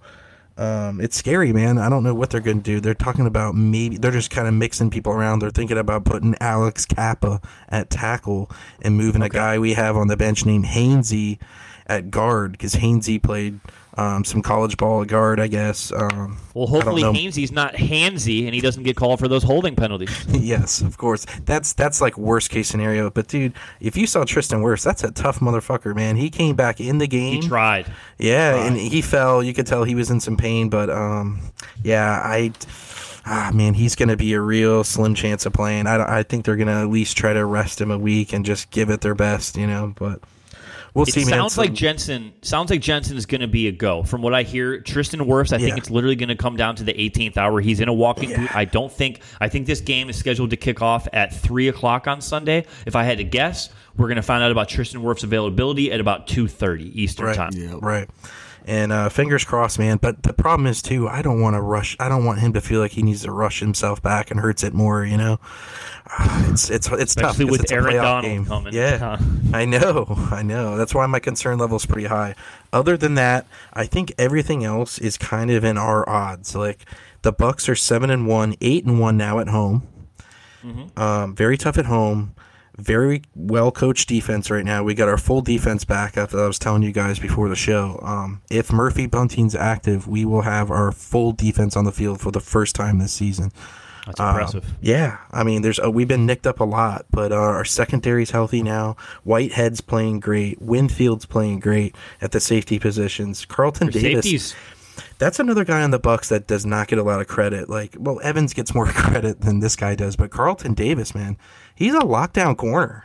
Um, 0.58 1.00
it's 1.00 1.16
scary, 1.16 1.52
man. 1.52 1.78
I 1.78 1.88
don't 1.88 2.02
know 2.02 2.14
what 2.14 2.30
they're 2.30 2.40
going 2.40 2.60
to 2.60 2.64
do. 2.64 2.80
They're 2.80 2.92
talking 2.92 3.26
about 3.26 3.54
maybe 3.54 3.96
they're 3.96 4.10
just 4.10 4.30
kind 4.30 4.48
of 4.48 4.54
mixing 4.54 4.90
people 4.90 5.12
around. 5.12 5.38
They're 5.38 5.50
thinking 5.50 5.78
about 5.78 6.04
putting 6.04 6.34
Alex 6.40 6.84
Cappa 6.84 7.40
at 7.68 7.90
tackle 7.90 8.50
and 8.82 8.96
moving 8.96 9.22
a 9.22 9.28
guy 9.28 9.60
we 9.60 9.74
have 9.74 9.96
on 9.96 10.08
the 10.08 10.16
bench 10.16 10.44
named 10.44 10.64
Hainsey 10.64 11.38
at 11.86 12.10
guard 12.10 12.52
because 12.52 12.74
Hainsey 12.74 13.22
played 13.22 13.60
um, 13.98 14.24
some 14.24 14.42
college 14.42 14.76
ball 14.76 15.04
guard, 15.04 15.40
I 15.40 15.48
guess. 15.48 15.90
Um, 15.90 16.38
well, 16.54 16.68
hopefully 16.68 17.02
know. 17.02 17.12
Not 17.12 17.74
handsy 17.74 18.46
and 18.46 18.54
he 18.54 18.60
doesn't 18.60 18.84
get 18.84 18.96
called 18.96 19.18
for 19.18 19.26
those 19.26 19.42
holding 19.42 19.74
penalties. 19.74 20.24
yes, 20.28 20.80
of 20.80 20.96
course. 20.96 21.26
That's 21.44 21.72
that's 21.72 22.00
like 22.00 22.16
worst 22.16 22.50
case 22.50 22.68
scenario. 22.68 23.10
But 23.10 23.26
dude, 23.26 23.54
if 23.80 23.96
you 23.96 24.06
saw 24.06 24.24
Tristan 24.24 24.62
Wirfs, 24.62 24.84
that's 24.84 25.02
a 25.02 25.10
tough 25.10 25.40
motherfucker, 25.40 25.96
man. 25.96 26.14
He 26.14 26.30
came 26.30 26.54
back 26.54 26.80
in 26.80 26.98
the 26.98 27.08
game. 27.08 27.42
He 27.42 27.48
tried. 27.48 27.90
Yeah, 28.18 28.64
and 28.64 28.76
he 28.76 29.02
fell. 29.02 29.42
You 29.42 29.52
could 29.52 29.66
tell 29.66 29.82
he 29.82 29.96
was 29.96 30.10
in 30.10 30.20
some 30.20 30.36
pain, 30.36 30.68
but 30.68 30.88
um, 30.90 31.40
yeah, 31.82 32.20
I. 32.24 32.52
Ah, 33.30 33.50
man, 33.52 33.74
he's 33.74 33.94
going 33.94 34.08
to 34.08 34.16
be 34.16 34.32
a 34.32 34.40
real 34.40 34.82
slim 34.84 35.14
chance 35.14 35.44
of 35.44 35.52
playing. 35.52 35.86
I, 35.86 36.20
I 36.20 36.22
think 36.22 36.46
they're 36.46 36.56
going 36.56 36.68
to 36.68 36.72
at 36.72 36.88
least 36.88 37.14
try 37.14 37.34
to 37.34 37.44
rest 37.44 37.78
him 37.78 37.90
a 37.90 37.98
week 37.98 38.32
and 38.32 38.42
just 38.42 38.70
give 38.70 38.88
it 38.88 39.02
their 39.02 39.14
best, 39.14 39.58
you 39.58 39.66
know. 39.66 39.92
But 39.98 40.22
we'll 40.94 41.06
It 41.06 41.12
see. 41.12 41.20
man. 41.20 41.28
sounds 41.30 41.54
So- 41.54 41.62
like 41.62 41.72
Jensen. 41.74 42.32
Sounds 42.42 42.70
like 42.70 42.80
Jensen 42.80 43.16
is 43.16 43.26
going 43.26 43.40
to 43.40 43.46
be 43.48 43.68
a 43.68 43.72
go. 43.72 44.02
From 44.02 44.22
what 44.22 44.34
I 44.34 44.42
hear, 44.42 44.80
Tristan 44.80 45.20
Wirfs. 45.20 45.52
I 45.52 45.58
think 45.58 45.76
it's 45.78 45.90
literally 45.90 46.16
going 46.16 46.28
to 46.28 46.36
come 46.36 46.56
down 46.56 46.76
to 46.76 46.84
the 46.84 46.92
18th 46.94 47.36
hour. 47.36 47.60
He's 47.60 47.80
in 47.80 47.88
a 47.88 47.92
walking 47.92 48.34
boot. 48.34 48.54
I 48.54 48.64
don't 48.64 48.92
think. 48.92 49.20
I 49.40 49.48
think 49.48 49.66
this 49.66 49.80
game 49.80 50.08
is 50.10 50.16
scheduled 50.16 50.50
to 50.50 50.56
kick 50.56 50.82
off 50.82 51.06
at 51.12 51.34
three 51.34 51.68
o'clock 51.68 52.06
on 52.06 52.20
Sunday. 52.20 52.64
If 52.86 52.96
I 52.96 53.04
had 53.04 53.18
to 53.18 53.24
guess, 53.24 53.70
we're 53.96 54.06
going 54.08 54.16
to 54.16 54.22
find 54.22 54.42
out 54.42 54.50
about 54.50 54.68
Tristan 54.68 55.02
Wirfs' 55.02 55.24
availability 55.24 55.92
at 55.92 56.00
about 56.00 56.26
2:30 56.26 56.90
Eastern 56.94 57.26
right, 57.26 57.36
time. 57.36 57.50
Right. 57.80 58.08
And 58.68 58.92
uh, 58.92 59.08
fingers 59.08 59.44
crossed, 59.44 59.78
man. 59.78 59.96
But 59.96 60.24
the 60.24 60.34
problem 60.34 60.66
is 60.66 60.82
too, 60.82 61.08
I 61.08 61.22
don't 61.22 61.40
want 61.40 61.54
to 61.56 61.60
rush. 61.62 61.96
I 61.98 62.10
don't 62.10 62.26
want 62.26 62.40
him 62.40 62.52
to 62.52 62.60
feel 62.60 62.80
like 62.80 62.92
he 62.92 63.02
needs 63.02 63.22
to 63.22 63.32
rush 63.32 63.60
himself 63.60 64.02
back 64.02 64.30
and 64.30 64.38
hurts 64.40 64.62
it 64.62 64.74
more. 64.74 65.06
You 65.06 65.16
know, 65.16 65.40
it's 66.50 66.68
it's 66.68 66.86
it's 66.92 67.14
tough 67.14 67.38
with 67.38 67.62
it's 67.62 67.72
Aaron 67.72 67.94
Donald 67.96 68.24
game. 68.24 68.44
coming. 68.44 68.74
Yeah, 68.74 68.98
Huh. 68.98 69.16
I 69.54 69.64
know, 69.64 70.04
I 70.30 70.42
know. 70.42 70.76
That's 70.76 70.94
why 70.94 71.06
my 71.06 71.18
concern 71.18 71.56
level 71.56 71.76
is 71.78 71.86
pretty 71.86 72.08
high. 72.08 72.34
Other 72.70 72.98
than 72.98 73.14
that, 73.14 73.46
I 73.72 73.86
think 73.86 74.12
everything 74.18 74.64
else 74.64 74.98
is 74.98 75.16
kind 75.16 75.50
of 75.50 75.64
in 75.64 75.78
our 75.78 76.06
odds. 76.06 76.54
Like 76.54 76.84
the 77.22 77.32
Bucks 77.32 77.70
are 77.70 77.74
seven 77.74 78.10
and 78.10 78.26
one, 78.26 78.54
eight 78.60 78.84
and 78.84 79.00
one 79.00 79.16
now 79.16 79.38
at 79.38 79.48
home. 79.48 79.88
Um, 80.96 81.34
very 81.34 81.56
tough 81.56 81.78
at 81.78 81.86
home. 81.86 82.34
Very 82.78 83.22
well 83.34 83.70
coached 83.72 84.08
defense 84.08 84.50
right 84.50 84.64
now. 84.64 84.84
We 84.84 84.94
got 84.94 85.08
our 85.08 85.18
full 85.18 85.40
defense 85.42 85.84
back 85.84 86.16
after 86.16 86.42
I 86.42 86.46
was 86.46 86.58
telling 86.60 86.82
you 86.82 86.92
guys 86.92 87.18
before 87.18 87.48
the 87.48 87.56
show. 87.56 87.98
Um, 88.02 88.40
if 88.50 88.72
Murphy 88.72 89.06
Bunting's 89.06 89.54
active, 89.56 90.06
we 90.06 90.24
will 90.24 90.42
have 90.42 90.70
our 90.70 90.92
full 90.92 91.32
defense 91.32 91.76
on 91.76 91.84
the 91.84 91.92
field 91.92 92.20
for 92.20 92.30
the 92.30 92.40
first 92.40 92.76
time 92.76 92.98
this 93.00 93.12
season. 93.12 93.50
That's 94.06 94.20
Um, 94.20 94.28
impressive. 94.28 94.64
yeah, 94.80 95.18
I 95.32 95.42
mean, 95.42 95.62
there's 95.62 95.80
uh, 95.80 95.90
we've 95.90 96.06
been 96.08 96.24
nicked 96.24 96.46
up 96.46 96.60
a 96.60 96.64
lot, 96.64 97.04
but 97.10 97.32
uh, 97.32 97.34
our 97.34 97.64
secondary's 97.64 98.30
healthy 98.30 98.62
now. 98.62 98.96
Whitehead's 99.24 99.80
playing 99.80 100.20
great. 100.20 100.62
Winfield's 100.62 101.26
playing 101.26 101.58
great 101.60 101.94
at 102.22 102.30
the 102.30 102.40
safety 102.40 102.78
positions. 102.78 103.44
Carlton 103.44 103.88
Your 103.90 104.00
Davis. 104.02 104.24
safeties. 104.24 104.54
That's 105.18 105.38
another 105.40 105.64
guy 105.64 105.82
on 105.82 105.90
the 105.90 105.98
Bucks 105.98 106.28
that 106.28 106.46
does 106.46 106.64
not 106.64 106.88
get 106.88 106.98
a 106.98 107.02
lot 107.02 107.20
of 107.20 107.26
credit. 107.28 107.68
Like, 107.68 107.96
well, 107.98 108.20
Evans 108.22 108.54
gets 108.54 108.72
more 108.74 108.86
credit 108.88 109.40
than 109.40 109.58
this 109.60 109.74
guy 109.76 109.94
does, 109.94 110.16
but 110.16 110.30
Carlton 110.30 110.74
Davis, 110.74 111.14
man, 111.14 111.36
he's 111.78 111.94
a 111.94 112.00
lockdown 112.00 112.56
corner. 112.56 113.04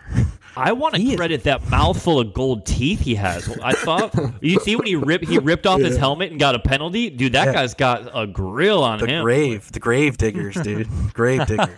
I 0.55 0.71
want 0.73 0.95
He 0.97 1.05
to 1.05 1.09
is- 1.13 1.15
credit 1.17 1.43
that 1.45 1.67
mouthful 1.71 2.19
of 2.19 2.31
gold 2.31 2.67
teeth 2.67 2.99
he 2.99 3.15
has. 3.15 3.49
I 3.63 3.71
thought 3.73 4.13
you 4.39 4.59
see 4.59 4.75
when 4.75 4.85
he 4.85 4.95
ripped 4.95 5.25
he 5.27 5.39
ripped 5.39 5.65
off 5.65 5.79
his 5.81 5.97
helmet 5.97 6.29
and 6.29 6.39
got 6.39 6.53
a 6.53 6.59
penalty. 6.59 7.09
Dude, 7.09 7.33
that 7.33 7.47
Yeah. 7.47 7.53
guy's 7.53 7.73
got 7.73 8.11
a 8.13 8.27
grill 8.27 8.83
on 8.83 8.99
the 8.99 9.07
him. 9.07 9.23
grave, 9.23 9.71
the 9.71 9.79
grave 9.79 10.17
diggers, 10.17 10.53
dude, 10.55 10.87
grave 11.13 11.47
diggers. 11.47 11.75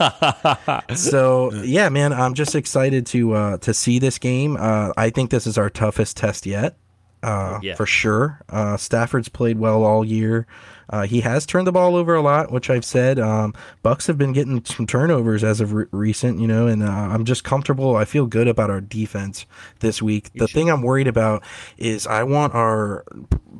so 0.95 1.53
yeah, 1.63 1.88
man, 1.89 2.12
I'm 2.13 2.34
just 2.34 2.53
excited 2.55 3.05
to 3.08 3.34
uh, 3.34 3.58
to 3.60 3.73
see 3.73 3.97
this 3.99 4.17
game. 4.19 4.58
Uh, 4.60 4.91
I 4.97 5.10
think 5.10 5.29
this 5.29 5.47
is 5.47 5.58
our 5.58 5.69
toughest 5.69 6.17
test 6.17 6.45
yet, 6.45 6.75
uh, 7.23 7.60
Yeah. 7.62 7.75
for 7.75 7.86
sure. 7.86 8.41
Uh, 8.49 8.75
Stafford's 8.77 9.29
played 9.29 9.58
well 9.58 9.84
all 9.84 10.03
year. 10.03 10.47
Uh, 10.89 11.06
he 11.06 11.21
has 11.21 11.45
turned 11.45 11.67
the 11.67 11.71
ball 11.71 11.95
over 11.95 12.15
a 12.15 12.21
lot, 12.21 12.52
which 12.52 12.69
I've 12.69 12.86
said. 12.86 13.19
Um, 13.19 13.54
Bucks 13.84 14.08
have 14.08 14.17
been 14.17 14.34
getting 14.34 14.63
some 14.65 14.86
turnovers 14.86 15.43
as 15.43 15.62
of 15.62 15.74
re- 15.74 15.86
recent, 15.91 16.39
you 16.39 16.48
know, 16.48 16.67
and 16.67 16.84
uh, 16.84 16.88
I'm 16.88 17.26
just 17.26 17.43
comfortable. 17.43 17.95
I 17.95 18.06
feel 18.06 18.26
good 18.26 18.48
about 18.48 18.69
our 18.69 18.82
defense 18.82 19.45
this 19.80 20.02
week. 20.02 20.32
The 20.36 20.48
thing 20.48 20.69
I'm 20.69 20.82
worried 20.82 21.08
about 21.08 21.43
is 21.78 22.08
I 22.08 22.24
want 22.24 22.54
our 22.54 23.04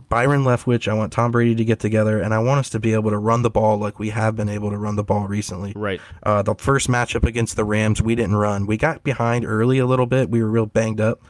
Byron 0.10 0.44
Leftwich, 0.44 0.88
I 0.88 0.94
want 0.94 1.12
Tom 1.12 1.32
Brady 1.32 1.56
to 1.56 1.66
get 1.66 1.80
together, 1.80 2.20
and 2.20 2.34
I 2.34 2.40
want 2.40 2.60
us 2.60 2.70
to 2.72 2.80
be 2.80 2.94
able 2.94 3.10
to 3.10 3.18
run 3.18 3.42
the 3.42 3.50
ball 3.50 3.78
like 3.78 4.00
we 4.00 4.10
have 4.10 4.36
been 4.36 4.50
able 4.50 4.70
to 4.70 4.78
run 4.78 4.96
the 4.96 5.04
ball 5.04 5.28
recently. 5.28 5.74
Right. 5.76 6.00
Uh, 6.24 6.42
the 6.42 6.56
first 6.56 6.88
matchup 6.88 7.26
against 7.26 7.56
the 7.56 7.66
Rams, 7.66 8.02
we 8.02 8.16
didn't 8.16 8.36
run. 8.36 8.66
We 8.66 8.78
got 8.78 9.04
behind 9.04 9.46
early 9.46 9.80
a 9.80 9.86
little 9.86 10.06
bit. 10.06 10.30
We 10.30 10.42
were 10.44 10.50
real 10.50 10.68
banged 10.68 11.02
up, 11.02 11.22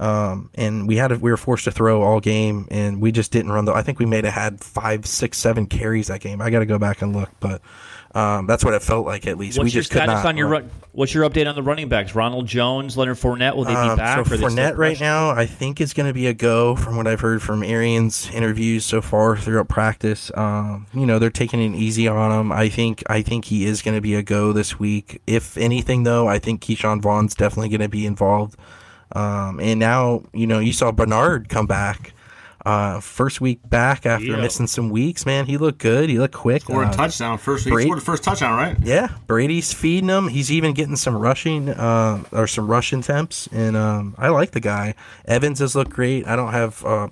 um, 0.00 0.48
and 0.54 0.88
we 0.88 0.96
had 0.96 1.08
to, 1.08 1.16
we 1.16 1.30
were 1.30 1.36
forced 1.36 1.64
to 1.64 1.70
throw 1.70 2.02
all 2.02 2.20
game, 2.20 2.66
and 2.70 3.00
we 3.00 3.12
just 3.12 3.30
didn't 3.30 3.52
run. 3.52 3.66
The, 3.66 3.74
I 3.74 3.82
think 3.82 3.98
we 3.98 4.06
may 4.06 4.16
have 4.22 4.32
had 4.32 4.60
five, 4.60 5.04
six, 5.06 5.36
seven 5.36 5.66
carries 5.66 6.06
that 6.06 6.20
game. 6.20 6.40
I 6.40 6.48
got 6.48 6.60
to 6.60 6.66
go 6.66 6.78
back 6.78 7.02
and 7.02 7.14
look, 7.14 7.28
but 7.38 7.60
um, 8.14 8.46
that's 8.46 8.64
what 8.64 8.72
it 8.72 8.82
felt 8.82 9.04
like 9.06 9.26
at 9.26 9.36
least. 9.36 9.58
What's 9.58 9.66
we 9.66 9.70
your 9.72 9.82
just 9.82 9.92
status 9.92 10.24
on 10.24 10.38
your 10.38 10.48
run. 10.48 10.70
What's 10.92 11.14
your 11.14 11.28
update 11.28 11.46
on 11.46 11.54
the 11.54 11.62
running 11.62 11.88
backs? 11.88 12.14
Ronald 12.14 12.46
Jones, 12.46 12.96
Leonard 12.96 13.18
Fournette, 13.18 13.54
will 13.54 13.64
they 13.64 13.74
be 13.74 13.78
Um, 13.78 13.96
back? 13.98 14.26
so 14.26 14.36
Fournette 14.36 14.76
right 14.76 14.98
now, 14.98 15.30
I 15.30 15.46
think 15.46 15.80
is 15.82 15.92
going 15.92 16.08
to 16.08 16.14
be 16.14 16.26
a 16.26 16.34
go 16.34 16.74
from 16.74 16.96
what 16.96 17.06
I've 17.06 17.20
heard 17.20 17.42
from 17.42 17.62
Arians 17.62 18.28
interviews 18.32 18.86
so 18.86 19.00
far 19.02 19.36
throughout 19.36 19.68
practice. 19.68 20.32
Um, 20.34 20.86
you 20.94 21.06
know, 21.06 21.18
they're 21.18 21.30
taking 21.30 21.60
it 21.60 21.76
easy 21.76 22.08
on 22.08 22.32
him. 22.32 22.50
I 22.50 22.70
think 22.70 23.04
I 23.08 23.20
think 23.22 23.44
he 23.44 23.66
is 23.66 23.82
going 23.82 23.96
to 23.96 24.00
be 24.00 24.14
a 24.14 24.22
go 24.22 24.52
this 24.52 24.78
week. 24.80 25.20
If 25.26 25.56
anything, 25.58 26.02
though, 26.04 26.26
I 26.26 26.38
think 26.38 26.62
Ke'Shawn 26.62 27.00
Vaughn's 27.02 27.34
definitely 27.34 27.68
going 27.68 27.82
to 27.82 27.88
be 27.88 28.06
involved. 28.06 28.56
Um, 29.12 29.58
and 29.60 29.78
now, 29.80 30.22
you 30.32 30.46
know, 30.46 30.58
you 30.58 30.72
saw 30.72 30.92
Bernard 30.92 31.48
come 31.48 31.66
back. 31.66 32.12
Uh, 32.66 33.00
first 33.00 33.40
week 33.40 33.58
back 33.70 34.04
after 34.04 34.26
Yeah. 34.26 34.36
missing 34.36 34.66
some 34.66 34.90
weeks, 34.90 35.24
man, 35.24 35.46
he 35.46 35.56
looked 35.56 35.78
good. 35.78 36.10
He 36.10 36.18
looked 36.18 36.34
quick. 36.34 36.60
Scored 36.60 36.88
Uh, 36.88 36.90
a 36.90 36.94
touchdown 36.94 37.38
first 37.38 37.64
week. 37.64 37.72
Brady- 37.72 37.88
Scored 37.88 38.00
the 38.00 38.04
first 38.04 38.22
touchdown, 38.22 38.54
right? 38.54 38.76
yeah, 38.82 39.08
Brady's 39.26 39.72
feeding 39.72 40.10
him. 40.10 40.28
He's 40.28 40.52
even 40.52 40.74
getting 40.74 40.96
some 40.96 41.16
rushing 41.16 41.70
uh, 41.70 42.22
or 42.32 42.46
some 42.46 42.66
rushing 42.66 43.00
temps, 43.00 43.48
and 43.50 43.78
um, 43.78 44.14
I 44.18 44.28
like 44.28 44.50
the 44.50 44.60
guy. 44.60 44.94
Evans 45.24 45.58
has 45.60 45.74
looked 45.74 45.90
great. 45.90 46.26
I 46.28 46.36
don't 46.36 46.52
have. 46.52 46.84
Uh, 46.84 47.08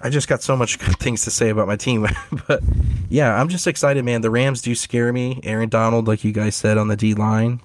I 0.00 0.10
just 0.10 0.28
got 0.28 0.44
so 0.44 0.56
much 0.56 0.78
good 0.84 0.96
things 1.00 1.24
to 1.24 1.32
say 1.32 1.48
about 1.48 1.66
my 1.66 1.74
team, 1.74 2.06
but 2.46 2.62
yeah, 3.08 3.34
I'm 3.34 3.48
just 3.48 3.66
excited, 3.66 4.04
man. 4.04 4.20
The 4.20 4.30
Rams 4.30 4.62
do 4.62 4.76
scare 4.76 5.12
me. 5.12 5.40
Aaron 5.42 5.68
Donald, 5.68 6.06
like 6.06 6.22
you 6.22 6.30
guys 6.30 6.54
said 6.54 6.78
on 6.78 6.86
the 6.86 6.96
D 6.96 7.14
line. 7.14 7.60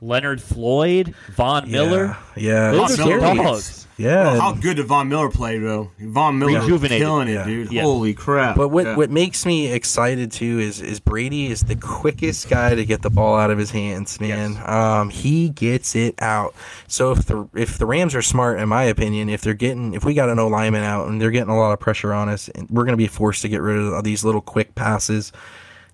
Leonard 0.00 0.42
Floyd, 0.42 1.14
Von 1.32 1.70
Miller. 1.70 2.16
Yeah. 2.36 2.72
Those 2.72 2.96
Von 2.96 3.12
are 3.12 3.34
dogs. 3.34 3.86
Yeah. 3.96 4.22
Bro, 4.30 4.40
how 4.40 4.52
good 4.54 4.76
did 4.78 4.86
Von 4.86 5.08
Miller 5.10 5.28
play, 5.28 5.58
bro? 5.58 5.90
Von 6.00 6.38
Miller 6.38 6.60
Rejuvenated. 6.60 7.02
killing 7.04 7.28
it, 7.28 7.32
Yeah. 7.34 7.44
dude. 7.44 7.70
Yeah. 7.72 7.82
Holy 7.82 8.14
crap! 8.14 8.56
But 8.56 8.68
what, 8.68 8.86
Yeah. 8.86 8.96
what 8.96 9.10
makes 9.10 9.44
me 9.44 9.70
excited 9.70 10.32
too 10.32 10.58
is 10.58 10.80
is 10.80 11.00
Brady 11.00 11.48
is 11.50 11.62
the 11.64 11.76
quickest 11.76 12.48
guy 12.48 12.74
to 12.74 12.86
get 12.86 13.02
the 13.02 13.10
ball 13.10 13.36
out 13.38 13.50
of 13.50 13.58
his 13.58 13.70
hands, 13.72 14.18
man. 14.18 14.58
Um, 14.64 15.10
he 15.10 15.50
gets 15.50 15.94
it 15.94 16.14
out. 16.22 16.54
So 16.88 17.10
if 17.12 17.26
the 17.26 17.46
if 17.54 17.76
the 17.76 17.84
Rams 17.84 18.14
are 18.14 18.22
smart, 18.22 18.58
in 18.58 18.70
my 18.70 18.84
opinion, 18.84 19.28
if 19.28 19.42
they're 19.42 19.52
getting 19.52 19.92
if 19.92 20.02
we 20.02 20.14
got 20.14 20.30
an 20.30 20.38
O 20.38 20.48
lineman 20.48 20.82
out 20.82 21.08
and 21.08 21.20
they're 21.20 21.30
getting 21.30 21.50
a 21.52 21.58
lot 21.58 21.72
of 21.72 21.80
pressure 21.80 22.14
on 22.14 22.30
us, 22.30 22.48
and 22.48 22.68
we're 22.70 22.84
going 22.84 22.94
to 22.94 22.96
be 22.96 23.06
forced 23.06 23.42
to 23.42 23.48
get 23.50 23.60
rid 23.60 23.76
of 23.76 24.02
these 24.02 24.24
little 24.24 24.40
quick 24.40 24.74
passes. 24.74 25.30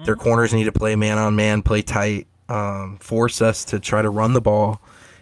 Their 0.04 0.14
corners 0.14 0.52
need 0.54 0.64
to 0.64 0.72
play 0.72 0.94
man 0.94 1.16
on 1.18 1.34
man, 1.34 1.62
play 1.62 1.80
tight, 1.82 2.26
um, 2.48 2.98
force 2.98 3.42
us 3.42 3.64
to 3.66 3.80
try 3.80 4.02
to 4.02 4.10
run 4.10 4.32
the 4.32 4.40
ball. 4.40 4.80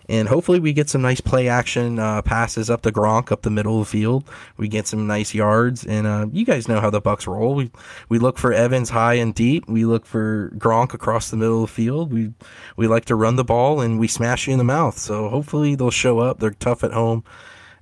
And 0.09 0.29
hopefully 0.29 0.61
we 0.61 0.75
get 0.75 0.91
some 0.91 1.01
nice 1.01 1.21
play 1.23 1.49
action 1.49 1.99
uh, 1.99 2.21
passes 2.21 2.69
up 2.69 2.83
the 2.83 2.93
Gronk 2.93 3.33
up 3.33 3.41
the 3.41 3.51
middle 3.51 3.81
of 3.81 3.87
the 3.87 3.91
field. 3.91 4.29
We 4.59 4.69
get 4.69 4.87
some 4.87 5.07
nice 5.07 5.33
yards, 5.33 5.87
and 5.87 6.07
uh, 6.07 6.27
you 6.31 6.45
guys 6.45 6.69
know 6.69 6.81
how 6.81 6.91
the 6.91 7.01
Bucks 7.01 7.27
roll. 7.27 7.55
We 7.55 7.71
we 8.11 8.19
look 8.19 8.37
for 8.37 8.53
Evans 8.53 8.91
high 8.91 9.15
and 9.15 9.35
deep. 9.35 9.67
We 9.67 9.87
look 9.87 10.05
for 10.05 10.51
Gronk 10.59 10.93
across 10.93 11.31
the 11.31 11.39
middle 11.39 11.65
of 11.65 11.71
the 11.71 11.75
field. 11.75 12.13
We 12.13 12.35
we 12.77 12.87
like 12.87 13.07
to 13.07 13.15
run 13.15 13.37
the 13.37 13.45
ball, 13.45 13.81
and 13.81 13.99
we 13.99 14.07
smash 14.07 14.47
you 14.47 14.53
in 14.53 14.59
the 14.59 14.65
mouth. 14.65 14.99
So 14.99 15.31
hopefully 15.31 15.75
they'll 15.75 15.91
show 15.91 16.19
up. 16.19 16.39
They're 16.39 16.51
tough 16.51 16.85
at 16.85 16.93
home. 16.93 17.25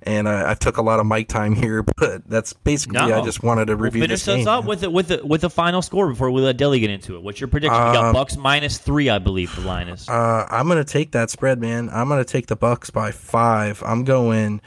And 0.05 0.27
I, 0.27 0.51
I 0.51 0.53
took 0.53 0.77
a 0.77 0.81
lot 0.81 0.99
of 0.99 1.05
mic 1.05 1.29
time 1.29 1.55
here, 1.55 1.81
but 1.97 2.27
that's 2.27 2.51
basically 2.53 2.97
no. 2.99 3.21
I 3.21 3.23
just 3.23 3.41
wanted 3.41 3.65
to 3.67 3.75
We'll 3.75 3.85
review 3.85 4.01
finish 4.01 4.19
this 4.23 4.27
us 4.27 4.35
game. 4.39 4.47
up 4.49 4.65
with 4.65 4.81
the, 4.81 4.89
with 4.89 5.07
the 5.07 5.25
with 5.25 5.41
the 5.41 5.49
final 5.49 5.81
score 5.81 6.09
before 6.09 6.29
we 6.29 6.41
let 6.41 6.57
Deli 6.57 6.79
get 6.81 6.89
into 6.89 7.15
it. 7.15 7.23
What's 7.23 7.39
your 7.39 7.47
prediction? 7.47 7.73
we 7.73 7.93
got 7.93 8.05
Um, 8.07 8.13
Bucks 8.13 8.35
minus 8.35 8.77
three, 8.77 9.09
I 9.09 9.19
believe. 9.19 9.55
The 9.55 9.61
line 9.61 9.87
is. 9.87 10.07
Uh, 10.09 10.45
I'm 10.49 10.67
gonna 10.67 10.83
take 10.83 11.11
that 11.13 11.29
spread, 11.29 11.59
man. 11.61 11.89
I'm 11.93 12.09
gonna 12.09 12.25
take 12.25 12.47
the 12.47 12.55
Bucks 12.57 12.89
by 12.89 13.11
five. 13.11 13.81
I'm 13.85 14.03
going 14.03 14.59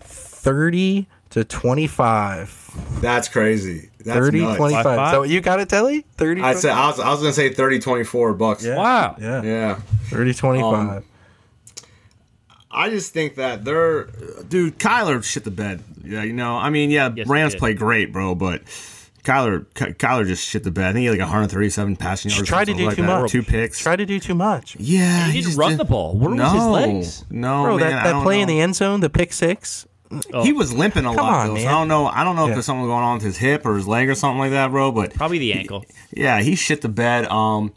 thirty 0.00 1.06
to 1.30 1.44
twenty-five. 1.44 3.00
That's 3.00 3.28
crazy. 3.28 3.88
That's 4.04 4.18
30 4.18 4.40
nuts. 4.40 4.56
25. 4.56 4.84
By 4.84 4.90
Is 4.92 4.96
five? 4.96 5.12
that 5.12 5.18
what 5.20 5.28
you 5.28 5.40
got 5.40 5.60
it, 5.60 5.68
Telly? 5.68 6.04
30 6.16 6.42
I 6.42 6.54
said 6.54 6.72
I 6.72 6.86
was 6.88 7.00
I 7.00 7.10
was 7.10 7.20
gonna 7.20 7.32
say 7.32 7.50
30, 7.52 7.78
24 7.78 8.34
bucks. 8.34 8.64
Yeah. 8.64 8.76
Wow. 8.76 9.16
Yeah. 9.20 9.42
Yeah. 9.42 9.74
30 10.06 10.34
25. 10.34 10.72
Um, 10.74 11.04
I 12.72 12.88
just 12.90 13.12
think 13.12 13.34
that 13.36 13.64
they're, 13.64 14.04
dude. 14.48 14.78
Kyler 14.78 15.22
shit 15.22 15.44
the 15.44 15.50
bed. 15.50 15.82
Yeah, 16.04 16.22
you 16.22 16.32
know. 16.32 16.56
I 16.56 16.70
mean, 16.70 16.90
yeah, 16.90 17.10
Yes, 17.14 17.26
Rams 17.28 17.54
play 17.54 17.74
great, 17.74 18.12
bro, 18.12 18.34
but 18.34 18.62
Kyler, 19.24 19.66
Ky- 19.74 19.92
Kyler 19.92 20.26
just 20.26 20.44
shit 20.46 20.64
the 20.64 20.70
bed. 20.70 20.86
I 20.86 20.92
think 20.92 21.00
he 21.00 21.04
had 21.06 21.12
like 21.12 21.20
137 21.20 21.96
passing 21.96 22.30
yards. 22.30 22.48
tried 22.48 22.64
to 22.66 22.74
do 22.74 22.86
like 22.86 22.96
too 22.96 23.02
that. 23.02 23.20
much. 23.22 23.30
Two 23.30 23.42
picks. 23.42 23.78
Try 23.78 23.94
to 23.96 24.06
do 24.06 24.18
too 24.18 24.34
much. 24.34 24.76
yeah, 24.80 25.26
He 25.26 25.34
didn't 25.34 25.44
just 25.46 25.58
run 25.58 25.70
did- 25.72 25.80
the 25.80 25.84
ball. 25.84 26.16
Where 26.16 26.30
was 26.30 26.38
no, 26.38 26.48
his 26.50 26.64
legs? 26.64 27.24
No, 27.30 27.62
Bro, 27.64 27.78
man, 27.78 27.90
that, 27.90 28.00
I 28.00 28.04
that 28.04 28.12
don't 28.12 28.22
play 28.24 28.40
in 28.40 28.48
the 28.48 28.60
end 28.60 28.74
zone, 28.74 29.00
the 29.00 29.10
pick 29.10 29.32
six. 29.32 29.86
Oh, 30.32 30.42
He 30.42 30.52
was 30.52 30.74
limping 30.74 31.04
a 31.06 31.14
Come 31.14 31.16
lot, 31.16 31.48
on, 31.48 31.48
though. 31.48 31.54
So 31.60 31.64
man. 31.64 31.68
I 31.68 31.78
don't 31.78 31.88
know. 31.88 32.06
I 32.06 32.22
don't 32.24 32.36
know 32.36 32.44
Yeah. 32.44 32.50
if 32.50 32.54
there's 32.56 32.66
something 32.66 32.84
going 32.86 33.02
on 33.04 33.14
with 33.14 33.22
his 33.24 33.38
hip 33.38 33.64
or 33.64 33.76
his 33.76 33.86
leg 33.88 34.10
or 34.10 34.14
something 34.14 34.38
like 34.38 34.50
that, 34.50 34.70
bro. 34.70 34.92
But 34.92 35.14
probably 35.14 35.38
the 35.38 35.54
ankle. 35.54 35.84
yeah, 36.14 36.42
he 36.42 36.54
shit 36.54 36.82
the 36.82 36.88
bed. 36.90 37.26
Um, 37.28 37.72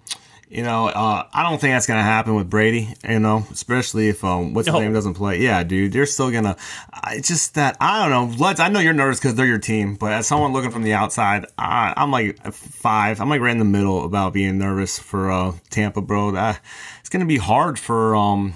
you 0.49 0.63
know, 0.63 0.87
uh, 0.87 1.27
I 1.33 1.43
don't 1.43 1.59
think 1.59 1.73
that's 1.73 1.87
gonna 1.87 2.03
happen 2.03 2.35
with 2.35 2.49
Brady. 2.49 2.93
You 3.07 3.19
know, 3.19 3.45
especially 3.51 4.09
if 4.09 4.23
um, 4.23 4.53
what's 4.53 4.67
his 4.67 4.73
No. 4.73 4.79
name 4.79 4.93
doesn't 4.93 5.15
play. 5.15 5.41
Yeah, 5.41 5.63
dude, 5.63 5.91
they're 5.93 6.05
still 6.05 6.31
gonna. 6.31 6.55
I 6.93 7.15
it's 7.15 7.27
just 7.27 7.55
that 7.55 7.77
I 7.79 8.07
don't 8.07 8.11
know. 8.31 8.35
Let's. 8.37 8.59
I 8.59 8.67
know 8.69 8.79
you're 8.79 8.93
nervous 8.93 9.19
because 9.19 9.35
they're 9.35 9.45
your 9.45 9.57
team, 9.57 9.95
but 9.95 10.11
as 10.13 10.27
someone 10.27 10.53
looking 10.53 10.71
from 10.71 10.83
the 10.83 10.93
outside, 10.93 11.45
I, 11.57 11.93
I'm 11.97 12.11
like 12.11 12.41
five. 12.53 13.19
I'm 13.19 13.29
like 13.29 13.41
right 13.41 13.51
in 13.51 13.59
the 13.59 13.65
middle 13.65 14.05
about 14.05 14.33
being 14.33 14.57
nervous 14.57 14.99
for 14.99 15.31
uh, 15.31 15.53
Tampa, 15.69 16.01
bro. 16.01 16.31
That 16.31 16.59
it's 16.99 17.09
gonna 17.09 17.25
be 17.25 17.37
hard 17.37 17.77
for 17.79 18.15
um. 18.15 18.53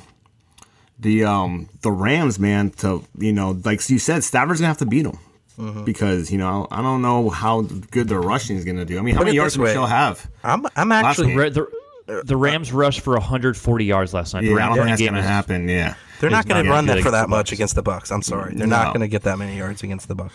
The 1.01 1.23
um 1.23 1.69
the 1.81 1.91
Rams 1.91 2.39
man 2.39 2.71
to 2.71 3.05
you 3.17 3.31
know 3.31 3.57
like 3.63 3.89
you 3.89 3.99
said 3.99 4.21
Stafford's 4.23 4.59
gonna 4.59 4.67
have 4.67 4.79
to 4.79 4.85
beat 4.85 5.03
them 5.03 5.17
Mm-hmm. 5.57 5.83
because 5.83 6.31
you 6.31 6.37
know 6.37 6.67
I 6.71 6.81
don't 6.81 7.01
know 7.01 7.29
how 7.29 7.61
good 7.61 8.07
their 8.07 8.21
rushing 8.21 8.55
is 8.57 8.63
gonna 8.65 8.85
do. 8.85 8.97
I 8.97 9.01
mean, 9.01 9.13
how 9.15 9.19
Put 9.21 9.25
many 9.27 9.35
yards 9.37 9.53
this 9.55 9.57
did 9.57 9.63
way. 9.63 9.69
Michel 9.71 9.85
have? 9.87 10.29
I'm 10.41 10.65
I'm 10.77 10.91
actually 10.93 11.35
Ra- 11.35 11.49
The, 11.49 11.67
the 12.25 12.35
uh, 12.35 12.37
Rams 12.37 12.71
rushed 12.71 13.01
for 13.01 13.13
140 13.13 13.85
yards 13.85 14.13
last 14.13 14.33
night. 14.33 14.41
The 14.41 14.47
Yeah, 14.47 14.53
I 14.53 14.57
Rams 14.57 14.75
don't 14.75 14.85
think 14.87 14.97
that's 14.99 15.09
gonna 15.09 15.21
happen. 15.21 15.67
Yeah, 15.69 15.95
they're 16.19 16.29
not 16.29 16.47
going 16.47 16.63
to 16.65 16.69
run 16.69 16.85
that 16.87 16.99
for 17.01 17.11
that 17.11 17.29
much 17.29 17.51
against 17.51 17.75
the 17.75 17.81
Bucks. 17.83 18.11
I'm 18.11 18.21
sorry. 18.21 18.53
They're 18.55 18.67
No. 18.67 18.75
not 18.77 18.87
going 18.93 19.01
to 19.01 19.07
get 19.07 19.23
that 19.23 19.37
many 19.37 19.57
yards 19.57 19.83
against 19.83 20.07
the 20.09 20.15
Bucks. 20.15 20.33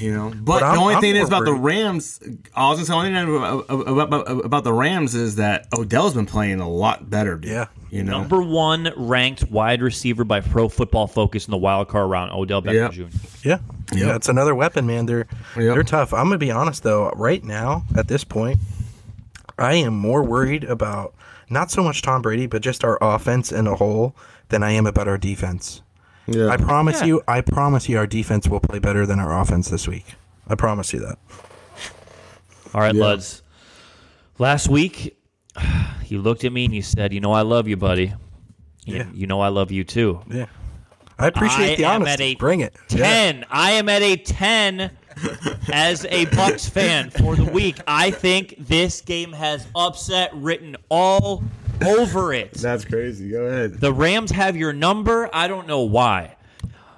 you 0.00 0.12
know. 0.12 0.32
But, 0.34 0.62
I'm- 0.62 0.74
the 0.76 0.80
only 0.80 0.94
I'm 0.94 1.00
thing 1.02 1.14
is 1.16 1.28
about 1.28 1.44
the 1.44 1.52
worried. 1.52 1.76
Rams. 1.76 2.18
I 2.54 2.68
was 2.70 2.78
gonna 2.78 2.86
say 2.86 2.92
the 3.12 3.18
only 3.18 3.66
thing 3.68 3.86
about, 3.86 4.08
about, 4.12 4.44
about 4.46 4.64
the 4.64 4.72
Rams 4.72 5.14
is 5.14 5.36
that 5.36 5.66
Odell's 5.76 6.14
been 6.14 6.24
playing 6.26 6.60
a 6.60 6.68
lot 6.68 7.10
better. 7.10 7.36
Dude. 7.36 7.50
Yeah. 7.50 7.66
you 7.90 8.02
know. 8.02 8.18
Number 8.20 8.40
one 8.42 8.92
ranked 8.96 9.50
wide 9.50 9.82
receiver 9.82 10.24
by 10.24 10.40
Pro 10.40 10.68
Football 10.70 11.06
Focus 11.06 11.46
in 11.46 11.50
the 11.52 11.58
wild 11.58 11.88
card 11.88 12.10
round, 12.10 12.32
Odell 12.32 12.62
Beckham 12.62 12.96
Yep. 12.96 13.10
Jr. 13.10 13.16
Yeah. 13.48 13.58
Yeah, 13.92 14.16
it's 14.16 14.28
another 14.30 14.54
weapon, 14.54 14.86
man. 14.86 15.04
They're 15.06 15.26
Yep. 15.54 15.74
they're 15.74 15.82
tough. 15.84 16.12
I'm 16.14 16.24
gonna 16.26 16.38
be 16.38 16.50
honest 16.50 16.82
though. 16.82 17.10
Right 17.10 17.44
now, 17.44 17.84
at 17.94 18.08
this 18.08 18.24
point, 18.24 18.58
I 19.58 19.74
am 19.74 19.94
more 19.96 20.22
worried 20.22 20.64
about 20.64 21.14
not 21.50 21.70
so 21.70 21.82
much 21.82 22.02
Tom 22.02 22.22
Brady, 22.22 22.46
but 22.46 22.62
just 22.62 22.84
our 22.84 22.98
offense 23.00 23.52
in 23.52 23.66
a 23.66 23.74
whole 23.76 24.16
than 24.48 24.62
I 24.62 24.72
am 24.72 24.86
about 24.86 25.08
our 25.08 25.18
defense. 25.18 25.82
Yeah. 26.26 26.48
I 26.48 26.56
promise 26.56 27.00
Yeah. 27.00 27.06
you, 27.06 27.22
I 27.28 27.40
promise 27.42 27.88
you, 27.88 27.98
our 27.98 28.06
defense 28.06 28.48
will 28.48 28.60
play 28.60 28.78
better 28.78 29.04
than 29.06 29.18
our 29.20 29.38
offense 29.40 29.68
this 29.68 29.86
week. 29.86 30.06
I 30.48 30.54
promise 30.54 30.92
you 30.92 31.00
that. 31.00 31.18
All 32.74 32.80
right, 32.80 32.94
Yeah. 32.94 33.02
Luds. 33.02 33.42
Last 34.38 34.68
week, 34.68 35.16
you 36.06 36.20
looked 36.20 36.44
at 36.44 36.52
me 36.52 36.64
and 36.64 36.74
you 36.74 36.82
said, 36.82 37.12
"You 37.12 37.20
know 37.20 37.32
I 37.32 37.42
love 37.42 37.68
you, 37.68 37.76
buddy. 37.76 38.14
You, 38.84 38.96
Yeah. 38.96 39.06
you 39.14 39.26
know 39.26 39.40
I 39.40 39.48
love 39.48 39.70
you 39.70 39.84
too." 39.84 40.20
Yeah, 40.30 40.46
I 41.18 41.28
appreciate 41.28 41.74
I 41.74 41.76
the 41.76 41.84
honesty. 41.84 42.34
Bring 42.34 42.60
it. 42.60 42.74
Yeah. 42.90 42.96
Ten. 42.98 43.46
I 43.50 43.72
am 43.72 43.88
at 43.88 44.02
a 44.02 44.16
ten 44.16 44.90
as 45.72 46.04
a 46.06 46.26
Bucks 46.26 46.68
fan 46.68 47.10
for 47.10 47.36
the 47.36 47.44
week. 47.44 47.78
I 47.86 48.10
think 48.10 48.56
this 48.58 49.00
game 49.00 49.32
has 49.32 49.66
upset 49.74 50.30
written 50.34 50.76
all 50.88 51.42
over 51.84 52.32
it. 52.32 52.52
That's 52.54 52.84
crazy. 52.84 53.30
Go 53.30 53.44
ahead. 53.44 53.80
The 53.80 53.92
Rams 53.92 54.30
have 54.30 54.56
your 54.56 54.72
number. 54.72 55.28
I 55.32 55.48
don't 55.48 55.66
know 55.66 55.80
why. 55.80 56.36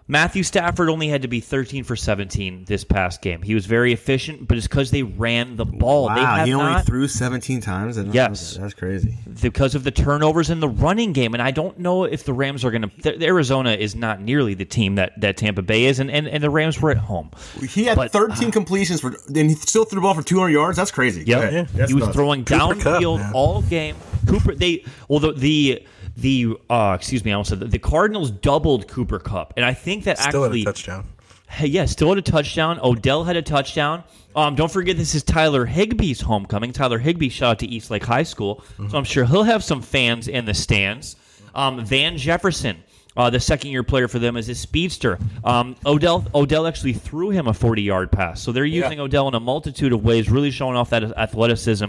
Matthew 0.09 0.45
Stafford 0.45 0.89
only 0.89 1.09
had 1.09 1.23
to 1.23 1.29
be 1.29 1.41
13 1.41 1.83
for 1.83 1.97
17 1.97 2.65
this 2.67 2.85
past 2.85 3.21
game. 3.23 3.43
He 3.43 3.55
was 3.55 3.67
very 3.67 3.93
efficient, 3.93 4.47
but 4.47 4.57
it's 4.57 4.69
because 4.69 4.93
they 4.93 5.03
ran 5.03 5.57
the 5.57 5.65
ball. 5.65 6.09
they 6.11 6.21
Wow, 6.21 6.37
have 6.37 6.47
he 6.47 6.55
only 6.55 6.67
not, 6.75 6.87
threw 6.87 7.09
17 7.09 7.61
times. 7.61 7.99
I 7.99 8.03
Yes. 8.03 8.55
that. 8.55 8.61
that's 8.61 8.75
crazy. 8.75 9.17
because 9.43 9.75
of 9.75 9.83
the 9.83 9.91
turnovers 9.91 10.49
in 10.49 10.61
the 10.61 10.69
running 10.69 11.13
game. 11.13 11.35
And 11.35 11.43
I 11.43 11.51
don't 11.51 11.81
know 11.81 12.05
if 12.05 12.23
the 12.23 12.33
Rams 12.33 12.65
are 12.65 12.71
going 12.71 12.89
to. 12.89 13.25
Arizona 13.25 13.73
is 13.73 13.97
not 13.97 14.21
nearly 14.21 14.55
the 14.55 14.65
team 14.65 14.95
that, 14.95 15.21
that 15.21 15.37
Tampa 15.39 15.63
Bay 15.63 15.87
is, 15.87 15.99
and, 15.99 16.09
and, 16.09 16.29
and 16.29 16.41
the 16.41 16.51
Rams 16.51 16.81
were 16.81 16.93
at 16.93 16.99
home. 16.99 17.31
He 17.69 17.85
had 17.85 17.97
But- 17.97 18.13
13 18.13 18.49
uh, 18.49 18.51
completions 18.53 19.01
for, 19.01 19.09
and 19.27 19.37
he 19.51 19.55
still 19.57 19.85
threw 19.87 19.97
the 19.97 20.03
ball 20.03 20.15
for 20.15 20.23
200 20.23 20.51
yards. 20.51 20.77
That's 20.77 20.93
crazy. 20.93 21.25
Yep. 21.27 21.53
Yeah. 21.53 21.67
That's 21.75 21.91
he 21.91 21.95
was 21.95 22.05
nuts. 22.05 22.15
throwing 22.17 22.45
Cooper 22.45 22.75
Kupp, 22.77 23.01
downfield 23.03 23.19
man. 23.19 23.33
all 23.35 23.63
game. 23.63 23.97
Cooper, 24.29 24.55
they 24.55 24.85
well 25.09 25.21
the 25.21 25.33
the 25.33 25.87
the 26.17 26.57
uh, 26.71 26.97
excuse 26.99 27.25
me, 27.25 27.31
I 27.31 27.35
almost 27.35 27.51
said 27.51 27.61
that 27.61 27.71
the 27.71 27.79
Cardinals 27.79 28.31
doubled 28.31 28.89
Cooper 28.89 29.19
Kupp, 29.19 29.55
and 29.57 29.65
I 29.65 29.75
think 29.75 30.05
that 30.05 30.19
Still 30.19 30.45
actually 30.45 30.61
at 30.63 30.69
a 30.69 30.73
touchdown. 30.73 31.09
Hey, 31.49 31.69
yeah, 31.69 31.85
still 31.85 32.09
had 32.09 32.19
a 32.19 32.23
touchdown. 32.23 32.81
Odell 32.83 33.23
had 33.25 33.37
a 33.37 33.43
touchdown. 33.43 34.03
Um, 34.35 34.55
don't 34.57 34.71
forget 34.71 34.97
this 34.97 35.15
is 35.15 35.23
Tyler 35.23 35.65
Higbee's 35.65 36.21
homecoming. 36.21 36.73
Tyler 36.73 36.99
Higbee 36.99 37.29
shot 37.29 37.51
out 37.51 37.59
to 37.61 37.67
East 37.67 37.91
Lake 37.91 38.05
High 38.05 38.25
School, 38.25 38.65
so 38.91 38.99
I'm 38.99 39.05
sure 39.05 39.25
he'll 39.25 39.45
have 39.45 39.63
some 39.63 39.81
fans 39.81 40.29
in 40.29 40.45
the 40.45 40.55
stands. 40.55 41.17
Um, 41.55 41.85
Van 41.87 42.19
Jefferson, 42.19 42.83
uh, 43.17 43.31
the 43.31 43.41
second 43.41 43.71
year 43.71 43.83
player 43.83 44.09
for 44.09 44.19
them, 44.19 44.37
is 44.37 44.49
a 44.49 44.55
speedster. 44.55 45.19
Um, 45.45 45.77
Odell 45.87 46.27
Odell 46.35 46.67
actually 46.67 46.93
threw 46.95 47.31
him 47.31 47.47
a 47.47 47.55
40 47.55 47.83
yard 47.83 48.11
pass, 48.11 48.43
so 48.43 48.53
they're 48.53 48.65
using 48.65 49.01
Odell 49.01 49.29
in 49.29 49.35
a 49.35 49.41
multitude 49.41 49.93
of 49.93 50.05
ways, 50.05 50.29
really 50.31 50.51
showing 50.51 50.77
off 50.77 50.91
that 50.91 51.05
athleticism. 51.17 51.87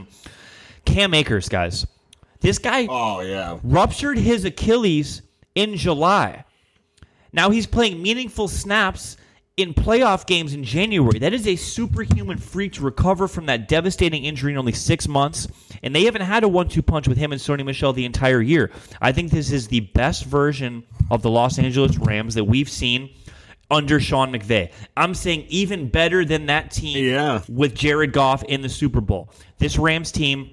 Cam 0.86 1.14
Akers, 1.14 1.50
guys, 1.50 1.86
this 2.42 2.60
guy 2.60 2.88
Oh, 2.90 3.22
yeah. 3.22 3.60
ruptured 3.64 4.18
his 4.18 4.46
Achilles 4.46 5.22
in 5.56 5.76
July. 5.78 6.44
Now 7.34 7.50
he's 7.50 7.66
playing 7.68 8.02
meaningful 8.02 8.48
snaps 8.48 9.18
in 9.58 9.74
playoff 9.74 10.28
games 10.28 10.54
in 10.54 10.64
January. 10.64 11.18
That 11.20 11.34
is 11.34 11.48
a 11.48 11.56
superhuman 11.56 12.38
freak 12.38 12.74
to 12.74 12.84
recover 12.84 13.28
from 13.28 13.48
that 13.48 13.68
devastating 13.68 14.24
injury 14.24 14.52
in 14.54 14.58
only 14.58 14.72
six 14.72 15.08
months. 15.08 15.48
And 15.82 15.96
they 15.96 16.06
haven't 16.06 16.22
had 16.22 16.44
a 16.44 16.48
one 16.48 16.68
two 16.70 16.84
punch 16.84 17.08
with 17.08 17.18
him 17.18 17.32
and 17.32 17.42
Sony 17.42 17.66
Michel 17.66 17.92
the 17.92 18.06
entire 18.06 18.42
year. 18.42 18.72
I 19.02 19.12
think 19.12 19.32
this 19.32 19.52
is 19.52 19.68
the 19.68 19.80
best 19.82 20.26
version 20.26 20.84
of 21.10 21.22
the 21.24 21.30
Los 21.32 21.58
Angeles 21.58 21.98
Rams 21.98 22.36
that 22.36 22.44
we've 22.44 22.70
seen 22.70 23.10
under 23.70 24.00
Sean 24.00 24.32
McVay. 24.32 24.72
I'm 24.96 25.14
saying 25.14 25.46
even 25.50 25.90
better 25.90 26.24
than 26.24 26.46
that 26.46 26.72
team 26.72 27.04
Yeah. 27.06 27.42
with 27.50 27.74
Jared 27.76 28.14
Goff 28.14 28.44
in 28.44 28.62
the 28.62 28.70
Super 28.70 29.02
Bowl. 29.02 29.30
This 29.58 29.78
Rams 29.78 30.12
team 30.12 30.52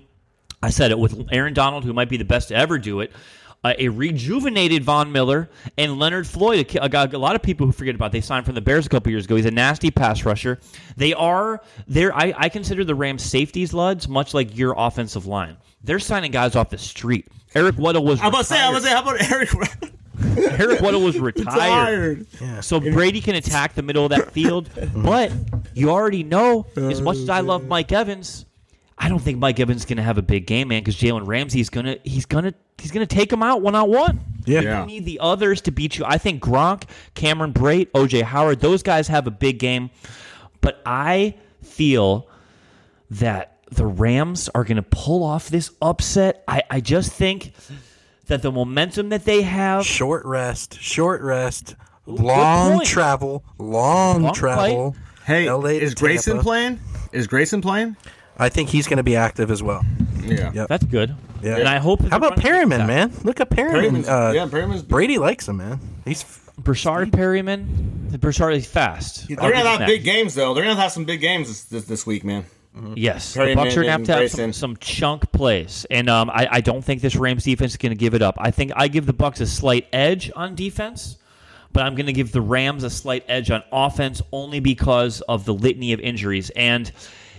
I 0.64 0.70
said 0.70 0.90
it 0.90 0.98
with 0.98 1.28
Aaron 1.30 1.52
Donald, 1.54 1.84
who 1.84 1.92
might 1.92 2.08
be 2.08 2.16
the 2.16 2.24
best 2.24 2.48
to 2.48 2.54
ever 2.56 2.78
do 2.78 3.00
it. 3.00 3.12
uh, 3.64 3.72
a 3.78 3.88
rejuvenated 3.88 4.84
Von 4.84 5.10
Miller, 5.12 5.48
and 5.78 5.98
Leonard 5.98 6.26
Floyd. 6.26 6.74
A, 6.76 6.84
a 6.84 7.08
a 7.16 7.18
lot 7.18 7.34
of 7.34 7.42
people 7.42 7.66
who 7.66 7.72
forget 7.72 7.94
about. 7.94 8.12
They 8.12 8.20
signed 8.20 8.44
from 8.44 8.54
the 8.54 8.60
Bears 8.60 8.86
a 8.86 8.88
couple 8.88 9.10
years 9.10 9.24
ago. 9.24 9.36
He's 9.36 9.46
a 9.46 9.50
nasty 9.50 9.90
pass 9.90 10.24
rusher. 10.24 10.60
They 10.96 11.14
are 11.14 11.62
there. 11.86 12.14
I, 12.14 12.34
I 12.36 12.48
consider 12.50 12.84
the 12.84 12.94
Rams 12.94 13.22
safeties, 13.22 13.72
Luds, 13.72 14.06
much 14.06 14.34
like 14.34 14.56
your 14.56 14.74
offensive 14.76 15.26
line. 15.26 15.56
They're 15.82 15.98
signing 15.98 16.30
guys 16.30 16.56
off 16.56 16.70
the 16.70 16.78
street. 16.78 17.28
Eric 17.54 17.76
Weddle 17.76 18.04
was. 18.04 18.20
I'm 18.20 18.28
about 18.28 18.38
to 18.38 18.44
say, 18.44 18.60
I'm 18.60 18.70
about 18.70 18.78
to 18.80 18.84
say, 18.86 18.94
how 18.94 19.02
about 19.02 19.32
Eric? 19.32 19.50
Eric 20.60 20.80
Weddle 20.80 21.04
was 21.04 21.18
retired. 21.18 22.26
Tired. 22.32 22.64
So 22.64 22.80
Brady 22.80 23.20
can 23.20 23.34
attack 23.34 23.74
the 23.74 23.82
middle 23.82 24.04
of 24.04 24.10
that 24.10 24.32
field. 24.32 24.68
but 24.96 25.32
you 25.74 25.90
already 25.90 26.22
know, 26.22 26.66
as 26.76 27.00
much 27.00 27.16
as 27.16 27.28
I 27.28 27.40
love 27.40 27.66
Mike 27.66 27.92
Evans, 27.92 28.46
I 28.96 29.08
don't 29.08 29.18
think 29.18 29.38
Mike 29.38 29.58
Evans 29.58 29.82
is 29.82 29.84
going 29.86 29.96
to 29.96 30.02
have 30.02 30.18
a 30.18 30.22
big 30.22 30.46
game, 30.46 30.68
man, 30.68 30.80
because 30.80 30.96
Jalen 30.96 31.26
Ramsey's 31.26 31.68
going 31.68 31.86
to 31.86 32.00
he's 32.04 32.26
going 32.26 32.44
to 32.44 32.54
he's 32.78 32.90
going 32.92 33.06
to 33.06 33.12
take 33.14 33.32
him 33.32 33.42
out 33.42 33.60
one 33.60 33.74
on 33.74 33.88
one. 33.88 34.20
Yeah. 34.46 34.60
Yeah. 34.60 34.80
You 34.80 34.86
need 34.86 35.04
the 35.04 35.18
others 35.20 35.60
to 35.62 35.72
beat 35.72 35.98
you. 35.98 36.04
I 36.06 36.18
think 36.18 36.42
Gronk, 36.42 36.84
Cameron 37.14 37.52
Brate, 37.52 37.90
OJ 37.90 38.22
Howard, 38.22 38.60
those 38.60 38.82
guys 38.82 39.08
have 39.08 39.26
a 39.26 39.30
big 39.30 39.58
game. 39.58 39.90
But 40.60 40.80
I 40.86 41.34
feel 41.62 42.28
that 43.10 43.58
the 43.70 43.86
Rams 43.86 44.48
are 44.54 44.64
going 44.64 44.76
to 44.76 44.82
pull 44.82 45.24
off 45.24 45.48
this 45.48 45.70
upset. 45.82 46.44
I, 46.46 46.62
I 46.70 46.80
just 46.80 47.12
think 47.12 47.52
that 48.26 48.42
the 48.42 48.52
momentum 48.52 49.10
that 49.10 49.24
they 49.24 49.42
have 49.42 49.84
Short 49.84 50.24
rest, 50.24 50.80
short 50.80 51.20
rest, 51.22 51.74
long 52.06 52.84
travel, 52.84 53.44
long, 53.58 54.22
Long 54.22 54.34
travel. 54.34 54.96
Hey, 55.26 55.50
LA 55.50 55.70
is 55.70 55.94
Grayson 55.94 56.38
playing? 56.40 56.78
Is 57.12 57.26
Grayson 57.26 57.60
playing? 57.60 57.96
I 58.38 58.48
think 58.48 58.68
he's 58.68 58.86
going 58.86 58.96
to 58.98 59.02
be 59.04 59.16
active 59.16 59.50
as 59.50 59.62
well. 59.62 59.82
Yeah. 60.22 60.52
Yep. 60.52 60.68
That's 60.68 60.84
good. 60.84 61.14
Yeah. 61.42 61.56
And 61.58 61.68
I 61.68 61.78
hope. 61.78 62.00
How 62.02 62.16
about 62.16 62.36
Perryman, 62.36 62.86
man? 62.86 63.12
Look 63.22 63.40
at 63.40 63.50
Perryman. 63.50 63.80
Perryman's- 63.80 64.08
Uh, 64.08 64.32
yeah, 64.34 64.46
Perryman's- 64.46 64.82
Brady 64.82 65.18
likes 65.18 65.46
him, 65.48 65.58
man. 65.58 65.78
He's 66.04 66.24
Brashard 66.60 67.12
Perryman. 67.12 68.08
Brashard 68.12 68.56
is 68.56 68.66
fast. 68.66 69.26
They're 69.28 69.36
gonna 69.36 69.56
have 69.68 69.86
big 69.86 70.04
games 70.04 70.34
though. 70.34 70.54
They're 70.54 70.62
gonna 70.64 70.80
have 70.80 70.92
some 70.92 71.04
big 71.04 71.20
games 71.20 71.48
this, 71.48 71.64
this, 71.64 71.84
this 71.84 72.06
week, 72.06 72.24
man. 72.24 72.44
Yes, 72.94 73.34
the 73.34 73.40
Perryman 73.40 73.64
Bucks 73.64 73.76
are 73.76 73.80
gonna 73.82 73.90
have 73.90 74.00
and 74.00 74.06
to 74.06 74.12
have 74.12 74.30
some, 74.30 74.36
Grayson. 74.38 74.52
some 74.52 74.76
chunk 74.78 75.30
plays, 75.32 75.86
and 75.90 76.08
um, 76.08 76.30
I, 76.30 76.48
I 76.50 76.60
don't 76.60 76.84
think 76.84 77.02
this 77.02 77.14
Rams 77.16 77.44
defense 77.44 77.72
is 77.72 77.76
going 77.76 77.90
to 77.90 77.96
give 77.98 78.14
it 78.14 78.22
up. 78.22 78.34
I 78.38 78.50
think 78.50 78.72
I 78.74 78.88
give 78.88 79.06
the 79.06 79.12
Bucks 79.12 79.40
a 79.40 79.46
slight 79.46 79.86
edge 79.92 80.30
on 80.34 80.54
defense, 80.56 81.16
but 81.72 81.84
I'm 81.84 81.94
going 81.94 82.06
to 82.06 82.12
give 82.12 82.32
the 82.32 82.40
Rams 82.40 82.82
a 82.82 82.90
slight 82.90 83.24
edge 83.28 83.50
on 83.52 83.62
offense 83.70 84.22
only 84.32 84.58
because 84.58 85.20
of 85.22 85.44
the 85.44 85.54
litany 85.54 85.92
of 85.92 86.00
injuries. 86.00 86.50
And 86.50 86.90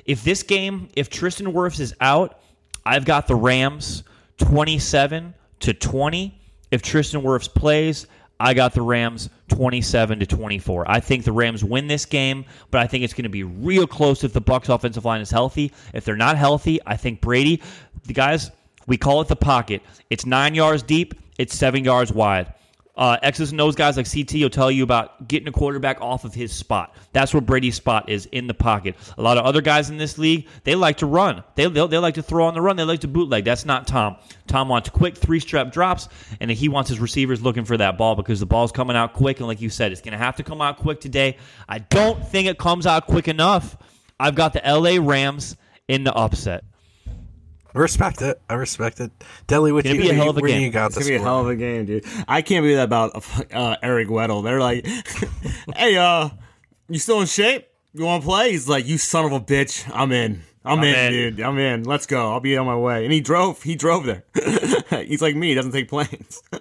if 0.05 0.23
this 0.23 0.43
game, 0.43 0.89
if 0.95 1.09
Tristan 1.09 1.47
Wirfs 1.51 1.79
is 1.79 1.93
out, 1.99 2.39
I've 2.85 3.05
got 3.05 3.27
the 3.27 3.35
Rams 3.35 4.03
27 4.37 5.33
to 5.61 5.73
20. 5.73 6.41
If 6.71 6.81
Tristan 6.81 7.21
Wirfs 7.21 7.51
plays, 7.51 8.07
I 8.39 8.53
got 8.53 8.73
the 8.73 8.81
Rams 8.81 9.29
27 9.47 10.19
to 10.19 10.25
24. 10.25 10.89
I 10.89 10.99
think 10.99 11.23
the 11.23 11.31
Rams 11.31 11.63
win 11.63 11.87
this 11.87 12.05
game, 12.05 12.45
but 12.69 12.81
I 12.81 12.87
think 12.87 13.03
it's 13.03 13.13
going 13.13 13.23
to 13.23 13.29
be 13.29 13.43
real 13.43 13.87
close 13.87 14.23
if 14.23 14.33
the 14.33 14.41
Bucks 14.41 14.69
offensive 14.69 15.05
line 15.05 15.21
is 15.21 15.31
healthy. 15.31 15.71
If 15.93 16.05
they're 16.05 16.17
not 16.17 16.37
healthy, 16.37 16.79
I 16.85 16.97
think 16.97 17.21
Brady, 17.21 17.61
the 18.03 18.13
guys, 18.13 18.51
we 18.87 18.97
call 18.97 19.21
it 19.21 19.29
the 19.29 19.35
pocket. 19.35 19.81
It's 20.09 20.25
9 20.25 20.53
yards 20.53 20.83
deep, 20.83 21.15
it's 21.37 21.55
7 21.55 21.83
yards 21.83 22.11
wide. 22.11 22.53
Uh, 22.97 23.17
X's 23.21 23.51
and 23.51 23.59
O's 23.59 23.75
guys 23.75 23.97
like 23.97 24.09
CT 24.09 24.33
will 24.35 24.49
tell 24.49 24.71
you 24.71 24.83
about 24.83 25.27
getting 25.27 25.47
a 25.47 25.51
quarterback 25.51 25.99
off 26.01 26.23
of 26.23 26.33
his 26.33 26.53
spot. 26.53 26.95
That's 27.11 27.33
where 27.33 27.41
Brady's 27.41 27.75
spot 27.75 28.09
is 28.09 28.25
in 28.27 28.47
the 28.47 28.53
pocket. 28.53 28.95
A 29.17 29.21
lot 29.21 29.37
of 29.37 29.45
other 29.45 29.61
guys 29.61 29.89
in 29.89 29.97
this 29.97 30.17
league, 30.17 30.47
they 30.63 30.75
like 30.75 30.97
to 30.97 31.05
run. 31.05 31.43
They, 31.55 31.67
they, 31.67 31.87
they 31.87 31.97
like 31.97 32.15
to 32.15 32.23
throw 32.23 32.45
on 32.45 32.53
the 32.53 32.61
run. 32.61 32.77
They 32.77 32.83
like 32.83 33.01
to 33.01 33.07
bootleg. 33.07 33.43
That's 33.43 33.65
not 33.65 33.87
Tom. 33.87 34.15
Tom 34.47 34.69
wants 34.69 34.89
quick 34.89 35.17
three 35.17 35.39
strap 35.39 35.71
drops, 35.71 36.07
and 36.39 36.49
he 36.49 36.69
wants 36.69 36.89
his 36.89 36.99
receivers 36.99 37.41
looking 37.41 37.65
for 37.65 37.77
that 37.77 37.97
ball 37.97 38.15
because 38.15 38.39
the 38.39 38.45
ball's 38.45 38.71
coming 38.71 38.95
out 38.95 39.13
quick. 39.13 39.39
And 39.39 39.47
like 39.47 39.61
you 39.61 39.69
said, 39.69 39.91
it's 39.91 40.01
going 40.01 40.13
to 40.13 40.17
have 40.17 40.37
to 40.37 40.43
come 40.43 40.61
out 40.61 40.77
quick 40.77 41.01
today. 41.01 41.37
I 41.67 41.79
don't 41.79 42.25
think 42.25 42.47
it 42.47 42.57
comes 42.57 42.85
out 42.87 43.07
quick 43.07 43.27
enough. 43.27 43.77
I've 44.19 44.35
got 44.35 44.53
the 44.53 44.61
LA 44.65 45.05
Rams 45.05 45.57
in 45.87 46.03
the 46.03 46.13
upset. 46.13 46.63
I 47.75 47.79
respect 47.79 48.21
it. 48.21 48.41
I 48.49 48.53
respect 48.53 48.99
it. 49.01 49.11
Deli, 49.47 49.71
what 49.73 49.85
you, 49.85 49.97
be 49.99 50.09
a 50.09 50.13
hell 50.13 50.29
of 50.29 50.37
a 50.37 50.41
game. 50.41 50.61
you 50.61 50.69
got 50.71 50.87
It's 50.87 50.95
this? 50.95 51.07
gonna 51.07 51.17
be 51.19 51.21
a 51.21 51.25
hell 51.25 51.41
of 51.41 51.47
a 51.47 51.55
game, 51.55 51.85
dude. 51.85 52.05
I 52.27 52.41
can't 52.41 52.63
believe 52.63 52.77
that 52.77 52.85
about 52.85 53.11
uh, 53.53 53.75
Eric 53.83 54.07
Weddle. 54.07 54.43
They're 54.43 54.61
like, 54.61 54.87
"Hey, 55.75 55.97
uh, 55.97 56.29
you 56.87 56.99
still 56.99 57.19
in 57.19 57.27
shape? 57.27 57.67
You 57.93 58.05
want 58.05 58.23
to 58.23 58.27
play?" 58.29 58.51
He's 58.51 58.69
like, 58.69 58.85
"You 58.87 58.97
son 58.97 59.25
of 59.25 59.33
a 59.33 59.39
bitch, 59.41 59.89
I'm 59.93 60.11
in. 60.13 60.41
I'm, 60.63 60.79
in, 60.83 60.95
in. 60.95 61.11
dude. 61.11 61.41
I'm 61.41 61.59
in. 61.59 61.83
Let's 61.83 62.05
go. 62.07 62.31
I'll 62.31 62.39
be 62.39 62.55
on 62.57 62.65
my 62.65 62.77
way." 62.77 63.03
And 63.03 63.11
he 63.13 63.19
drove. 63.19 63.61
He 63.61 63.75
drove 63.75 64.05
there. 64.05 64.23
He's 65.05 65.21
like 65.21 65.35
me. 65.35 65.49
He 65.49 65.53
doesn't 65.55 65.71
take 65.73 65.89
planes. 65.89 66.41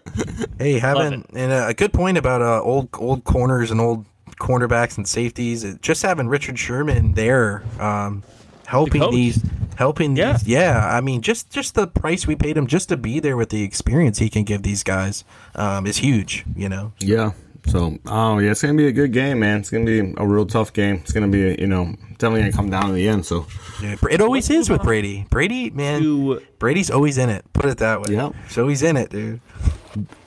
Hey, 0.58 0.78
having 0.78 1.26
and 1.34 1.52
uh, 1.52 1.66
a 1.68 1.74
good 1.74 1.92
point 1.92 2.16
about 2.16 2.40
uh, 2.40 2.62
old 2.62 2.88
old 2.94 3.24
corners 3.24 3.70
and 3.72 3.80
old 3.80 4.06
cornerbacks 4.40 4.96
and 4.96 5.06
safeties. 5.06 5.64
Just 5.80 6.02
having 6.02 6.28
Richard 6.28 6.58
Sherman 6.58 7.14
there, 7.14 7.64
um, 7.80 8.22
helping 8.66 9.00
coach. 9.02 9.12
these, 9.14 9.42
helping 9.76 10.16
Yeah. 10.16 10.32
these. 10.34 10.46
Yeah, 10.48 10.88
I 10.96 11.00
mean, 11.00 11.20
just 11.22 11.50
just 11.50 11.74
the 11.74 11.86
price 11.86 12.26
we 12.26 12.36
paid 12.36 12.56
him 12.56 12.66
just 12.66 12.88
to 12.90 12.96
be 12.96 13.20
there 13.20 13.36
with 13.36 13.50
the 13.50 13.62
experience 13.62 14.18
he 14.18 14.28
can 14.28 14.44
give 14.44 14.62
these 14.62 14.82
guys 14.82 15.24
um, 15.54 15.86
is 15.86 15.98
huge. 15.98 16.44
You 16.56 16.68
know. 16.68 16.92
Yeah. 17.00 17.32
So, 17.66 17.96
oh 18.06 18.38
yeah, 18.40 18.50
it's 18.50 18.60
gonna 18.60 18.74
be 18.74 18.88
a 18.88 18.92
good 18.92 19.12
game, 19.12 19.38
man. 19.40 19.60
It's 19.60 19.70
gonna 19.70 19.86
be 19.86 20.12
a 20.18 20.26
real 20.26 20.44
tough 20.44 20.74
game. 20.74 20.96
It's 20.96 21.12
gonna 21.12 21.28
be, 21.28 21.56
you 21.58 21.66
know, 21.66 21.94
definitely 22.18 22.40
gonna 22.40 22.52
come 22.52 22.68
down 22.68 22.88
to 22.88 22.92
the 22.92 23.08
end. 23.08 23.24
So, 23.24 23.46
Yeah, 23.82 23.96
it 24.10 24.20
always 24.20 24.50
is 24.50 24.68
with 24.68 24.82
Brady. 24.82 25.26
Brady, 25.30 25.70
man, 25.70 26.02
To- 26.02 26.42
Brady's 26.58 26.90
always 26.90 27.16
in 27.16 27.30
it. 27.30 27.42
Put 27.54 27.64
it 27.64 27.78
that 27.78 28.02
way. 28.02 28.12
Yep. 28.16 28.34
So 28.50 28.68
he's 28.68 28.82
in 28.82 28.98
it, 28.98 29.08
dude. 29.08 29.40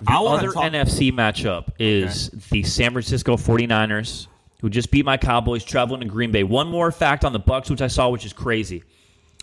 I 0.07 0.19
want 0.19 0.39
other 0.41 0.51
talk. 0.51 0.63
NFC 0.63 1.11
matchup 1.11 1.65
is 1.77 2.29
the 2.49 2.63
San 2.63 2.91
Francisco 2.91 3.37
49ers, 3.37 4.25
who 4.61 4.69
just 4.69 4.91
beat 4.91 5.05
my 5.05 5.17
Cowboys 5.17 5.63
traveling 5.63 6.01
to 6.01 6.07
Green 6.07 6.31
Bay. 6.31 6.43
One 6.43 6.67
more 6.67 6.91
fact 6.91 7.23
on 7.25 7.33
the 7.33 7.39
Bucks, 7.39 7.69
which 7.69 7.81
I 7.81 7.87
saw, 7.87 8.09
which 8.09 8.25
is 8.25 8.33
crazy. 8.33 8.83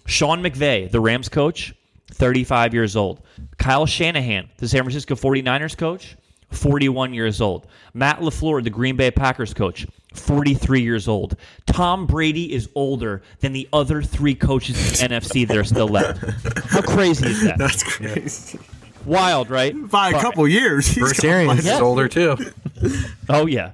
Sean 0.07 0.43
McVay, 0.43 0.91
the 0.91 1.01
Rams 1.01 1.29
coach, 1.29 1.75
35 2.13 2.75
years 2.75 2.97
old. 2.97 3.23
Kyle 3.59 3.87
Shanahan, 3.87 4.49
the 4.59 4.69
San 4.69 4.83
Francisco 4.83 5.15
49ers 5.15 5.77
coach, 5.77 6.17
41 6.51 7.15
years 7.15 7.41
old. 7.41 7.67
Matt 7.95 8.21
LaFleur, 8.21 8.63
the 8.63 8.71
Green 8.71 8.97
Bay 8.97 9.11
Packers 9.11 9.55
coach, 9.55 9.87
43 10.15 10.83
years 10.83 11.09
old. 11.09 11.37
Tom 11.67 12.07
Brady 12.07 12.53
is 12.53 12.69
older 12.75 13.23
than 13.41 13.53
the 13.53 13.69
other 13.73 14.03
three 14.03 14.35
coaches 14.35 15.01
in 15.03 15.11
the 15.11 15.17
NFC 15.21 15.47
that 15.49 15.57
are 15.57 15.65
still 15.65 15.89
left. 15.89 16.19
How 16.71 16.83
crazy 16.83 17.27
is 17.29 17.43
that? 17.45 17.59
That's 17.59 17.83
crazy. 17.83 18.59
Wild, 19.07 19.51
right? 19.51 19.75
By 19.91 20.11
a 20.11 20.13
But- 20.13 20.23
couple 20.23 20.47
years. 20.49 20.87
he's 20.87 20.99
Bruce 20.99 21.21
gonna 21.21 21.35
Arians 21.35 21.67
is 21.67 21.81
older 21.81 22.09
too. 22.09 22.37
Oh 23.29 23.47
yeah. 23.47 23.73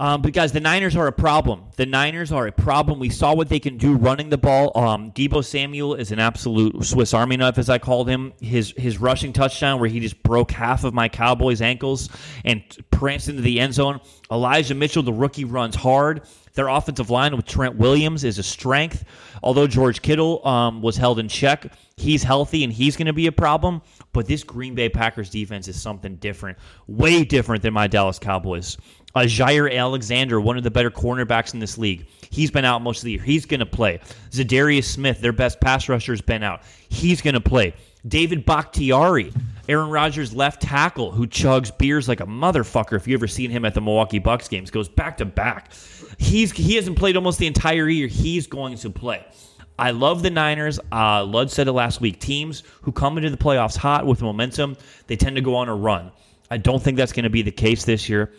Um, 0.00 0.22
but 0.22 0.32
guys, 0.32 0.50
the 0.50 0.60
Niners 0.60 0.96
are 0.96 1.06
a 1.08 1.12
problem. 1.12 1.66
The 1.76 1.84
Niners 1.84 2.32
are 2.32 2.46
a 2.46 2.52
problem. 2.52 2.98
We 2.98 3.10
saw 3.10 3.34
what 3.34 3.50
they 3.50 3.60
can 3.60 3.76
do 3.76 3.96
running 3.96 4.30
the 4.30 4.38
ball. 4.38 4.72
Um, 4.74 5.12
Deebo 5.12 5.44
Samuel 5.44 5.94
is 5.94 6.10
an 6.10 6.18
absolute 6.18 6.82
Swiss 6.82 7.12
Army 7.12 7.36
knife, 7.36 7.58
as 7.58 7.68
I 7.68 7.76
called 7.76 8.08
him. 8.08 8.32
His 8.40 8.72
his 8.78 8.96
rushing 8.96 9.34
touchdown, 9.34 9.78
where 9.78 9.90
he 9.90 10.00
just 10.00 10.22
broke 10.22 10.52
half 10.52 10.84
of 10.84 10.94
my 10.94 11.10
Cowboys' 11.10 11.60
ankles 11.60 12.08
and 12.46 12.62
pranced 12.90 13.28
into 13.28 13.42
the 13.42 13.60
end 13.60 13.74
zone. 13.74 14.00
Elijah 14.32 14.74
Mitchell, 14.74 15.02
the 15.02 15.12
rookie, 15.12 15.44
runs 15.44 15.74
hard. 15.74 16.22
Their 16.54 16.68
offensive 16.68 17.10
line 17.10 17.36
with 17.36 17.46
Trent 17.46 17.76
Williams 17.76 18.24
is 18.24 18.38
a 18.38 18.42
strength. 18.42 19.04
Although 19.42 19.66
George 19.66 20.02
Kittle 20.02 20.46
um, 20.46 20.82
was 20.82 20.96
held 20.96 21.18
in 21.18 21.28
check, 21.28 21.72
he's 21.96 22.22
healthy 22.22 22.64
and 22.64 22.72
he's 22.72 22.96
going 22.96 23.06
to 23.06 23.12
be 23.12 23.26
a 23.26 23.32
problem. 23.32 23.82
But 24.12 24.26
this 24.26 24.42
Green 24.42 24.74
Bay 24.74 24.88
Packers 24.88 25.30
defense 25.30 25.68
is 25.68 25.80
something 25.80 26.16
different, 26.16 26.58
way 26.88 27.24
different 27.24 27.62
than 27.62 27.72
my 27.72 27.86
Dallas 27.86 28.18
Cowboys. 28.18 28.76
Uh, 29.14 29.20
Jaire 29.20 29.74
Alexander, 29.76 30.40
one 30.40 30.56
of 30.56 30.62
the 30.62 30.70
better 30.70 30.90
cornerbacks 30.90 31.54
in 31.54 31.60
this 31.60 31.78
league. 31.78 32.06
He's 32.30 32.50
been 32.50 32.64
out 32.64 32.80
most 32.82 32.98
of 32.98 33.04
the 33.04 33.12
year. 33.12 33.22
He's 33.22 33.44
going 33.44 33.60
to 33.60 33.66
play. 33.66 34.00
Za'Darius 34.30 34.84
Smith, 34.84 35.20
their 35.20 35.32
best 35.32 35.60
pass 35.60 35.88
rusher, 35.88 36.12
has 36.12 36.20
been 36.20 36.42
out. 36.42 36.62
He's 36.88 37.20
going 37.20 37.34
to 37.34 37.40
play. 37.40 37.74
David 38.06 38.46
Bakhtiari, 38.46 39.32
Aaron 39.68 39.90
Rodgers' 39.90 40.32
left 40.32 40.62
tackle, 40.62 41.10
who 41.10 41.26
chugs 41.26 41.76
beers 41.76 42.08
like 42.08 42.20
a 42.20 42.26
motherfucker. 42.26 42.96
If 42.96 43.06
you 43.06 43.14
ever 43.14 43.26
seen 43.26 43.50
him 43.50 43.64
at 43.64 43.74
the 43.74 43.80
Milwaukee 43.80 44.18
Bucks 44.18 44.48
games, 44.48 44.70
goes 44.70 44.88
back 44.88 45.18
to 45.18 45.24
back. 45.24 45.72
He's 46.18 46.52
he 46.52 46.76
hasn't 46.76 46.96
played 46.96 47.16
almost 47.16 47.38
the 47.38 47.46
entire 47.46 47.88
year. 47.88 48.06
He's 48.06 48.46
going 48.46 48.76
to 48.78 48.90
play. 48.90 49.26
I 49.78 49.90
love 49.92 50.22
the 50.22 50.30
Niners. 50.30 50.78
Uh, 50.92 51.24
Lud 51.24 51.50
said 51.50 51.66
it 51.66 51.72
last 51.72 52.00
week. 52.00 52.20
Teams 52.20 52.62
who 52.82 52.92
come 52.92 53.16
into 53.16 53.30
the 53.30 53.36
playoffs 53.36 53.76
hot 53.76 54.06
with 54.06 54.22
momentum, 54.22 54.76
they 55.06 55.16
tend 55.16 55.36
to 55.36 55.42
go 55.42 55.54
on 55.56 55.68
a 55.68 55.74
run. 55.74 56.12
I 56.50 56.58
don't 56.58 56.82
think 56.82 56.96
that's 56.96 57.12
going 57.12 57.24
to 57.24 57.30
be 57.30 57.42
the 57.42 57.50
case 57.50 57.84
this 57.84 58.08
year. 58.08 58.32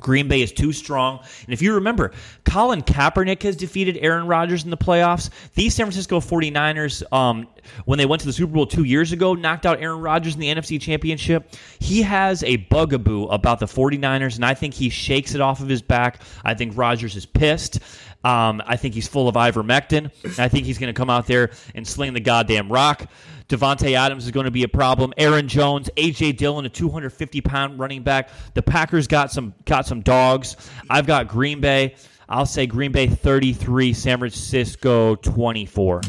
Green 0.00 0.28
Bay 0.28 0.40
is 0.40 0.52
too 0.52 0.72
strong. 0.72 1.20
And 1.44 1.52
if 1.52 1.62
you 1.62 1.74
remember, 1.74 2.12
Colin 2.44 2.82
Kaepernick 2.82 3.42
has 3.42 3.56
defeated 3.56 3.98
Aaron 3.98 4.26
Rodgers 4.26 4.64
in 4.64 4.70
the 4.70 4.76
playoffs. 4.76 5.30
These 5.54 5.74
San 5.74 5.86
Francisco 5.86 6.20
49ers, 6.20 7.02
um, 7.12 7.46
when 7.84 7.98
they 7.98 8.06
went 8.06 8.20
to 8.20 8.26
the 8.26 8.32
Super 8.32 8.52
Bowl 8.52 8.66
two 8.66 8.84
years 8.84 9.12
ago, 9.12 9.34
knocked 9.34 9.66
out 9.66 9.80
Aaron 9.80 10.00
Rodgers 10.00 10.34
in 10.34 10.40
the 10.40 10.48
NFC 10.48 10.80
Championship. 10.80 11.54
He 11.78 12.02
has 12.02 12.42
a 12.44 12.56
bugaboo 12.56 13.24
about 13.26 13.60
the 13.60 13.66
49ers, 13.66 14.36
and 14.36 14.44
I 14.44 14.54
think 14.54 14.74
he 14.74 14.88
shakes 14.88 15.34
it 15.34 15.40
off 15.40 15.60
of 15.60 15.68
his 15.68 15.82
back. 15.82 16.20
I 16.44 16.54
think 16.54 16.76
Rodgers 16.76 17.16
is 17.16 17.26
pissed. 17.26 17.80
Um, 18.22 18.62
I 18.66 18.76
think 18.76 18.94
he's 18.94 19.08
full 19.08 19.28
of 19.28 19.34
ivermectin. 19.34 20.10
I 20.38 20.48
think 20.48 20.66
he's 20.66 20.78
going 20.78 20.92
to 20.92 20.98
come 20.98 21.08
out 21.08 21.26
there 21.26 21.50
and 21.74 21.86
sling 21.86 22.12
the 22.12 22.20
goddamn 22.20 22.70
rock. 22.70 23.06
Davante 23.50 23.94
Adams 23.94 24.24
is 24.24 24.30
going 24.30 24.44
to 24.44 24.50
be 24.50 24.62
a 24.62 24.68
problem. 24.68 25.12
Aaron 25.16 25.48
Jones, 25.48 25.90
AJ 25.96 26.36
Dillon, 26.36 26.64
a 26.64 26.68
250 26.68 27.40
pound 27.40 27.78
running 27.78 28.02
back. 28.02 28.30
The 28.54 28.62
Packers 28.62 29.08
got 29.08 29.32
some 29.32 29.54
got 29.66 29.86
some 29.86 30.02
dogs. 30.02 30.56
I've 30.88 31.06
got 31.06 31.28
Green 31.28 31.60
Bay. 31.60 31.96
I'll 32.28 32.46
say 32.46 32.66
Green 32.66 32.92
Bay 32.92 33.08
33, 33.08 33.92
San 33.92 34.18
Francisco 34.18 35.16
24. 35.16 36.00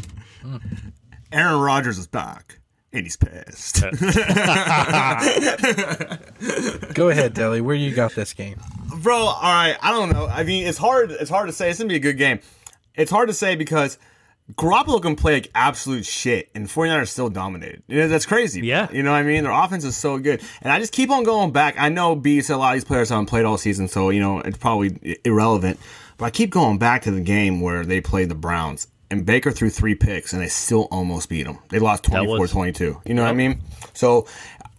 Hmm. 0.42 0.58
Aaron 1.32 1.60
Rodgers 1.60 1.98
is 1.98 2.06
back. 2.06 2.60
And 2.94 3.04
he's 3.04 3.18
pissed. 3.18 3.82
Go 6.94 7.10
ahead, 7.10 7.34
Deli. 7.34 7.62
Where 7.62 7.74
you 7.74 7.96
got 7.96 8.14
this 8.14 8.34
game? 8.34 8.60
Bro, 9.02 9.16
all 9.16 9.42
right. 9.42 9.78
I 9.82 9.92
don't 9.92 10.12
know. 10.12 10.28
I 10.28 10.44
mean, 10.44 10.68
it's 10.68 10.78
hard. 10.78 11.10
It's 11.10 11.30
hard 11.30 11.48
to 11.48 11.54
say. 11.54 11.70
It's 11.70 11.80
gonna 11.80 11.88
be 11.88 11.96
a 11.96 12.00
good 12.00 12.18
game. 12.18 12.42
It's 12.94 13.10
hard 13.10 13.30
to 13.30 13.34
say 13.34 13.56
because 13.56 13.98
Garoppolo 14.58 15.02
can 15.02 15.16
play 15.16 15.34
like 15.34 15.52
absolute 15.56 16.06
shit, 16.06 16.50
and 16.56 16.68
49ers 16.68 17.08
still 17.10 17.30
dominated. 17.30 17.84
You 17.88 18.00
know, 18.00 18.08
that's 18.08 18.26
crazy. 18.26 18.62
Yeah. 18.62 18.88
You 18.92 19.04
know 19.04 19.12
what 19.12 19.18
I 19.18 19.24
mean? 19.24 19.44
Their 19.44 19.52
offense 19.54 19.84
is 19.84 19.96
so 19.96 20.18
good, 20.18 20.42
and 20.62 20.72
I 20.72 20.80
just 20.80 20.94
keep 20.94 21.10
on 21.10 21.24
going 21.24 21.52
back. 21.52 21.76
I 21.78 21.90
know 21.90 22.16
B 22.16 22.42
said 22.42 22.56
a 22.56 22.58
lot 22.58 22.70
of 22.70 22.74
these 22.76 22.86
players 22.86 23.10
haven't 23.10 23.28
played 23.28 23.46
all 23.46 23.58
season, 23.58 23.88
so 23.88 24.10
you 24.10 24.20
know 24.20 24.40
it's 24.40 24.58
probably 24.58 25.20
irrelevant. 25.26 25.80
But 26.18 26.26
I 26.26 26.30
keep 26.32 26.50
going 26.52 26.78
back 26.78 27.04
to 27.04 27.12
the 27.12 27.22
game 27.22 27.62
where 27.62 27.86
they 27.86 28.02
played 28.02 28.30
the 28.30 28.36
Browns. 28.36 28.88
And 29.10 29.26
Baker 29.26 29.52
threw 29.52 29.70
three 29.70 29.94
picks, 29.94 30.32
and 30.32 30.42
they 30.42 30.48
still 30.48 30.88
almost 30.90 31.28
beat 31.28 31.44
them. 31.44 31.60
They 31.68 31.80
lost 31.80 32.04
24 32.06 32.40
was- 32.40 32.52
22. 32.52 33.02
You 33.06 33.14
know 33.14 33.24
what 33.24 33.30
I 33.30 33.34
mean? 33.34 33.62
So 33.94 34.26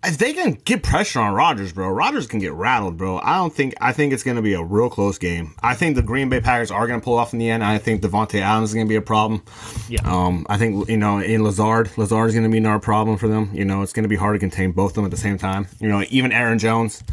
if 0.05 0.19
they 0.19 0.33
can 0.33 0.55
get 0.65 0.83
pressure 0.83 1.21
on 1.21 1.33
Rodgers, 1.33 1.73
bro, 1.73 1.89
Rodgers 1.89 2.27
can 2.27 2.41
get 2.41 2.53
rattled, 2.53 2.97
bro. 2.97 3.19
I 3.19 3.37
don't 3.37 3.55
think 3.55 3.75
I 3.81 3.93
think 3.93 4.13
it's 4.13 4.25
going 4.25 4.37
to 4.37 4.43
be 4.43 4.55
a 4.55 4.63
real 4.63 4.91
close 4.91 5.17
game. 5.17 5.55
I 5.63 5.75
think 5.75 5.95
the 5.95 6.03
Green 6.03 6.29
Bay 6.29 6.41
Packers 6.41 6.73
are 6.73 6.87
going 6.89 7.01
to 7.01 7.05
pull 7.05 7.17
off 7.17 7.33
in 7.33 7.39
the 7.39 7.49
end. 7.49 7.63
I 7.63 7.79
think 7.79 8.03
Davante 8.03 8.41
Adams 8.41 8.71
is 8.71 8.75
going 8.75 8.87
to 8.87 8.89
be 8.89 8.97
a 8.97 9.03
problem. 9.03 9.43
Yeah. 9.89 10.01
Um, 10.05 10.45
I 10.49 10.59
think 10.59 10.89
you 10.89 10.97
know 10.97 11.19
in 11.19 11.45
Lazard, 11.45 11.97
Lazard 11.97 12.29
is 12.29 12.35
going 12.35 12.45
to 12.45 12.51
be 12.51 12.59
another 12.59 12.81
problem 12.81 13.17
for 13.17 13.29
them. 13.29 13.51
You 13.53 13.65
know, 13.65 13.83
it's 13.83 13.93
going 13.93 14.03
to 14.03 14.09
be 14.09 14.17
hard 14.17 14.35
to 14.35 14.41
contain 14.41 14.73
both 14.73 14.93
of 14.93 14.95
them 14.97 15.05
at 15.05 15.13
the 15.13 15.17
same 15.17 15.39
time. 15.39 15.69
You 15.81 15.89
know, 15.89 16.05
even 16.11 16.33
Aaron 16.33 16.59
Jones. 16.59 17.05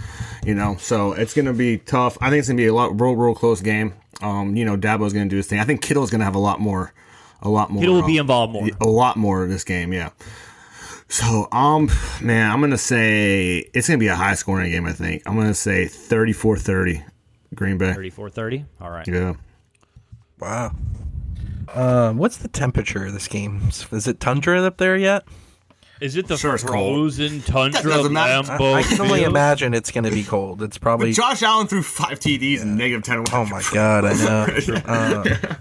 You 0.43 0.55
know, 0.55 0.77
so 0.79 1.13
it's 1.13 1.33
going 1.33 1.45
to 1.45 1.53
be 1.53 1.77
tough. 1.77 2.17
I 2.21 2.29
think 2.29 2.39
it's 2.39 2.47
going 2.47 2.57
to 2.57 2.63
be 2.63 2.67
a 2.67 2.73
lot 2.73 2.99
real 2.99 3.15
real 3.15 3.35
close 3.35 3.61
game. 3.61 3.93
Um, 4.21 4.55
you 4.55 4.65
know, 4.65 4.75
Deebo's 4.75 5.13
going 5.13 5.25
to 5.25 5.29
do 5.29 5.37
his 5.37 5.47
thing. 5.47 5.59
I 5.59 5.63
think 5.63 5.81
Kittle's 5.81 6.09
going 6.09 6.19
to 6.19 6.25
have 6.25 6.35
a 6.35 6.39
lot 6.39 6.59
more, 6.59 6.91
a 7.41 7.49
lot 7.49 7.69
more. 7.69 7.81
Kittle 7.81 7.95
will 7.95 8.03
um, 8.03 8.07
be 8.07 8.17
involved 8.17 8.53
more. 8.53 8.69
a 8.81 8.87
lot 8.87 9.15
more 9.15 9.43
of 9.43 9.49
this 9.49 9.63
game, 9.63 9.93
yeah. 9.93 10.09
So, 11.09 11.47
um, 11.51 11.89
man, 12.21 12.51
I'm 12.51 12.61
gonna 12.61 12.77
say 12.77 13.65
it's 13.73 13.87
gonna 13.87 13.97
be 13.97 14.07
a 14.07 14.15
high 14.15 14.35
scoring 14.35 14.71
game. 14.71 14.85
I 14.85 14.93
think 14.93 15.23
I'm 15.25 15.35
gonna 15.35 15.53
say 15.55 15.85
34-30, 15.85 17.03
Green 17.55 17.77
Bay. 17.77 17.93
34 17.93 18.29
30. 18.29 18.65
All 18.79 18.91
right. 18.91 19.07
Yeah, 19.07 19.33
Wow. 20.39 20.71
Uh, 21.67 22.13
what's 22.13 22.37
the 22.37 22.47
temperature 22.47 23.05
of 23.05 23.13
this 23.13 23.27
game? 23.27 23.61
Is 23.91 24.07
it 24.07 24.19
tundra 24.19 24.61
up 24.63 24.77
there 24.77 24.95
yet? 24.97 25.23
Is 26.01 26.15
it 26.15 26.27
the 26.27 26.37
Sure 26.37 26.55
it's 26.55 26.63
cold. 26.63 26.95
frozen 26.95 27.41
tundra 27.41 27.83
doesn't. 27.83 28.15
I, 28.15 28.39
I 28.39 28.83
can 28.83 29.01
only 29.01 29.23
imagine 29.23 29.73
it's 29.73 29.91
going 29.91 30.05
to 30.05 30.11
be 30.11 30.23
cold. 30.23 30.63
It's 30.63 30.77
probably. 30.77 31.11
Josh 31.11 31.43
Allen 31.43 31.67
threw 31.67 31.83
five 31.83 32.19
TDs 32.19 32.61
and 32.61 32.77
negative 32.77 33.03
ten. 33.03 33.25
Oh 33.33 33.45
my 33.45 33.61
god, 33.73 34.05
I 34.05 34.13
know. 34.13 34.81
Uh, 34.85 35.55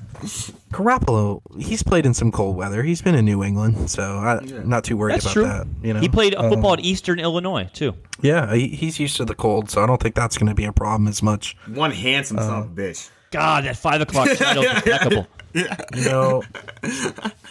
Garoppolo, 0.73 1.41
he's 1.59 1.83
played 1.83 2.05
in 2.07 2.15
some 2.15 2.31
cold 2.31 2.57
weather. 2.57 2.83
He's 2.83 3.01
been 3.03 3.15
in 3.15 3.25
New 3.25 3.43
England, 3.43 3.91
so 3.91 4.03
I'm 4.03 4.69
not 4.69 4.85
too 4.85 4.97
worried 4.97 5.15
That's 5.15 5.25
about 5.27 5.33
true. 5.33 5.43
that. 5.45 5.67
You 5.83 5.95
know, 5.95 6.01
He 6.01 6.09
played 6.09 6.35
Um, 6.35 6.51
football 6.51 6.75
at 6.75 6.81
Eastern 6.81 7.19
Illinois 7.19 7.69
too. 7.73 7.95
Yeah, 8.21 8.55
he, 8.55 8.69
he's 8.69 8.99
used 9.01 9.17
to 9.19 9.25
the 9.25 9.35
cold, 9.35 9.71
so 9.71 9.83
I 9.83 9.87
don't 9.87 10.01
think 10.03 10.15
that's 10.15 10.37
going 10.37 10.49
to 10.49 10.55
be 10.55 10.65
a 10.65 10.73
problem 10.73 11.09
as 11.09 11.23
much. 11.23 11.57
One 11.73 11.91
handsome 11.91 12.39
son 12.39 12.63
of 12.63 12.65
a 12.67 12.69
bitch. 12.69 13.11
God, 13.31 13.65
that 13.65 13.77
five 13.77 14.01
o'clock 14.01 14.29
title 14.37 14.63
is 14.65 14.83
impeccable. 15.55 15.99
You 15.99 16.05
know, 16.05 16.43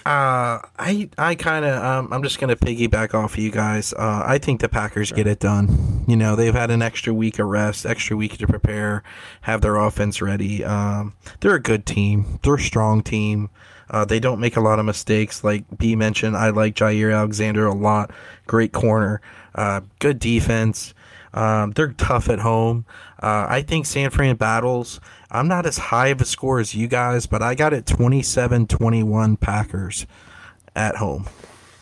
uh, 0.05 0.59
I 0.79 1.09
I 1.17 1.35
kind 1.35 1.65
of 1.65 1.83
um, 1.83 2.13
I'm 2.13 2.23
just 2.23 2.39
going 2.39 2.55
to 2.55 2.55
piggyback 2.55 3.13
off 3.13 3.33
of 3.33 3.39
you 3.39 3.51
guys. 3.51 3.93
Uh, 3.93 4.23
I 4.25 4.37
think 4.37 4.61
the 4.61 4.69
Packers 4.69 5.11
get 5.11 5.27
it 5.27 5.39
done. 5.39 6.03
You 6.07 6.15
know, 6.15 6.35
they've 6.35 6.53
had 6.53 6.71
an 6.71 6.81
extra 6.81 7.13
week 7.13 7.39
of 7.39 7.47
rest, 7.47 7.85
extra 7.85 8.15
week 8.15 8.37
to 8.37 8.47
prepare, 8.47 9.03
have 9.41 9.61
their 9.61 9.75
offense 9.75 10.21
ready. 10.21 10.63
Um, 10.63 11.13
they're 11.39 11.55
a 11.55 11.61
good 11.61 11.85
team. 11.85 12.39
They're 12.43 12.55
a 12.55 12.59
strong 12.59 13.01
team. 13.01 13.49
Uh, 13.89 14.05
they 14.05 14.19
don't 14.19 14.39
make 14.39 14.57
a 14.57 14.61
lot 14.61 14.79
of 14.79 14.85
mistakes. 14.85 15.43
Like 15.43 15.63
B 15.77 15.95
mentioned, 15.95 16.35
I 16.35 16.49
like 16.49 16.75
Jaire 16.75 17.15
Alexander 17.15 17.65
a 17.65 17.73
lot. 17.73 18.11
Great 18.45 18.73
corner, 18.73 19.21
uh, 19.55 19.81
good 19.99 20.19
defense. 20.19 20.93
Um, 21.33 21.71
they're 21.71 21.93
tough 21.93 22.29
at 22.29 22.39
home. 22.39 22.85
Uh, 23.21 23.45
I 23.47 23.61
think 23.61 23.85
San 23.85 24.09
Fran 24.09 24.35
battles. 24.35 24.99
I'm 25.29 25.47
not 25.47 25.65
as 25.65 25.77
high 25.77 26.07
of 26.07 26.21
a 26.21 26.25
score 26.25 26.59
as 26.59 26.73
you 26.73 26.87
guys, 26.87 27.25
but 27.25 27.41
I 27.41 27.55
got 27.55 27.73
it 27.73 27.85
27 27.85 28.67
21 28.67 29.37
Packers 29.37 30.05
at 30.75 30.95
home. 30.97 31.27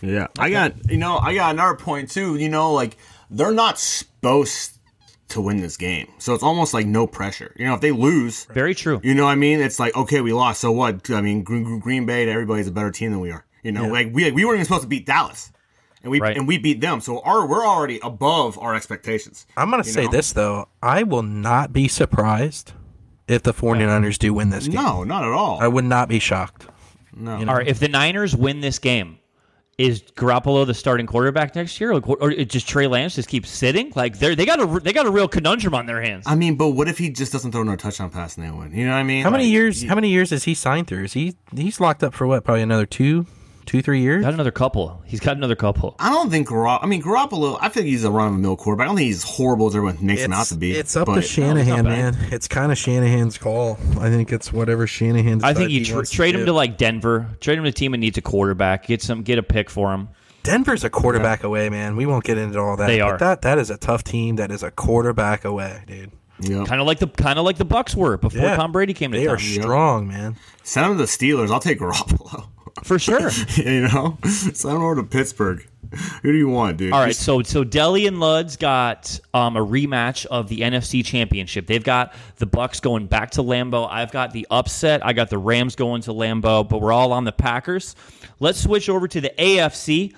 Yeah, 0.02 0.28
I 0.38 0.50
got 0.50 0.90
you 0.90 0.98
know 0.98 1.18
I 1.18 1.34
got 1.36 1.54
another 1.56 1.76
point 1.76 2.12
too. 2.12 2.36
You 2.36 2.50
know, 2.50 2.74
like 2.74 2.98
they're 3.30 3.52
not 3.54 3.80
supposed 3.80 4.78
to 5.30 5.42
win 5.42 5.58
this 5.62 5.78
game, 5.78 6.08
so 6.20 6.34
it's 6.34 6.44
almost 6.44 6.74
like 6.74 6.86
no 6.86 7.08
pressure. 7.08 7.54
You 7.58 7.66
know, 7.66 7.74
if 7.74 7.82
they 7.82 7.92
lose, 7.92 8.46
Very 8.46 8.76
true. 8.76 9.00
You 9.04 9.16
know 9.16 9.26
what 9.26 9.32
I 9.32 9.36
mean? 9.36 9.60
It's 9.60 9.80
like, 9.80 9.96
okay, 9.96 10.22
we 10.22 10.34
lost. 10.34 10.62
So 10.62 10.72
what? 10.72 11.10
I 11.10 11.22
mean, 11.22 11.42
Green, 11.44 11.80
Green 11.80 12.06
Bay, 12.06 12.30
everybody's 12.30 12.68
a 12.68 12.72
better 12.72 12.92
team 12.92 13.12
than 13.12 13.20
we 13.22 13.32
are. 13.32 13.46
You 13.64 13.72
know, 13.72 13.86
Yeah. 13.86 13.92
like 13.92 14.10
we 14.14 14.30
we 14.32 14.46
weren't 14.46 14.56
even 14.58 14.66
supposed 14.66 14.84
to 14.84 14.88
beat 14.88 15.06
Dallas, 15.08 15.52
and 16.04 16.12
we 16.12 16.20
Right. 16.20 16.38
and 16.38 16.48
we 16.48 16.58
beat 16.60 16.82
them. 16.82 17.02
So 17.02 17.22
our 17.22 17.48
we're 17.48 17.66
already 17.66 18.00
above 18.04 18.60
our 18.60 18.76
expectations. 18.76 19.48
I'm 19.58 19.72
going 19.72 19.82
to 19.82 19.90
say 19.90 20.06
know? 20.06 20.12
this, 20.12 20.34
though. 20.34 20.68
I 20.84 21.02
will 21.04 21.24
not 21.24 21.74
be 21.74 21.88
surprised 21.88 22.74
if 23.28 23.44
the 23.44 23.54
49ers 23.54 24.18
do 24.18 24.34
win 24.34 24.50
this 24.50 24.68
game. 24.68 24.76
No, 24.76 25.04
not 25.04 25.24
at 25.24 25.32
all. 25.32 25.60
I 25.60 25.68
would 25.68 25.86
not 25.86 26.10
be 26.10 26.20
shocked. 26.20 26.68
no. 27.16 27.38
you 27.40 27.46
know. 27.46 27.52
All 27.52 27.58
right, 27.58 27.68
if 27.68 27.80
the 27.80 27.88
Niners 27.90 28.36
win 28.36 28.62
this 28.62 28.80
game, 28.80 29.20
is 29.78 30.02
Garoppolo 30.02 30.66
the 30.66 30.74
starting 30.74 31.06
quarterback 31.06 31.54
next 31.54 31.82
year, 31.82 31.92
or, 31.92 32.00
or 32.22 32.32
just 32.46 32.66
Trey 32.68 32.88
Lance 32.88 33.16
just 33.16 33.28
keeps 33.28 33.50
sitting? 33.50 33.92
Like 33.94 34.20
they 34.20 34.34
they 34.34 34.46
got 34.46 34.62
a 34.62 34.80
they 34.80 34.94
got 34.94 35.06
a 35.06 35.12
real 35.12 35.28
conundrum 35.28 35.74
on 35.76 35.86
their 35.86 36.02
hands. 36.02 36.24
I 36.28 36.36
mean, 36.36 36.56
but 36.56 36.70
what 36.70 36.88
if 36.88 36.98
he 36.98 37.10
just 37.10 37.34
doesn't 37.34 37.52
throw 37.52 37.64
no 37.64 37.76
touchdown 37.76 38.10
pass 38.10 38.38
and 38.38 38.46
they 38.46 38.52
win? 38.52 38.72
You 38.74 38.86
know 38.86 38.92
what 38.94 39.00
I 39.00 39.04
mean? 39.04 39.24
How 39.24 39.30
many 39.30 39.44
Like, 39.46 39.52
years? 39.52 39.84
How 39.84 39.96
many 39.96 40.10
years 40.10 40.30
has 40.30 40.46
he 40.46 40.54
signed 40.54 40.88
through? 40.88 41.04
Is 41.04 41.14
he 41.14 41.36
he's 41.54 41.82
locked 41.82 42.04
up 42.06 42.14
for 42.14 42.26
what? 42.26 42.46
Probably 42.46 42.62
another 42.62 42.86
two, 42.86 43.26
two, 43.66 43.82
three 43.82 44.02
years. 44.02 44.24
Got 44.24 44.34
another 44.34 44.52
couple. 44.52 45.02
He's 45.06 45.20
got 45.20 45.38
another 45.38 45.56
couple. 45.56 45.96
I 46.00 46.10
don't 46.10 46.30
think 46.30 46.48
Garoppolo. 46.48 46.80
I 46.82 46.86
mean, 46.86 47.02
Garoppolo. 47.02 47.58
I 47.62 47.70
think 47.70 47.88
he's 47.88 48.04
a 48.04 48.12
run 48.12 48.28
of 48.28 48.34
the 48.34 48.40
mill 48.40 48.56
quarterback. 48.56 48.86
I 48.86 48.88
don't 48.88 48.96
think 48.98 49.08
he's 49.08 49.24
as 49.24 49.30
horrible 49.36 49.68
as 49.68 49.76
everyone 49.76 49.98
makes 50.02 50.22
him 50.22 50.34
out 50.34 50.48
to 50.48 50.56
be. 50.56 50.72
it's 50.72 50.96
up 50.96 51.08
but- 51.08 51.16
to 51.16 51.22
Shanahan, 51.22 51.84
bad. 51.86 52.14
man. 52.16 52.18
It's 52.32 52.48
kind 52.48 52.72
of 52.72 52.78
Shanahan's 52.78 53.38
call. 53.38 53.78
I 54.00 54.10
think 54.10 54.32
it's 54.32 54.52
whatever 54.54 54.88
Shanahan. 54.88 55.44
I 55.44 55.54
think 55.54 55.72
you 55.72 55.80
he 55.80 55.86
tr- 55.86 55.96
wants 55.96 56.12
trade 56.12 56.36
him 56.36 56.42
do. 56.42 56.46
to 56.48 56.54
like 56.54 56.78
Denver. 56.78 57.28
Trade 57.42 57.58
him 57.58 57.64
to 57.64 57.70
a 57.70 57.74
team 57.74 57.92
that 57.94 57.98
needs 58.00 58.18
a 58.18 58.22
quarterback. 58.22 58.88
Get 58.88 59.02
some 59.02 59.24
get 59.24 59.38
a 59.38 59.44
pick 59.44 59.70
for 59.70 59.92
him. 59.94 60.10
Denver's 60.44 60.84
a 60.84 60.90
quarterback 60.92 61.44
away, 61.44 61.70
man. 61.70 61.96
We 61.96 62.06
won't 62.06 62.24
get 62.24 62.38
into 62.38 62.60
all 62.60 62.78
that. 62.78 62.86
They 62.88 63.00
but 63.00 63.06
are. 63.14 63.18
That 63.18 63.42
that 63.42 63.58
is 63.58 63.70
a 63.72 63.78
tough 63.78 64.04
team. 64.04 64.36
That 64.36 64.52
is 64.52 64.62
a 64.62 64.70
quarterback 64.70 65.44
away, 65.44 65.82
dude. 65.88 66.12
Yep. 66.42 66.68
Kind 66.68 66.82
of 66.82 66.86
like 66.86 67.00
the 67.00 67.08
kind 67.08 67.40
of 67.40 67.46
like 67.46 67.58
the 67.58 67.66
Bucks 67.66 67.96
were 67.96 68.18
before 68.18 68.42
Yeah. 68.42 68.56
Tom 68.58 68.72
Brady 68.74 68.94
came 68.94 69.12
to 69.14 69.18
They 69.18 69.26
town. 69.26 69.36
are 69.36 69.40
strong, 69.40 70.08
man. 70.08 70.36
Send 70.64 70.86
him 70.86 70.92
to 70.94 70.98
the 70.98 71.06
Steelers. 71.06 71.50
I'll 71.50 71.60
take 71.62 71.80
Garoppolo. 71.80 72.48
For 72.84 73.00
sure. 73.00 73.30
you 73.56 73.82
know, 73.82 74.18
So 74.24 74.52
send 74.52 74.76
him 74.76 74.84
over 74.84 74.96
to 74.96 75.04
Pittsburgh. 75.04 75.66
Who 76.24 76.32
do 76.32 76.38
you 76.38 76.50
want, 76.50 76.78
dude? 76.78 76.92
All 76.92 77.00
right, 77.00 77.16
so 77.16 77.42
so 77.44 77.64
Deli 77.64 78.08
and 78.08 78.18
Luds 78.18 78.60
got 78.60 79.18
um, 79.34 79.56
a 79.56 79.66
rematch 79.66 80.26
of 80.26 80.50
the 80.50 80.60
NFC 80.60 81.06
Championship. 81.06 81.68
They've 81.68 81.84
got 81.84 82.14
the 82.38 82.46
Bucks 82.46 82.80
going 82.80 83.08
back 83.08 83.32
to 83.32 83.44
Lambeau. 83.44 83.88
I've 83.90 84.12
got 84.12 84.34
the 84.34 84.46
upset. 84.52 85.06
I 85.06 85.14
got 85.14 85.30
the 85.30 85.38
Rams 85.38 85.76
going 85.76 86.02
to 86.04 86.12
Lambeau, 86.12 86.68
but 86.68 86.82
we're 86.82 86.92
all 86.92 87.14
on 87.14 87.24
the 87.24 87.32
Packers. 87.32 87.96
Let's 88.40 88.62
switch 88.62 88.90
over 88.90 89.08
to 89.08 89.22
the 89.22 89.32
AFC 89.38 90.14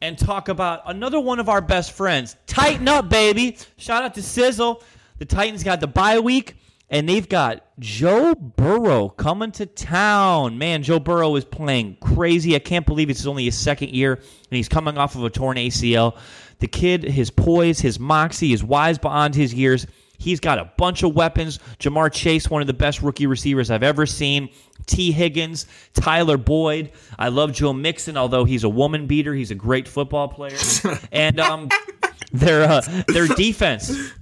and 0.00 0.16
talk 0.16 0.48
about 0.48 0.82
another 0.86 1.20
one 1.20 1.40
of 1.40 1.48
our 1.48 1.60
best 1.60 1.92
friends. 1.92 2.36
Tighten 2.46 2.88
up, 2.88 3.08
baby! 3.10 3.58
Shout 3.76 4.04
out 4.04 4.14
to 4.14 4.22
Sizzle. 4.22 4.82
The 5.18 5.24
Titans 5.24 5.64
got 5.64 5.80
the 5.80 5.88
bye 5.88 6.20
week. 6.20 6.56
And 6.90 7.08
they've 7.08 7.28
got 7.28 7.64
Joe 7.78 8.34
Burrow 8.34 9.10
coming 9.10 9.52
to 9.52 9.66
town. 9.66 10.56
Man, 10.56 10.82
Joe 10.82 10.98
Burrow 10.98 11.36
is 11.36 11.44
playing 11.44 11.98
crazy. 12.00 12.54
I 12.54 12.60
can't 12.60 12.86
believe 12.86 13.10
it's 13.10 13.26
only 13.26 13.44
his 13.44 13.58
second 13.58 13.90
year, 13.90 14.14
and 14.14 14.56
he's 14.56 14.68
coming 14.68 14.96
off 14.96 15.14
of 15.14 15.22
a 15.22 15.30
torn 15.30 15.58
ACL. 15.58 16.16
The 16.60 16.66
kid, 16.66 17.04
his 17.04 17.30
poise, 17.30 17.78
his 17.80 18.00
moxie 18.00 18.52
is 18.52 18.64
wise 18.64 18.98
beyond 18.98 19.34
his 19.34 19.52
years. 19.52 19.86
He's 20.16 20.40
got 20.40 20.58
a 20.58 20.64
bunch 20.76 21.04
of 21.04 21.14
weapons. 21.14 21.58
Ja'Marr 21.78 22.12
Chase, 22.12 22.50
one 22.50 22.60
of 22.60 22.66
the 22.66 22.74
best 22.74 23.02
rookie 23.02 23.26
receivers 23.26 23.70
I've 23.70 23.84
ever 23.84 24.04
seen. 24.04 24.48
Tee 24.86 25.12
Higgins, 25.12 25.66
Tyler 25.94 26.36
Boyd. 26.36 26.90
I 27.18 27.28
love 27.28 27.52
Joe 27.52 27.72
Mixon, 27.72 28.16
although 28.16 28.44
he's 28.44 28.64
a 28.64 28.68
woman 28.68 29.06
beater. 29.06 29.34
He's 29.34 29.52
a 29.52 29.54
great 29.54 29.86
football 29.86 30.26
player. 30.26 30.58
and 31.12 31.38
um, 31.38 31.68
their 32.32 32.64
uh, 32.64 33.02
their 33.08 33.26
defense 33.36 34.12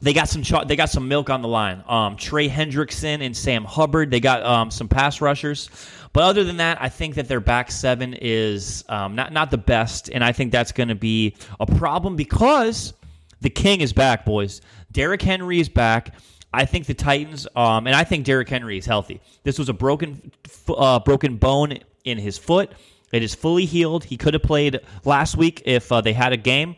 they 0.00 0.12
got 0.12 0.28
some 0.28 0.42
they 0.66 0.76
got 0.76 0.90
some 0.90 1.08
milk 1.08 1.30
on 1.30 1.42
the 1.42 1.48
line. 1.48 1.82
Um, 1.88 2.16
Trey 2.16 2.48
Hendrickson 2.48 3.24
and 3.24 3.36
Sam 3.36 3.64
Hubbard. 3.64 4.10
They 4.10 4.20
got 4.20 4.42
um, 4.44 4.70
some 4.70 4.88
pass 4.88 5.20
rushers, 5.20 5.70
but 6.12 6.22
other 6.22 6.44
than 6.44 6.58
that, 6.58 6.80
I 6.80 6.88
think 6.88 7.16
that 7.16 7.28
their 7.28 7.40
back 7.40 7.70
seven 7.70 8.14
is 8.14 8.84
um, 8.88 9.14
not 9.14 9.32
not 9.32 9.50
the 9.50 9.58
best, 9.58 10.08
and 10.08 10.22
I 10.22 10.32
think 10.32 10.52
that's 10.52 10.72
going 10.72 10.88
to 10.88 10.94
be 10.94 11.36
a 11.58 11.66
problem 11.66 12.16
because 12.16 12.92
the 13.40 13.50
king 13.50 13.80
is 13.80 13.92
back, 13.92 14.24
boys. 14.24 14.60
Derrick 14.92 15.22
Henry 15.22 15.60
is 15.60 15.68
back. 15.68 16.14
I 16.52 16.64
think 16.64 16.86
the 16.86 16.94
Titans, 16.94 17.46
um, 17.56 17.86
and 17.86 17.94
I 17.94 18.04
think 18.04 18.24
Derrick 18.24 18.48
Henry 18.48 18.78
is 18.78 18.86
healthy. 18.86 19.20
This 19.42 19.58
was 19.58 19.68
a 19.68 19.74
broken, 19.74 20.32
uh, 20.68 20.98
broken 21.00 21.36
bone 21.36 21.78
in 22.04 22.18
his 22.18 22.38
foot. 22.38 22.72
It 23.12 23.22
is 23.22 23.34
fully 23.34 23.66
healed. 23.66 24.04
He 24.04 24.16
could 24.16 24.34
have 24.34 24.42
played 24.42 24.80
last 25.04 25.36
week 25.36 25.62
if 25.66 25.90
uh, 25.92 26.00
they 26.00 26.12
had 26.12 26.32
a 26.32 26.36
game, 26.36 26.76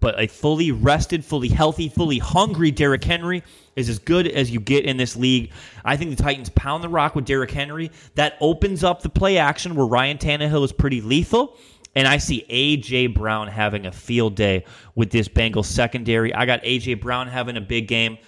but 0.00 0.20
a 0.20 0.26
fully 0.26 0.70
rested, 0.70 1.24
fully 1.24 1.48
healthy, 1.48 1.88
fully 1.88 2.18
hungry 2.18 2.70
Derrick 2.70 3.02
Henry 3.02 3.42
is 3.76 3.88
as 3.88 3.98
good 3.98 4.26
as 4.28 4.50
you 4.50 4.60
get 4.60 4.84
in 4.84 4.96
this 4.96 5.16
league. 5.16 5.50
I 5.84 5.96
think 5.96 6.16
the 6.16 6.22
Titans 6.22 6.50
pound 6.50 6.84
the 6.84 6.88
rock 6.88 7.14
with 7.14 7.24
Derrick 7.24 7.50
Henry. 7.50 7.90
That 8.14 8.36
opens 8.40 8.84
up 8.84 9.02
the 9.02 9.08
play 9.08 9.38
action 9.38 9.74
where 9.74 9.86
Ryan 9.86 10.18
Tannehill 10.18 10.64
is 10.64 10.72
pretty 10.72 11.00
lethal. 11.00 11.56
And 11.94 12.06
I 12.06 12.18
see 12.18 12.44
A.J. 12.48 13.08
Brown 13.08 13.48
having 13.48 13.86
a 13.86 13.92
field 13.92 14.36
day 14.36 14.64
with 14.94 15.10
this 15.10 15.26
Bengals 15.26 15.64
secondary. 15.64 16.32
I 16.34 16.46
got 16.46 16.60
A.J. 16.62 16.94
Brown 16.94 17.26
having 17.26 17.56
a 17.56 17.60
big 17.60 17.88
game. 17.88 18.18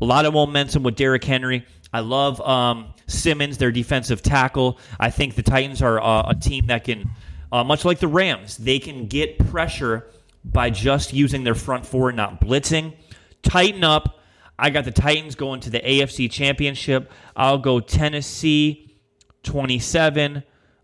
A 0.00 0.04
lot 0.04 0.24
of 0.24 0.32
momentum 0.32 0.82
with 0.82 0.96
Derrick 0.96 1.24
Henry. 1.24 1.66
I 1.92 2.00
love 2.00 2.40
um, 2.40 2.94
Simmons, 3.06 3.58
their 3.58 3.72
defensive 3.72 4.22
tackle. 4.22 4.78
I 4.98 5.10
think 5.10 5.34
the 5.34 5.42
Titans 5.42 5.82
are 5.82 6.00
uh, 6.00 6.30
a 6.30 6.34
team 6.34 6.68
that 6.68 6.84
can, 6.84 7.10
uh, 7.52 7.64
much 7.64 7.84
like 7.84 7.98
the 7.98 8.08
Rams, 8.08 8.56
they 8.56 8.78
can 8.78 9.08
get 9.08 9.38
pressure 9.50 10.06
by 10.44 10.70
just 10.70 11.12
using 11.12 11.44
their 11.44 11.54
front 11.54 11.86
four, 11.86 12.08
and 12.08 12.16
not 12.16 12.40
blitzing. 12.40 12.94
Tighten 13.42 13.84
up. 13.84 14.18
I 14.58 14.70
got 14.70 14.84
the 14.84 14.90
Titans 14.90 15.34
going 15.36 15.60
to 15.60 15.70
the 15.70 15.80
AFC 15.80 16.30
Championship. 16.30 17.10
I'll 17.34 17.58
go 17.58 17.80
Tennessee 17.80 18.94
27, 19.42 20.42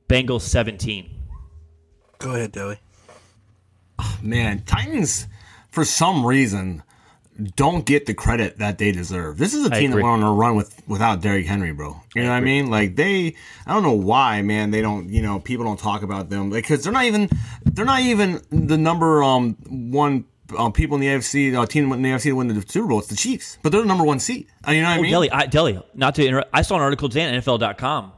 Bengals 0.09 0.43
17. 0.43 1.11
Go 2.19 2.35
ahead, 2.35 2.53
Dilly. 2.53 2.81
Man, 4.23 4.63
Titans, 4.65 5.27
for 5.71 5.85
some 5.85 6.25
reason, 6.25 6.83
don't 7.55 7.85
get 7.85 8.07
the 8.07 8.15
credit 8.15 8.59
that 8.59 8.79
they 8.79 8.93
deserve. 8.93 9.39
This 9.39 9.53
is 9.55 9.67
a 9.67 9.71
team 9.71 9.91
that 9.91 9.99
agree. 9.99 10.03
went 10.03 10.23
on 10.23 10.29
a 10.29 10.33
run 10.33 10.57
with 10.57 10.83
without 10.89 11.21
Derrick 11.21 11.47
Henry, 11.47 11.73
bro. 11.73 12.01
You 12.15 12.23
know 12.23 12.31
what 12.31 12.37
I 12.37 12.41
mean? 12.41 12.71
Like 12.71 12.97
they, 12.97 13.35
I 13.67 13.75
don't 13.75 13.83
know 13.83 13.93
why, 13.93 14.43
man. 14.43 14.71
They 14.71 14.81
don't, 14.81 15.09
you 15.11 15.23
know, 15.23 15.39
people 15.41 15.65
don't 15.65 15.79
talk 15.79 16.03
about 16.03 16.31
them 16.31 16.51
because 16.51 16.83
they're 16.85 16.93
not 16.93 17.05
even, 17.05 17.29
they're 17.65 17.85
not 17.85 18.01
even 18.01 18.41
the 18.51 18.79
number 18.79 19.23
um 19.23 19.57
one. 19.69 20.25
Uh, 20.57 20.71
people 20.71 20.95
in 20.95 21.01
the 21.01 21.09
AFC, 21.09 21.61
uh, 21.61 21.67
team 21.67 21.93
in 21.93 22.03
the 22.03 22.09
AFC 22.11 22.23
to 22.23 22.33
win 22.33 22.47
the 22.47 22.65
Super 22.69 22.87
Bowl, 22.87 23.01
it's 23.01 23.09
the 23.09 23.17
Chiefs, 23.17 23.59
but 23.65 23.73
they're 23.73 23.81
the 23.81 23.87
number 23.89 24.05
one 24.05 24.21
seed. 24.21 24.47
Uh, 24.67 24.71
you 24.71 24.81
know 24.81 24.87
what 24.91 24.95
I 24.95 24.99
Oh, 24.99 25.03
mean? 25.03 25.11
Deli, 25.11 25.31
I, 25.33 25.47
Deli, 25.47 25.83
not 25.93 26.15
to 26.15 26.25
interrupt. 26.25 26.51
I 26.53 26.63
saw 26.63 26.77
an 26.77 26.83
article 26.83 27.09
today 27.09 27.27
on 27.27 27.35
NFL.com. 27.43 28.13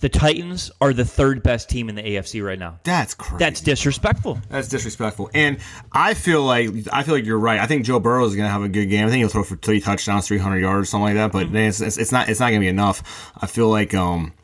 The 0.00 0.08
Titans 0.10 0.70
are 0.80 0.92
the 0.92 1.06
third 1.06 1.42
best 1.42 1.70
team 1.70 1.88
in 1.88 1.94
the 1.94 2.02
AFC 2.02 2.44
right 2.44 2.58
now. 2.58 2.78
That's 2.84 3.14
crazy. 3.14 3.38
That's 3.38 3.60
disrespectful. 3.62 4.38
That's 4.50 4.68
disrespectful. 4.68 5.30
And 5.32 5.56
I 5.90 6.12
feel 6.12 6.42
like 6.42 6.68
I 6.92 7.02
feel 7.02 7.14
like 7.14 7.24
you're 7.24 7.38
right. 7.38 7.58
I 7.58 7.66
think 7.66 7.86
Joe 7.86 7.98
Burrow 7.98 8.26
is 8.26 8.34
going 8.34 8.44
to 8.46 8.50
have 8.52 8.62
a 8.62 8.68
good 8.68 8.86
game. 8.90 9.06
I 9.06 9.10
think 9.10 9.20
he'll 9.20 9.28
throw 9.28 9.42
for 9.42 9.56
three 9.56 9.80
touchdowns, 9.80 10.26
300 10.26 10.58
yards, 10.58 10.90
something 10.90 11.04
like 11.04 11.14
that. 11.14 11.32
But 11.32 11.46
Mm-hmm. 11.46 11.56
it's, 11.56 11.80
it's, 11.80 11.96
it's 11.96 12.12
not 12.12 12.28
it's 12.28 12.40
not 12.40 12.48
going 12.50 12.60
to 12.60 12.64
be 12.64 12.68
enough. 12.68 13.32
I 13.40 13.46
feel 13.46 13.70
like 13.70 13.94
um 13.94 14.34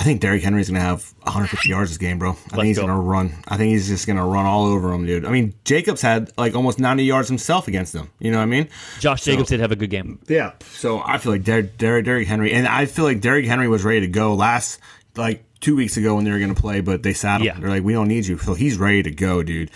I 0.00 0.02
think 0.02 0.22
Derrick 0.22 0.42
Henry's 0.42 0.70
going 0.70 0.80
to 0.80 0.86
have 0.86 1.12
150 1.24 1.68
yards 1.68 1.90
this 1.90 1.98
game, 1.98 2.18
bro. 2.18 2.30
I 2.30 2.34
think 2.34 2.64
he's 2.64 2.78
going 2.78 2.88
to 2.88 2.94
run. 2.94 3.34
I 3.46 3.58
think 3.58 3.72
he's 3.72 3.86
just 3.86 4.06
going 4.06 4.16
to 4.16 4.24
run 4.24 4.46
all 4.46 4.64
over 4.64 4.94
him, 4.94 5.04
dude. 5.04 5.26
I 5.26 5.30
mean, 5.30 5.52
Jacobs 5.66 6.00
had 6.00 6.32
like 6.38 6.54
almost 6.54 6.78
90 6.78 7.04
yards 7.04 7.28
himself 7.28 7.68
against 7.68 7.92
them. 7.92 8.10
You 8.18 8.30
know 8.30 8.38
what 8.38 8.44
I 8.44 8.46
mean? 8.46 8.70
Josh 8.98 9.24
Jacobs 9.24 9.50
did 9.50 9.60
have 9.60 9.72
a 9.72 9.76
good 9.76 9.90
game. 9.90 10.18
Yeah. 10.26 10.52
So 10.70 11.02
I 11.04 11.18
feel 11.18 11.32
like 11.32 11.42
Der- 11.44 11.60
Der- 11.60 12.00
Derrick 12.00 12.26
Henry, 12.26 12.50
and 12.54 12.66
I 12.66 12.86
feel 12.86 13.04
like 13.04 13.20
Derrick 13.20 13.44
Henry 13.44 13.68
was 13.68 13.84
ready 13.84 14.00
to 14.00 14.08
go 14.08 14.32
last, 14.32 14.80
like 15.16 15.44
two 15.60 15.76
weeks 15.76 15.98
ago 15.98 16.14
when 16.14 16.24
they 16.24 16.30
were 16.30 16.38
going 16.38 16.54
to 16.54 16.58
play, 16.58 16.80
but 16.80 17.02
they 17.02 17.12
sat 17.12 17.42
him. 17.42 17.48
Yeah. 17.48 17.60
They're 17.60 17.68
like, 17.68 17.84
we 17.84 17.92
don't 17.92 18.08
need 18.08 18.24
you. 18.24 18.38
So 18.38 18.54
he's 18.54 18.78
ready 18.78 19.02
to 19.02 19.10
go, 19.10 19.42
dude. 19.42 19.70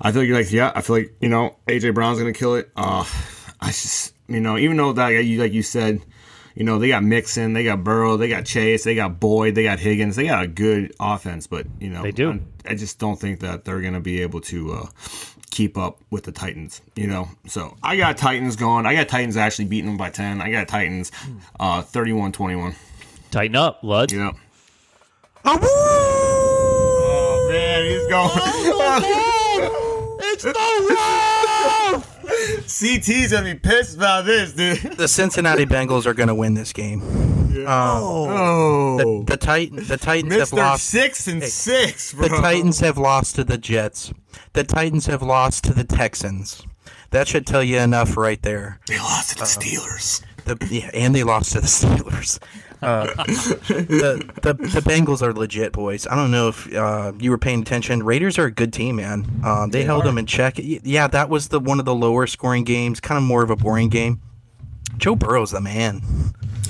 I 0.00 0.10
feel 0.10 0.22
like 0.22 0.28
you're 0.28 0.38
like, 0.38 0.50
yeah. 0.50 0.72
I 0.74 0.80
feel 0.80 0.96
like 0.96 1.14
you 1.20 1.28
know 1.28 1.54
AJ 1.68 1.94
Brown's 1.94 2.18
going 2.18 2.32
to 2.34 2.36
kill 2.36 2.56
it. 2.56 2.68
Uh, 2.76 3.04
I 3.60 3.68
just 3.68 4.12
you 4.26 4.40
know 4.40 4.58
even 4.58 4.76
though 4.76 4.92
that 4.94 5.10
you 5.10 5.40
like 5.40 5.52
you 5.52 5.62
said. 5.62 6.00
You 6.58 6.64
know, 6.64 6.78
they 6.80 6.88
got 6.88 7.04
Mixon, 7.04 7.52
they 7.52 7.62
got 7.62 7.84
Burrow, 7.84 8.16
they 8.16 8.28
got 8.28 8.44
Chase, 8.44 8.82
they 8.82 8.96
got 8.96 9.20
Boyd, 9.20 9.54
they 9.54 9.62
got 9.62 9.78
Higgins. 9.78 10.16
They 10.16 10.26
got 10.26 10.42
a 10.42 10.48
good 10.48 10.92
offense, 10.98 11.46
but, 11.46 11.68
you 11.78 11.88
know, 11.88 12.02
They 12.02 12.10
do. 12.10 12.32
I, 12.32 12.40
I 12.72 12.74
just 12.74 12.98
don't 12.98 13.14
think 13.14 13.38
that 13.40 13.64
they're 13.64 13.80
going 13.80 13.94
to 13.94 14.00
be 14.00 14.22
able 14.22 14.40
to 14.40 14.72
uh, 14.72 14.86
keep 15.52 15.78
up 15.78 16.00
with 16.10 16.24
the 16.24 16.32
Titans, 16.32 16.82
you 16.96 17.06
know? 17.06 17.28
So 17.46 17.76
I 17.80 17.96
got 17.96 18.16
Titans 18.16 18.56
going. 18.56 18.86
I 18.86 18.96
got 18.96 19.06
Titans 19.06 19.36
actually 19.36 19.66
beating 19.66 19.86
them 19.86 19.96
by 19.96 20.10
10. 20.10 20.40
I 20.40 20.50
got 20.50 20.66
Titans 20.66 21.12
uh, 21.60 21.82
31 21.82 22.32
21. 22.32 22.74
Tighten 23.30 23.54
up, 23.54 23.78
Lud. 23.84 24.10
Yeah. 24.10 24.32
Oh, 25.44 27.48
man, 27.52 27.84
he's 27.84 28.04
going. 28.08 29.84
It's 30.20 30.42
the 30.44 30.52
CT's 32.66 33.32
to 33.32 33.42
be 33.42 33.54
pissed 33.54 33.96
about 33.96 34.24
this, 34.24 34.52
dude. 34.52 34.78
The 34.96 35.08
Cincinnati 35.08 35.66
Bengals 35.66 36.06
are 36.06 36.14
to 36.28 36.34
win 36.34 36.54
this 36.54 36.72
game. 36.72 37.02
Um, 37.02 37.66
oh. 37.66 38.98
The, 38.98 39.32
the 39.32 39.36
Titan, 39.36 39.84
the 39.86 39.96
Titans 39.96 40.34
have 40.34 40.52
lost. 40.52 40.84
Six 40.84 41.26
and 41.26 41.42
six, 41.42 42.12
bro. 42.12 42.28
The 42.28 42.36
Titans 42.36 42.80
have 42.80 42.98
lost 42.98 43.36
to 43.36 43.44
the 43.44 43.58
Jets. 43.58 44.12
The 44.52 44.64
Titans 44.64 45.06
have 45.06 45.22
lost 45.22 45.64
to 45.64 45.74
the 45.74 45.84
Texans. 45.84 46.62
That 47.10 47.26
should 47.26 47.46
tell 47.46 47.62
you 47.62 47.78
enough 47.78 48.16
right 48.16 48.40
there. 48.42 48.80
They 48.86 48.98
lost 48.98 49.30
to 49.30 49.34
the 49.36 49.42
um, 49.42 49.46
Steelers. 49.46 50.22
The, 50.44 50.68
yeah, 50.70 50.90
and 50.94 51.14
they 51.14 51.24
lost 51.24 51.52
to 51.52 51.60
the 51.60 51.66
Steelers. 51.66 52.38
Uh, 52.80 53.06
the, 53.24 54.30
the 54.42 54.54
the 54.54 54.80
Bengals 54.80 55.22
are 55.22 55.32
legit, 55.32 55.72
boys. 55.72 56.06
I 56.06 56.14
don't 56.14 56.30
know 56.30 56.48
if 56.48 56.72
uh, 56.74 57.12
you 57.18 57.30
were 57.30 57.38
paying 57.38 57.60
attention. 57.60 58.02
Raiders 58.02 58.38
are 58.38 58.46
a 58.46 58.52
good 58.52 58.72
team, 58.72 58.96
man. 58.96 59.26
Uh, 59.44 59.66
they, 59.66 59.84
held 59.84 60.04
them 60.04 60.18
in 60.18 60.26
check. 60.26 60.54
Yeah, 60.58 61.08
that 61.08 61.28
was 61.28 61.48
the 61.48 61.60
one 61.60 61.78
of 61.78 61.84
the 61.84 61.94
lower 61.94 62.26
scoring 62.26 62.64
games, 62.64 63.00
kind 63.00 63.16
of 63.18 63.24
more 63.24 63.42
of 63.42 63.50
a 63.50 63.56
boring 63.56 63.88
game. 63.88 64.20
Joe 64.96 65.16
Burrow's 65.16 65.50
the 65.50 65.60
man. 65.60 66.02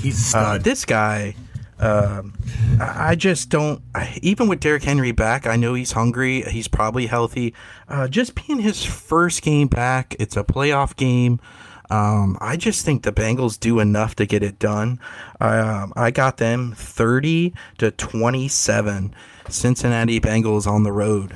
He's 0.01 0.33
Uh, 0.33 0.57
this 0.57 0.85
guy, 0.85 1.35
um, 1.79 2.33
I 2.79 3.09
I 3.09 3.15
just 3.15 3.49
don't. 3.49 3.81
Even 4.21 4.47
with 4.47 4.59
Derrick 4.59 4.83
Henry 4.83 5.11
back, 5.11 5.45
I 5.47 5.55
know 5.55 5.73
he's 5.73 5.91
hungry. 5.91 6.41
He's 6.43 6.67
probably 6.67 7.07
healthy. 7.07 7.53
Uh, 7.87 8.07
just 8.07 8.35
being 8.35 8.59
his 8.59 8.83
first 8.83 9.41
game 9.41 9.67
back, 9.67 10.15
it's 10.19 10.37
a 10.37 10.43
playoff 10.43 10.95
game. 10.95 11.39
Um, 11.89 12.37
I 12.39 12.55
just 12.55 12.85
think 12.85 13.03
the 13.03 13.11
Bengals 13.11 13.59
do 13.59 13.79
enough 13.79 14.15
to 14.15 14.25
get 14.25 14.43
it 14.43 14.59
done. 14.59 14.99
Um, 15.39 15.93
I 15.95 16.11
got 16.11 16.37
them 16.37 16.73
thirty 16.75 17.53
to 17.79 17.91
twenty-seven. 17.91 19.15
Cincinnati 19.49 20.19
Bengals 20.19 20.67
on 20.67 20.83
the 20.83 20.91
road. 20.91 21.33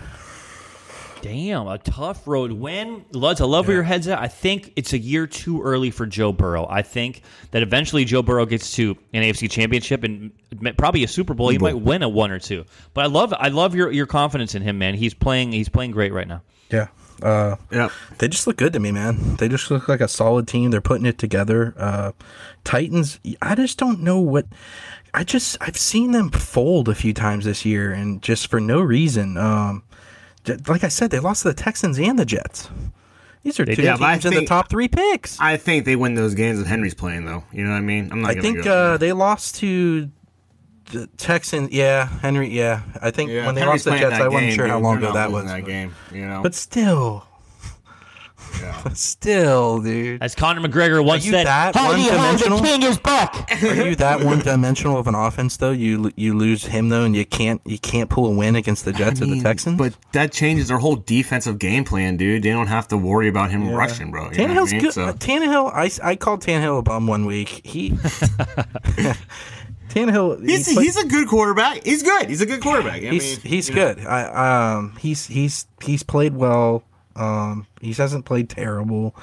Damn, 1.24 1.68
a 1.68 1.78
tough 1.78 2.28
road 2.28 2.52
win. 2.52 3.06
Luds, 3.14 3.40
I 3.40 3.46
love 3.46 3.68
where 3.68 3.78
your 3.78 3.84
head's 3.84 4.10
at. 4.10 4.20
I 4.20 4.28
think 4.28 4.74
it's 4.76 4.92
a 4.92 4.98
year 4.98 5.26
too 5.26 5.62
early 5.62 5.90
for 5.90 6.06
Joe 6.06 6.34
Burrow. 6.34 6.68
I 6.70 6.82
think 6.82 7.22
that 7.52 7.64
eventually 7.64 8.04
Joe 8.04 8.22
Burrow 8.22 8.46
gets 8.46 8.76
to 8.76 8.98
an 9.14 9.24
AFC 9.24 9.50
championship 9.50 10.04
and 10.04 10.34
probably 10.78 11.06
a 11.06 11.08
Super 11.08 11.34
Bowl. 11.34 11.48
He 11.48 11.58
might 11.58 11.80
win 11.80 12.04
a 12.04 12.10
one 12.10 12.30
or 12.30 12.40
two. 12.40 12.66
But 12.94 13.06
I 13.06 13.08
love 13.08 13.34
I 13.34 13.48
love 13.48 13.74
your 13.74 13.90
your 13.90 14.06
confidence 14.06 14.54
in 14.54 14.64
him, 14.64 14.78
man. 14.78 14.96
He's 14.96 15.14
playing 15.14 15.54
he's 15.54 15.70
playing 15.70 15.92
great 15.92 16.12
right 16.12 16.28
now. 16.28 16.42
Yeah. 16.70 16.88
Uh, 17.24 17.56
Yep. 17.72 17.92
They 18.20 18.28
just 18.28 18.46
look 18.48 18.58
good 18.58 18.74
to 18.74 18.80
me, 18.80 18.92
man. 18.92 19.38
They 19.38 19.48
just 19.48 19.72
look 19.72 19.88
like 19.88 20.02
a 20.02 20.08
solid 20.08 20.48
team. 20.48 20.72
They're 20.72 20.82
putting 20.82 21.06
it 21.06 21.18
together. 21.18 21.74
Uh, 21.78 22.12
Titans, 22.64 23.20
I 23.42 23.56
just 23.56 23.78
don't 23.78 24.02
know 24.02 24.20
what. 24.20 24.46
I 25.14 25.24
just 25.24 25.58
I've 25.62 25.78
seen 25.78 26.12
them 26.12 26.30
fold 26.32 26.90
a 26.90 26.96
few 26.96 27.14
times 27.14 27.46
this 27.46 27.66
year, 27.66 27.92
and 27.92 28.22
just 28.22 28.48
for 28.48 28.60
no 28.60 28.82
reason. 28.82 29.38
Um, 29.38 29.84
like 30.68 30.84
I 30.84 30.88
said, 30.90 31.12
they 31.12 31.20
lost 31.20 31.44
to 31.44 31.50
the 31.50 31.54
Texans 31.54 31.98
and 32.00 32.18
the 32.20 32.26
Jets. 32.26 32.70
These 33.44 33.60
are 33.60 33.66
two 33.66 33.76
did. 33.76 33.86
Yeah, 33.86 33.98
but 33.98 34.06
I 34.06 34.14
in 34.16 34.20
the 34.22 34.30
think- 34.32 34.48
top 34.50 34.70
three 34.70 34.88
picks. 34.88 35.40
I, 35.40 35.54
I 35.54 35.58
think 35.58 35.86
they 35.86 35.96
win 35.96 36.16
those 36.16 36.34
games 36.34 36.60
if 36.60 36.68
Henry's 36.68 36.94
playing, 36.94 37.26
though. 37.26 37.44
You 37.52 37.64
know 37.64 37.72
what 37.72 37.78
I 37.78 37.82
mean? 37.82 38.10
I'm 38.12 38.22
not 38.22 38.30
gonna 38.30 38.42
think 38.42 38.66
uh, 38.66 38.98
they 38.98 39.12
lost 39.14 39.56
to 39.56 40.10
the 40.92 41.08
Texans. 41.18 41.72
Yeah, 41.72 42.08
Henry. 42.20 42.50
Yeah, 42.50 42.82
I 43.02 43.12
think 43.12 43.32
Yeah, 43.32 43.46
when 43.46 43.56
they 43.56 43.62
Henry's 43.62 43.86
lost 43.86 44.02
the 44.02 44.10
Jets, 44.10 44.20
I 44.22 44.28
wasn't 44.28 44.50
game, 44.50 44.56
sure 44.56 44.68
how 44.68 44.80
long 44.80 44.98
ago 44.98 45.14
that 45.14 45.32
was. 45.32 45.46
That 45.46 45.62
but- 45.62 45.68
game, 45.68 45.96
you 46.12 46.26
know. 46.26 46.42
But 46.44 46.54
still, 46.56 47.26
still, 48.94 49.82
dude. 49.82 50.22
As 50.22 50.36
Conor 50.36 50.62
McGregor 50.68 51.04
once 51.04 51.26
you 51.26 51.32
said, 51.32 51.48
that 51.48 51.76
"Howdy, 51.76 52.04
ho, 52.04 52.10
the 52.12 52.18
one-dimensional?" 52.18 52.60
king 52.62 52.84
is 52.84 52.98
back." 53.00 53.50
Are 53.64 53.88
you 53.88 53.96
that 53.96 54.24
one 54.24 54.40
dimensional 54.40 54.98
of 54.98 55.08
an 55.08 55.16
offense 55.16 55.58
though? 55.58 55.72
You 55.72 56.12
you 56.16 56.38
lose 56.38 56.66
him 56.66 56.90
though, 56.90 57.04
and 57.04 57.16
you 57.16 57.26
can't 57.26 57.62
you 57.66 57.80
can't 57.80 58.10
pull 58.10 58.28
a 58.28 58.36
win 58.36 58.56
against 58.56 58.86
the 58.86 58.94
Jets 58.94 59.22
I 59.22 59.26
or 59.26 59.28
the 59.30 59.42
Texans. 59.42 59.78
But 59.78 59.96
that 60.12 60.32
changes 60.32 60.68
their 60.68 60.78
whole 60.78 60.98
defensive 60.98 61.58
game 61.58 61.84
plan, 61.84 62.18
dude. 62.18 62.44
They 62.44 62.52
don't 62.52 62.68
have 62.68 62.88
to 62.90 62.98
worry 62.98 63.28
about 63.28 63.50
him 63.50 63.70
rushing, 63.72 64.12
bro. 64.12 64.30
You 64.32 64.38
know 64.38 64.44
what 64.44 64.52
I 64.52 64.54
Tannehill's 64.54 64.72
mean? 64.74 64.82
good. 64.82 64.94
So- 64.94 65.14
Tannehill, 65.14 65.72
I, 65.74 66.12
I 66.12 66.16
called 66.16 66.42
Tannehill 66.44 66.78
a 66.80 66.82
bum 66.84 67.08
one 67.08 67.26
week. 67.26 67.62
He 67.66 67.98
Tannehill, 69.94 70.48
He's, 70.48 70.68
he 70.68 70.76
put- 70.76 70.84
he's 70.84 70.98
a 70.98 71.06
good 71.08 71.28
quarterback. 71.28 71.84
He's 71.86 72.04
good. 72.04 72.30
He's 72.30 72.42
a 72.42 72.46
good 72.46 72.62
quarterback. 72.62 73.02
I 73.04 73.12
he's 73.12 73.38
mean, 73.44 73.52
he's 73.52 73.70
you 73.70 73.76
know. 73.76 73.94
good. 73.96 74.06
I 74.06 74.74
um 74.76 74.96
he's 75.00 75.28
he's 75.28 75.68
he's 75.84 76.04
played 76.04 76.36
well. 76.36 76.84
Um, 77.16 77.68
he 77.80 77.94
hasn't 77.94 78.26
played 78.26 78.50
terrible. 78.50 79.16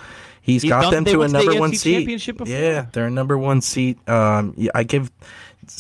He's 0.42 0.62
He's 0.62 0.70
got 0.70 0.90
them 0.90 1.04
to 1.06 1.16
a 1.16 1.18
went 1.18 1.32
the 1.32 1.38
number 1.44 1.60
one 1.60 1.72
AFC 1.72 1.76
seat. 1.76 1.94
championship 1.94 2.36
before. 2.38 2.54
Yeah, 2.54 2.86
they're 2.92 3.06
a 3.06 3.10
number 3.10 3.36
one 3.36 3.60
seat. 3.60 3.98
Um, 4.08 4.54
yeah, 4.56 4.70
I 4.74 4.84
give 4.84 5.10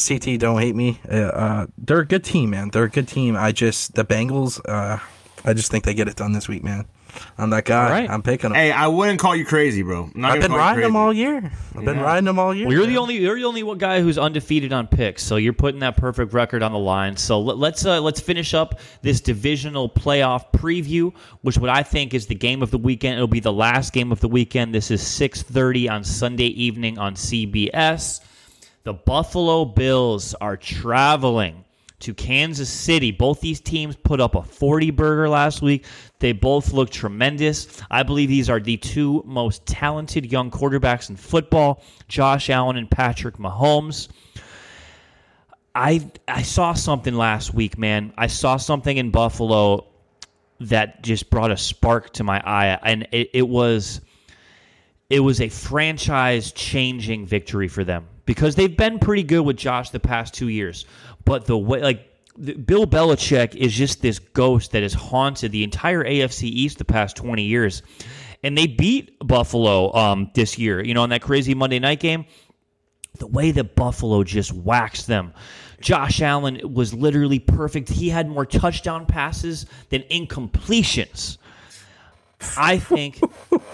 CT. 0.08 0.38
Don't 0.38 0.60
hate 0.60 0.74
me. 0.76 1.00
Uh, 1.10 1.14
uh, 1.16 1.66
they're 1.78 2.00
a 2.00 2.06
good 2.06 2.24
team, 2.24 2.50
man. 2.50 2.70
They're 2.70 2.84
a 2.84 2.90
good 2.90 3.08
team. 3.08 3.36
I 3.36 3.52
just 3.52 3.94
the 3.94 4.04
Bengals. 4.04 4.60
Uh, 4.68 4.98
I 5.44 5.54
just 5.54 5.70
think 5.70 5.84
they 5.84 5.94
get 5.94 6.08
it 6.08 6.16
done 6.16 6.32
this 6.32 6.48
week, 6.48 6.62
man. 6.62 6.84
I'm 7.38 7.50
that 7.50 7.64
guy. 7.64 7.84
All 7.84 7.90
right. 7.90 8.10
I'm 8.10 8.22
picking 8.22 8.50
him. 8.50 8.54
Hey, 8.54 8.70
I 8.70 8.86
wouldn't 8.86 9.18
call 9.18 9.34
you 9.34 9.44
crazy, 9.44 9.82
bro. 9.82 10.10
I'm 10.14 10.20
not 10.20 10.32
I've 10.32 10.42
been 10.42 10.52
riding 10.52 10.82
them 10.82 10.96
all 10.96 11.12
year. 11.12 11.50
I've 11.76 11.84
been 11.84 12.00
riding 12.00 12.24
them 12.24 12.38
all 12.38 12.54
year. 12.54 12.66
Well, 12.66 12.76
you're 12.76 12.86
the 12.86 12.98
only 12.98 13.16
you're 13.16 13.38
the 13.38 13.44
only 13.44 13.62
one 13.62 13.78
guy 13.78 14.00
who's 14.00 14.18
undefeated 14.18 14.72
on 14.72 14.86
picks, 14.86 15.22
so 15.22 15.36
you're 15.36 15.52
putting 15.52 15.80
that 15.80 15.96
perfect 15.96 16.32
record 16.32 16.62
on 16.62 16.72
the 16.72 16.78
line. 16.78 17.16
So 17.16 17.40
let, 17.40 17.58
let's 17.58 17.86
uh, 17.86 18.00
let's 18.00 18.20
finish 18.20 18.54
up 18.54 18.80
this 19.02 19.20
divisional 19.20 19.88
playoff 19.88 20.52
preview, 20.52 21.14
which 21.42 21.58
what 21.58 21.70
I 21.70 21.82
think 21.82 22.14
is 22.14 22.26
the 22.26 22.34
game 22.34 22.62
of 22.62 22.70
the 22.70 22.78
weekend. 22.78 23.14
It'll 23.14 23.26
be 23.26 23.40
the 23.40 23.52
last 23.52 23.92
game 23.92 24.12
of 24.12 24.20
the 24.20 24.28
weekend. 24.28 24.74
This 24.74 24.90
is 24.90 25.02
6:30 25.02 25.90
on 25.90 26.04
Sunday 26.04 26.46
evening 26.48 26.98
on 26.98 27.14
CBS. 27.14 28.20
The 28.82 28.94
Buffalo 28.94 29.64
Bills 29.66 30.34
are 30.34 30.56
traveling 30.56 31.64
to 32.00 32.14
Kansas 32.14 32.68
City. 32.68 33.10
Both 33.10 33.40
these 33.40 33.60
teams 33.60 33.96
put 33.96 34.20
up 34.20 34.34
a 34.34 34.42
40 34.42 34.90
burger 34.90 35.28
last 35.28 35.62
week. 35.62 35.84
They 36.18 36.32
both 36.32 36.72
look 36.72 36.90
tremendous. 36.90 37.82
I 37.90 38.02
believe 38.02 38.28
these 38.28 38.50
are 38.50 38.60
the 38.60 38.76
two 38.76 39.22
most 39.26 39.64
talented 39.66 40.30
young 40.30 40.50
quarterbacks 40.50 41.10
in 41.10 41.16
football, 41.16 41.82
Josh 42.08 42.50
Allen 42.50 42.76
and 42.76 42.90
Patrick 42.90 43.36
Mahomes. 43.36 44.08
I 45.74 46.10
I 46.26 46.42
saw 46.42 46.74
something 46.74 47.14
last 47.14 47.54
week, 47.54 47.78
man. 47.78 48.12
I 48.18 48.26
saw 48.26 48.56
something 48.56 48.96
in 48.96 49.10
Buffalo 49.10 49.86
that 50.60 51.02
just 51.02 51.30
brought 51.30 51.50
a 51.50 51.56
spark 51.56 52.12
to 52.12 52.24
my 52.24 52.40
eye 52.44 52.78
and 52.82 53.08
it, 53.12 53.30
it 53.32 53.48
was 53.48 54.00
it 55.08 55.20
was 55.20 55.40
a 55.40 55.48
franchise 55.48 56.52
changing 56.52 57.26
victory 57.26 57.66
for 57.66 57.82
them 57.82 58.06
because 58.26 58.54
they've 58.54 58.76
been 58.76 58.98
pretty 59.00 59.24
good 59.24 59.40
with 59.40 59.56
Josh 59.56 59.90
the 59.90 59.98
past 59.98 60.34
two 60.34 60.48
years. 60.48 60.86
But 61.24 61.46
the 61.46 61.58
way, 61.58 61.80
like, 61.80 62.06
the, 62.36 62.54
Bill 62.54 62.86
Belichick 62.86 63.54
is 63.54 63.72
just 63.72 64.02
this 64.02 64.18
ghost 64.18 64.72
that 64.72 64.82
has 64.82 64.94
haunted 64.94 65.52
the 65.52 65.64
entire 65.64 66.04
AFC 66.04 66.44
East 66.44 66.78
the 66.78 66.84
past 66.84 67.16
20 67.16 67.42
years. 67.42 67.82
And 68.42 68.56
they 68.56 68.66
beat 68.66 69.18
Buffalo 69.18 69.92
um, 69.94 70.30
this 70.34 70.58
year, 70.58 70.82
you 70.82 70.94
know, 70.94 71.04
in 71.04 71.10
that 71.10 71.22
crazy 71.22 71.54
Monday 71.54 71.78
night 71.78 72.00
game. 72.00 72.24
The 73.18 73.26
way 73.26 73.50
that 73.50 73.74
Buffalo 73.74 74.24
just 74.24 74.52
waxed 74.52 75.06
them. 75.06 75.34
Josh 75.80 76.22
Allen 76.22 76.60
was 76.72 76.94
literally 76.94 77.38
perfect. 77.38 77.88
He 77.88 78.08
had 78.08 78.28
more 78.28 78.46
touchdown 78.46 79.06
passes 79.06 79.66
than 79.88 80.02
incompletions. 80.02 81.38
I 82.56 82.78
think 82.78 83.20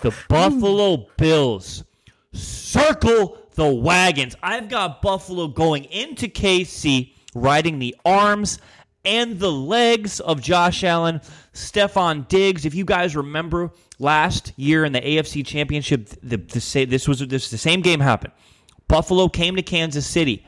the 0.00 0.14
Buffalo 0.28 1.06
Bills 1.16 1.84
circle 2.32 3.38
the 3.54 3.72
wagons. 3.72 4.36
I've 4.42 4.68
got 4.68 5.02
Buffalo 5.02 5.48
going 5.48 5.84
into 5.84 6.28
KC, 6.28 7.12
riding 7.36 7.78
the 7.78 7.94
arms 8.04 8.58
and 9.04 9.38
the 9.38 9.52
legs 9.52 10.18
of 10.20 10.40
Josh 10.40 10.82
Allen, 10.82 11.20
Stefon 11.52 12.26
Diggs. 12.28 12.64
If 12.64 12.74
you 12.74 12.84
guys 12.84 13.14
remember 13.14 13.70
last 13.98 14.52
year 14.56 14.84
in 14.84 14.92
the 14.92 15.00
AFC 15.00 15.46
Championship, 15.46 16.08
the, 16.22 16.38
the, 16.38 16.86
this 16.86 17.06
was 17.06 17.20
this 17.20 17.50
the 17.50 17.58
same 17.58 17.82
game 17.82 18.00
happened. 18.00 18.32
Buffalo 18.88 19.28
came 19.28 19.56
to 19.56 19.62
Kansas 19.62 20.06
City. 20.06 20.44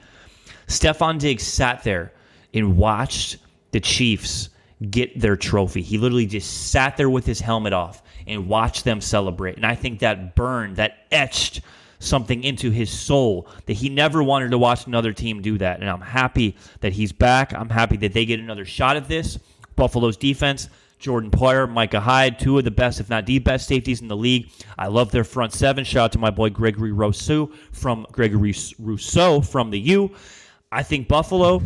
Stefon 0.66 1.18
Diggs 1.18 1.44
sat 1.44 1.84
there 1.84 2.12
and 2.52 2.76
watched 2.76 3.38
the 3.70 3.80
Chiefs 3.80 4.50
get 4.90 5.18
their 5.18 5.36
trophy. 5.36 5.82
He 5.82 5.98
literally 5.98 6.26
just 6.26 6.70
sat 6.70 6.96
there 6.96 7.10
with 7.10 7.26
his 7.26 7.40
helmet 7.40 7.72
off 7.72 8.02
and 8.26 8.48
watched 8.48 8.84
them 8.84 9.00
celebrate. 9.00 9.56
And 9.56 9.66
I 9.66 9.74
think 9.74 10.00
that 10.00 10.34
burned, 10.34 10.76
that 10.76 11.06
etched 11.10 11.62
something 11.98 12.44
into 12.44 12.70
his 12.70 12.90
soul 12.90 13.48
that 13.66 13.74
he 13.74 13.88
never 13.88 14.22
wanted 14.22 14.50
to 14.50 14.58
watch 14.58 14.86
another 14.86 15.12
team 15.12 15.42
do 15.42 15.58
that. 15.58 15.80
And 15.80 15.88
I'm 15.88 16.00
happy 16.00 16.56
that 16.80 16.92
he's 16.92 17.12
back. 17.12 17.52
I'm 17.54 17.68
happy 17.68 17.96
that 17.98 18.12
they 18.12 18.24
get 18.24 18.40
another 18.40 18.64
shot 18.64 18.96
at 18.96 19.08
this. 19.08 19.38
Buffalo's 19.76 20.16
defense, 20.16 20.68
Jordan 20.98 21.30
Poyer, 21.30 21.70
Micah 21.70 22.00
Hyde, 22.00 22.38
two 22.38 22.58
of 22.58 22.64
the 22.64 22.70
best, 22.70 23.00
if 23.00 23.08
not 23.08 23.26
the 23.26 23.38
best 23.38 23.68
safeties 23.68 24.00
in 24.00 24.08
the 24.08 24.16
league. 24.16 24.50
I 24.76 24.88
love 24.88 25.10
their 25.10 25.24
front 25.24 25.52
seven. 25.52 25.84
Shout 25.84 26.04
out 26.06 26.12
to 26.12 26.18
my 26.18 26.30
boy 26.30 26.50
Gregory 26.50 26.92
Rousseau 26.92 27.52
from 27.72 28.06
Gregory 28.10 28.54
Rousseau 28.78 29.40
from 29.40 29.70
the 29.70 29.78
U. 29.80 30.10
I 30.70 30.82
think 30.82 31.08
Buffalo 31.08 31.62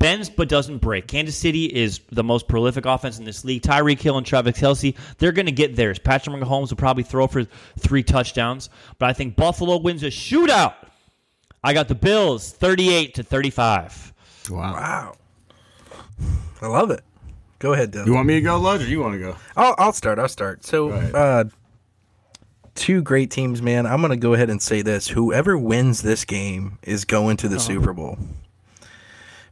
bends 0.00 0.28
but 0.28 0.48
doesn't 0.48 0.78
break. 0.78 1.06
Kansas 1.06 1.36
City 1.36 1.66
is 1.66 2.00
the 2.10 2.24
most 2.24 2.48
prolific 2.48 2.84
offense 2.86 3.20
in 3.20 3.24
this 3.24 3.44
league. 3.44 3.62
Tyreek 3.62 4.00
Hill 4.00 4.16
and 4.18 4.26
Travis 4.26 4.58
Kelce, 4.58 4.96
they're 5.18 5.30
going 5.30 5.46
to 5.46 5.52
get 5.52 5.76
theirs. 5.76 6.00
Patrick 6.00 6.34
Mahomes 6.34 6.70
will 6.70 6.76
probably 6.76 7.04
throw 7.04 7.28
for 7.28 7.44
three 7.78 8.02
touchdowns, 8.02 8.68
but 8.98 9.08
I 9.08 9.12
think 9.12 9.36
Buffalo 9.36 9.76
wins 9.78 10.02
a 10.02 10.06
shootout. 10.08 10.74
I 11.62 11.72
got 11.74 11.86
the 11.86 11.94
Bills 11.94 12.50
38 12.50 13.14
to 13.14 13.22
35. 13.22 14.12
Wow. 14.50 14.72
Wow. 14.72 15.16
I 16.62 16.66
love 16.66 16.90
it. 16.90 17.02
Go 17.60 17.74
ahead, 17.74 17.92
Dylan. 17.92 18.06
You 18.06 18.14
want 18.14 18.26
me 18.26 18.34
to 18.34 18.40
go, 18.40 18.58
Ludge, 18.58 18.82
or 18.82 18.86
you 18.88 19.00
want 19.00 19.12
to 19.14 19.18
go? 19.20 19.36
I'll, 19.56 19.74
I'll 19.78 19.92
start. 19.92 20.18
I'll 20.18 20.28
start. 20.28 20.64
So, 20.64 20.90
uh, 20.90 21.44
two 22.74 23.02
great 23.02 23.30
teams, 23.30 23.60
man. 23.60 23.86
I'm 23.86 24.00
going 24.00 24.10
to 24.12 24.16
go 24.16 24.32
ahead 24.32 24.48
and 24.48 24.62
say 24.62 24.80
this. 24.80 25.08
Whoever 25.08 25.58
wins 25.58 26.00
this 26.00 26.24
game 26.24 26.78
is 26.82 27.04
going 27.04 27.36
to 27.38 27.48
the 27.48 27.56
Uh-huh. 27.56 27.64
Super 27.66 27.92
Bowl. 27.92 28.18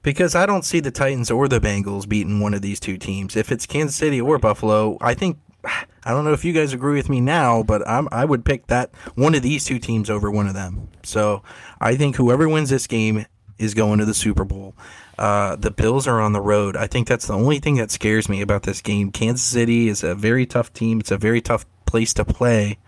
Because 0.03 0.35
I 0.35 0.47
don't 0.47 0.65
see 0.65 0.81
the 0.81 0.91
Titans 0.91 1.31
or 1.31 1.49
the 1.49 1.61
Bengals 1.61 2.09
beating 2.09 2.41
one 2.41 2.55
of 2.55 2.63
these 2.63 2.81
two 2.81 2.97
teams. 2.97 3.37
If 3.37 3.51
it's 3.51 3.67
Kansas 3.67 3.97
City 3.97 4.21
or 4.21 4.39
Buffalo, 4.39 4.97
I 5.01 5.15
think 5.15 5.39
I 5.65 6.13
don't 6.13 6.25
know 6.25 6.33
if 6.33 6.45
you 6.45 6.53
guys 6.53 6.73
agree 6.73 6.95
with 6.95 7.09
me 7.09 7.21
now, 7.21 7.63
but 7.63 7.87
I'm 7.87 8.09
I 8.13 8.25
would 8.25 8.45
pick 8.45 8.69
that 8.69 8.91
one 9.15 9.35
of 9.35 9.43
these 9.43 9.65
two 9.65 9.79
teams 9.79 10.09
over 10.09 10.31
one 10.31 10.47
of 10.47 10.55
them. 10.55 10.89
So 11.03 11.43
I 11.81 11.97
think 11.97 12.17
whoever 12.17 12.49
wins 12.49 12.71
this 12.71 12.87
game 12.87 13.27
is 13.59 13.75
going 13.75 13.99
to 13.99 14.05
the 14.05 14.15
Super 14.15 14.45
Bowl. 14.45 14.75
Uh, 15.19 15.57
the 15.57 15.73
Bills 15.73 16.07
are 16.07 16.21
on 16.21 16.33
the 16.33 16.41
road. 16.41 16.77
I 16.77 16.87
think 16.87 17.09
that's 17.09 17.27
the 17.27 17.35
only 17.35 17.59
thing 17.59 17.77
that 17.77 17.91
scares 17.91 18.29
me 18.29 18.41
about 18.41 18.63
this 18.63 18.81
game. 18.81 19.11
Kansas 19.11 19.45
City 19.45 19.89
is 19.89 20.05
a 20.05 20.15
very 20.15 20.47
tough 20.47 20.73
team. 20.73 21.01
It's 21.01 21.11
a 21.11 21.19
very 21.19 21.41
tough 21.41 21.67
place 21.87 22.15
to 22.15 22.25
play. 22.25 22.79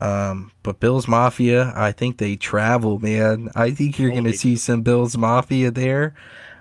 Um, 0.00 0.52
but 0.62 0.80
Bills 0.80 1.08
Mafia, 1.08 1.72
I 1.74 1.92
think 1.92 2.18
they 2.18 2.36
travel, 2.36 2.98
man. 2.98 3.50
I 3.54 3.70
think 3.70 3.98
you're 3.98 4.10
going 4.10 4.24
to 4.24 4.36
see 4.36 4.56
some 4.56 4.82
Bills 4.82 5.16
Mafia 5.16 5.70
there. 5.70 6.14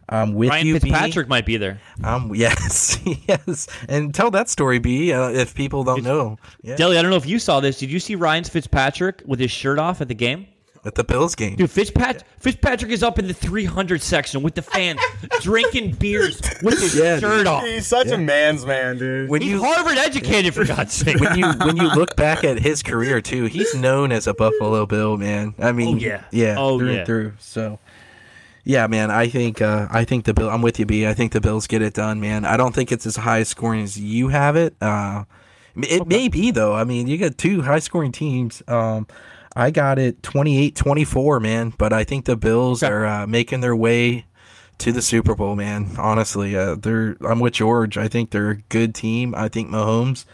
Um, 0.07 0.36
with 0.36 0.49
Ryan 0.49 0.67
you, 0.67 0.73
B. 0.75 0.79
Fitzpatrick 0.81 1.27
might 1.27 1.45
be 1.47 1.57
there. 1.57 1.81
Um, 2.03 2.31
yes, 2.36 2.99
yes, 3.27 3.67
and 3.89 4.13
tell 4.13 4.29
that 4.31 4.49
story, 4.49 4.77
B. 4.77 5.11
Uh, 5.11 5.29
if 5.29 5.55
people 5.55 5.83
don't 5.83 6.03
know, 6.03 6.38
yeah, 6.61 6.75
Deli, 6.75 6.97
I 6.97 7.01
don't 7.01 7.09
know 7.09 7.17
if 7.17 7.25
you 7.25 7.39
saw 7.39 7.59
this. 7.59 7.79
Did 7.79 7.91
you 7.91 7.99
see 7.99 8.13
Ryan 8.13 8.43
Fitzpatrick 8.43 9.23
with 9.25 9.39
his 9.39 9.49
shirt 9.49 9.79
off 9.79 10.01
at 10.01 10.07
the 10.07 10.13
game? 10.13 10.45
At 10.86 10.95
the 10.95 11.03
Bills 11.03 11.36
game. 11.36 11.55
Dude, 11.55 11.69
Fitzpat- 11.69 12.21
Fitzpatrick 12.39 12.91
is 12.91 13.01
up 13.03 13.17
in 13.19 13.27
the 13.27 13.33
300 13.33 14.01
section 14.01 14.43
with 14.43 14.55
the 14.55 14.61
fans 14.61 14.99
drinking 15.41 15.93
beers 15.93 16.39
with 16.61 16.79
his 16.79 16.95
Yeah, 16.95 17.19
shirt 17.19 17.47
off. 17.47 17.63
He's 17.63 17.88
such 17.88 18.07
a 18.07 18.17
man's 18.17 18.65
man, 18.65 18.97
dude. 18.97 19.29
when 19.29 19.41
He's 19.41 19.51
you 19.51 19.63
Harvard 19.63 19.97
educated, 19.97 20.53
for 20.53 20.63
God's 20.75 20.93
sake. 20.93 21.19
when 21.19 21.38
you 21.38 21.47
when 21.65 21.77
you 21.77 21.88
look 21.93 22.15
back 22.15 22.43
at 22.43 22.59
his 22.59 22.83
career 22.83 23.21
too, 23.21 23.45
he's 23.45 23.73
known 23.75 24.11
as 24.11 24.27
a 24.27 24.33
Buffalo 24.33 24.86
Bill, 24.86 25.17
man. 25.17 25.55
I 25.59 25.71
mean, 25.71 25.95
Oh, 25.95 25.99
yeah. 25.99 26.23
yeah, 26.31 26.55
Oh, 26.57 26.77
through 26.79 26.91
yeah. 26.91 26.97
and 26.99 27.05
through. 27.07 27.33
So, 27.39 27.79
yeah, 28.63 28.88
man, 28.88 29.11
I 29.11 29.27
think 29.27 29.61
uh, 29.61 29.88
I 29.91 30.05
think 30.05 30.25
the 30.25 30.33
Bill. 30.33 30.49
I'm 30.49 30.61
with 30.61 30.79
you, 30.79 30.86
B. 30.86 31.05
I 31.07 31.13
think 31.13 31.31
the 31.31 31.41
Bills 31.41 31.67
get 31.67 31.81
it 31.81 31.93
done, 31.93 32.19
man. 32.19 32.45
I 32.45 32.57
don't 32.57 32.73
think 32.73 32.91
it's 32.91 33.05
as 33.05 33.15
high 33.15 33.43
scoring 33.43 33.81
as 33.83 33.99
you 33.99 34.29
have 34.29 34.55
it. 34.55 34.75
Uh, 34.81 35.25
it 35.77 36.07
may 36.07 36.29
be 36.29 36.51
though. 36.51 36.73
I 36.73 36.83
mean, 36.83 37.07
you 37.07 37.17
got 37.17 37.38
two 37.38 37.61
high 37.61 37.79
scoring 37.79 38.11
teams. 38.11 38.63
Um, 38.67 39.07
I 39.56 39.72
got 39.72 39.97
it 39.99 40.22
28-24, 40.22 41.41
man. 41.41 41.74
But 41.78 41.93
I 41.93 42.03
think 42.03 42.26
the 42.26 42.36
Bills 42.36 42.84
Okay. 42.84 42.91
are 42.91 43.06
uh, 43.06 43.28
making 43.28 43.62
their 43.62 43.76
way 43.76 44.26
to 44.80 44.91
the 44.91 45.01
Super 45.01 45.36
Bowl, 45.36 45.56
man. 45.56 45.91
Honestly, 45.97 46.56
uh, 46.58 46.76
they're. 46.76 47.16
I'm 47.22 47.39
with 47.39 47.53
George. 47.53 47.97
I 47.97 48.08
think 48.08 48.32
they're 48.32 48.49
a 48.51 48.58
good 48.70 48.93
team. 48.93 49.34
I 49.36 49.47
think 49.47 49.70
Mahomes. 49.70 50.26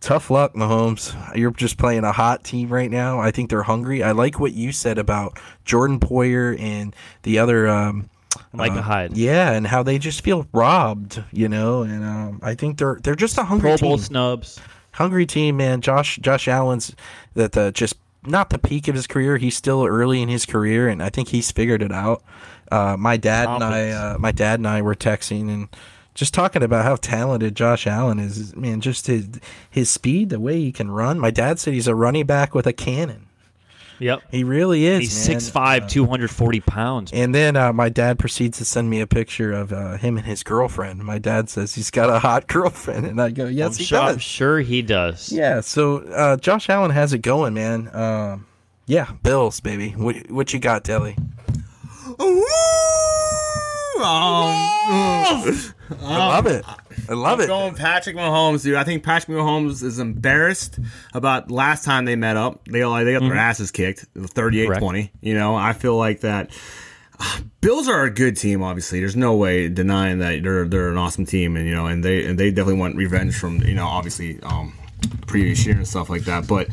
Tough 0.00 0.30
luck, 0.30 0.54
Mahomes. 0.54 1.14
You're 1.36 1.50
just 1.50 1.76
playing 1.76 2.04
a 2.04 2.12
hot 2.12 2.42
team 2.42 2.70
right 2.70 2.90
now. 2.90 3.20
I 3.20 3.30
think 3.30 3.50
they're 3.50 3.62
hungry. 3.62 4.02
I 4.02 4.12
like 4.12 4.40
what 4.40 4.54
you 4.54 4.72
said 4.72 4.96
about 4.98 5.38
Jordan 5.66 6.00
Poyer 6.00 6.58
and 6.58 6.96
the 7.22 7.38
other. 7.38 7.68
Um, 7.68 8.08
Micah 8.52 8.78
uh, 8.78 8.82
Hyde. 8.82 9.16
Yeah, 9.16 9.52
and 9.52 9.66
how 9.66 9.82
they 9.82 9.98
just 9.98 10.22
feel 10.24 10.46
robbed, 10.52 11.22
you 11.32 11.48
know. 11.48 11.82
And 11.82 12.02
um, 12.02 12.40
I 12.42 12.54
think 12.54 12.78
they're 12.78 12.98
they're 13.02 13.14
just 13.14 13.36
a 13.38 13.44
hungry 13.44 13.70
Pro 13.70 13.76
team 13.76 13.88
Bowl 13.90 13.98
snubs. 13.98 14.58
hungry 14.92 15.26
team, 15.26 15.58
man. 15.58 15.80
Josh 15.82 16.16
Josh 16.22 16.48
Allen's 16.48 16.96
that 17.34 17.56
uh, 17.56 17.70
just 17.70 17.96
not 18.24 18.50
the 18.50 18.58
peak 18.58 18.88
of 18.88 18.94
his 18.94 19.06
career. 19.06 19.36
He's 19.36 19.56
still 19.56 19.84
early 19.86 20.22
in 20.22 20.28
his 20.28 20.46
career, 20.46 20.88
and 20.88 21.02
I 21.02 21.08
think 21.08 21.28
he's 21.28 21.50
figured 21.50 21.82
it 21.82 21.92
out. 21.92 22.22
Uh, 22.70 22.96
my 22.98 23.16
dad 23.16 23.48
and 23.48 23.64
I, 23.64 23.90
uh, 23.90 24.18
my 24.18 24.32
dad 24.32 24.60
and 24.60 24.68
I 24.68 24.82
were 24.82 24.94
texting 24.94 25.48
and 25.48 25.68
just 26.14 26.34
talking 26.34 26.62
about 26.62 26.84
how 26.84 26.96
talented 26.96 27.56
Josh 27.56 27.86
Allen 27.86 28.18
is. 28.18 28.54
Man, 28.54 28.80
just 28.80 29.06
his 29.06 29.28
his 29.68 29.90
speed, 29.90 30.28
the 30.28 30.40
way 30.40 30.60
he 30.60 30.72
can 30.72 30.90
run. 30.90 31.18
My 31.18 31.30
dad 31.30 31.58
said 31.58 31.74
he's 31.74 31.88
a 31.88 31.94
running 31.94 32.26
back 32.26 32.54
with 32.54 32.66
a 32.66 32.72
cannon. 32.72 33.26
Yep. 34.00 34.22
He 34.30 34.44
really 34.44 34.86
is. 34.86 35.00
He's 35.00 35.28
man. 35.28 35.38
6'5", 35.82 35.88
240 35.88 36.60
pounds. 36.60 37.12
And 37.12 37.34
then 37.34 37.54
uh, 37.54 37.72
my 37.72 37.88
dad 37.88 38.18
proceeds 38.18 38.58
to 38.58 38.64
send 38.64 38.88
me 38.90 39.00
a 39.00 39.06
picture 39.06 39.52
of 39.52 39.72
uh, 39.72 39.96
him 39.98 40.16
and 40.16 40.26
his 40.26 40.42
girlfriend. 40.42 41.04
My 41.04 41.18
dad 41.18 41.48
says 41.50 41.74
he's 41.74 41.90
got 41.90 42.10
a 42.10 42.18
hot 42.18 42.46
girlfriend, 42.48 43.06
and 43.06 43.20
I 43.20 43.30
go, 43.30 43.46
"Yes, 43.46 43.74
I'm 43.74 43.78
he 43.78 43.84
sure, 43.84 43.98
I'm 44.00 44.14
does." 44.14 44.22
sure 44.22 44.60
he 44.60 44.82
does. 44.82 45.30
Yeah, 45.30 45.60
so 45.60 45.98
uh, 45.98 46.36
Josh 46.38 46.68
Allen 46.68 46.90
has 46.90 47.12
it 47.12 47.18
going, 47.18 47.54
man. 47.54 47.94
Um, 47.94 48.46
yeah, 48.86 49.12
Bills, 49.22 49.60
baby. 49.60 49.90
What, 49.90 50.30
what 50.30 50.52
you 50.52 50.58
got, 50.58 50.82
Deli? 50.82 51.16
Oh, 54.02 55.72
I 56.02 56.16
love 56.28 56.46
it. 56.46 56.64
I 57.08 57.12
love 57.14 57.38
I'm 57.38 57.44
it. 57.44 57.46
going 57.48 57.74
Patrick 57.74 58.16
Mahomes, 58.16 58.62
dude. 58.62 58.76
I 58.76 58.84
think 58.84 59.02
Patrick 59.02 59.36
Mahomes 59.36 59.82
is 59.82 59.98
embarrassed 59.98 60.78
about 61.14 61.50
last 61.50 61.84
time 61.84 62.04
they 62.04 62.16
met 62.16 62.36
up. 62.36 62.64
They 62.66 62.84
like 62.84 63.04
they 63.04 63.12
got 63.12 63.20
their 63.22 63.34
asses 63.36 63.70
kicked, 63.70 64.06
38-20. 64.14 65.10
You 65.20 65.34
know, 65.34 65.54
I 65.56 65.72
feel 65.72 65.96
like 65.96 66.20
that. 66.20 66.50
Bills 67.60 67.86
are 67.86 68.04
a 68.04 68.10
good 68.10 68.36
team. 68.36 68.62
Obviously, 68.62 69.00
there's 69.00 69.16
no 69.16 69.34
way 69.36 69.68
denying 69.68 70.20
that 70.20 70.42
they're 70.42 70.66
they're 70.66 70.88
an 70.90 70.96
awesome 70.96 71.26
team, 71.26 71.56
and 71.56 71.66
you 71.68 71.74
know, 71.74 71.86
and 71.86 72.02
they 72.02 72.24
and 72.24 72.38
they 72.38 72.50
definitely 72.50 72.80
want 72.80 72.96
revenge 72.96 73.36
from 73.36 73.60
you 73.62 73.74
know, 73.74 73.86
obviously, 73.86 74.40
um, 74.42 74.72
previous 75.26 75.66
year 75.66 75.76
and 75.76 75.86
stuff 75.86 76.08
like 76.08 76.22
that. 76.22 76.48
But 76.48 76.68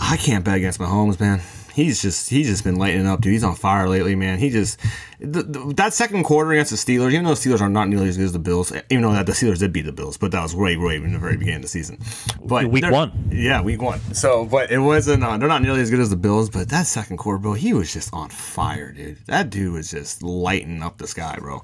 I 0.00 0.16
can't 0.16 0.44
bet 0.44 0.56
against 0.56 0.78
Mahomes, 0.78 1.18
man. 1.18 1.40
He's 1.74 2.00
just 2.00 2.30
he's 2.30 2.46
just 2.46 2.62
been 2.62 2.76
lighting 2.76 3.06
up, 3.06 3.20
dude. 3.20 3.32
He's 3.32 3.42
on 3.42 3.56
fire 3.56 3.88
lately, 3.88 4.14
man. 4.14 4.38
He 4.38 4.50
just 4.50 4.78
the, 5.20 5.42
the, 5.42 5.74
that 5.76 5.92
second 5.94 6.24
quarter 6.24 6.52
against 6.52 6.70
the 6.70 6.76
Steelers, 6.76 7.12
even 7.12 7.24
though 7.24 7.34
the 7.34 7.40
Steelers 7.40 7.60
are 7.60 7.68
not 7.68 7.88
nearly 7.88 8.08
as 8.08 8.16
good 8.16 8.24
as 8.24 8.32
the 8.32 8.38
Bills, 8.38 8.72
even 8.90 9.02
though 9.02 9.12
that 9.12 9.26
the 9.26 9.32
Steelers 9.32 9.58
did 9.58 9.72
beat 9.72 9.82
the 9.82 9.92
Bills, 9.92 10.16
but 10.16 10.32
that 10.32 10.42
was 10.42 10.54
way 10.54 10.76
way 10.76 10.96
in 10.96 11.12
the 11.12 11.18
very 11.18 11.36
beginning 11.36 11.56
of 11.56 11.62
the 11.62 11.68
season. 11.68 11.98
But 12.42 12.66
Week 12.66 12.82
they're- 12.82 12.92
one. 12.92 13.28
yeah, 13.30 13.60
week 13.62 13.82
one. 13.82 14.00
So, 14.14 14.46
but 14.46 14.70
it 14.70 14.78
wasn't. 14.78 15.22
Uh, 15.22 15.36
they're 15.36 15.48
not 15.48 15.62
nearly 15.62 15.80
as 15.80 15.90
good 15.90 16.00
as 16.00 16.10
the 16.10 16.16
Bills, 16.16 16.48
but 16.50 16.68
that 16.70 16.86
second 16.86 17.18
quarter, 17.18 17.38
bro, 17.38 17.52
he 17.52 17.72
was 17.72 17.92
just 17.92 18.12
on 18.14 18.30
fire, 18.30 18.92
dude. 18.92 19.18
That 19.26 19.50
dude 19.50 19.72
was 19.74 19.90
just 19.90 20.22
lighting 20.22 20.82
up 20.82 20.98
the 20.98 21.06
sky, 21.06 21.36
bro. 21.38 21.62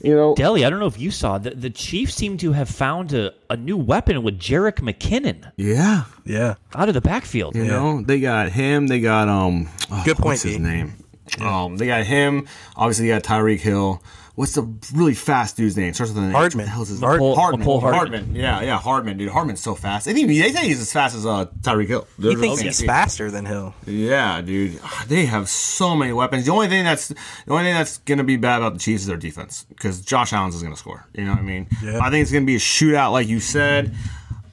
You 0.00 0.14
know, 0.14 0.34
Deli, 0.34 0.64
I 0.64 0.70
don't 0.70 0.80
know 0.80 0.86
if 0.86 0.98
you 1.00 1.10
saw 1.10 1.38
the 1.38 1.50
the 1.50 1.70
Chiefs 1.70 2.14
seem 2.14 2.36
to 2.38 2.52
have 2.52 2.68
found 2.68 3.12
a, 3.12 3.32
a 3.50 3.56
new 3.56 3.76
weapon 3.76 4.22
with 4.22 4.38
Jerick 4.38 4.76
McKinnon 4.80 5.50
yeah. 5.56 6.04
Yeah. 6.24 6.54
out 6.74 6.88
of 6.88 6.94
the 6.94 7.00
backfield. 7.00 7.54
You 7.56 7.64
know, 7.64 8.02
they 8.02 8.20
got 8.20 8.50
him. 8.50 8.86
They 8.86 9.00
got 9.00 9.28
um. 9.28 9.68
oh, 9.90 10.02
Good 10.04 10.16
point, 10.16 10.26
What's 10.26 10.42
his 10.42 10.58
name? 10.58 10.94
Um, 11.40 11.76
they 11.76 11.86
got 11.86 12.04
him. 12.04 12.46
Obviously, 12.76 13.08
they 13.08 13.14
got 13.14 13.22
Tyreek 13.22 13.60
Hill. 13.60 14.02
What's 14.36 14.52
the 14.56 14.62
really 14.92 15.14
fast 15.14 15.56
dude's 15.56 15.76
name? 15.76 15.94
Starts 15.94 16.12
with 16.12 16.20
an 16.24 16.30
H. 16.30 16.34
Hardman. 16.34 16.58
What 16.58 16.64
the 16.66 16.70
hell's 16.72 16.88
his 16.88 16.98
Hard- 17.00 17.20
Cole- 17.20 17.36
Hardman. 17.36 17.64
Hardman. 17.66 17.92
Hardman. 17.94 18.34
Yeah, 18.34 18.62
yeah, 18.62 18.78
Hardman, 18.78 19.16
dude. 19.16 19.30
Hardman's 19.30 19.60
so 19.60 19.76
fast. 19.76 20.06
They 20.06 20.12
think 20.12 20.26
they 20.26 20.50
say 20.52 20.66
he's 20.66 20.80
as 20.80 20.92
fast 20.92 21.14
as 21.14 21.24
uh, 21.24 21.46
Tyreek 21.60 21.86
Hill. 21.86 22.06
He 22.20 22.34
thinks 22.34 22.60
he's 22.60 22.82
faster 22.82 23.30
than 23.30 23.46
Hill. 23.46 23.74
Yeah, 23.86 24.40
dude. 24.42 24.80
They 25.06 25.26
have 25.26 25.48
so 25.48 25.94
many 25.94 26.12
weapons. 26.12 26.46
The 26.46 26.52
only 26.52 26.66
thing 26.66 26.82
that's 26.84 27.08
the 27.08 27.16
only 27.48 27.62
thing 27.64 27.74
that's 27.74 27.98
gonna 27.98 28.24
be 28.24 28.36
bad 28.36 28.56
about 28.56 28.72
the 28.72 28.80
Chiefs 28.80 29.02
is 29.02 29.06
their 29.06 29.16
defense 29.16 29.66
because 29.68 30.00
Josh 30.00 30.32
Allen's 30.32 30.56
is 30.56 30.64
gonna 30.64 30.76
score. 30.76 31.06
You 31.14 31.24
know 31.26 31.30
what 31.30 31.38
I 31.38 31.42
mean? 31.42 31.68
Yeah. 31.80 32.00
I 32.02 32.10
think 32.10 32.22
it's 32.22 32.32
gonna 32.32 32.44
be 32.44 32.56
a 32.56 32.58
shootout, 32.58 33.12
like 33.12 33.28
you 33.28 33.38
said. 33.38 33.94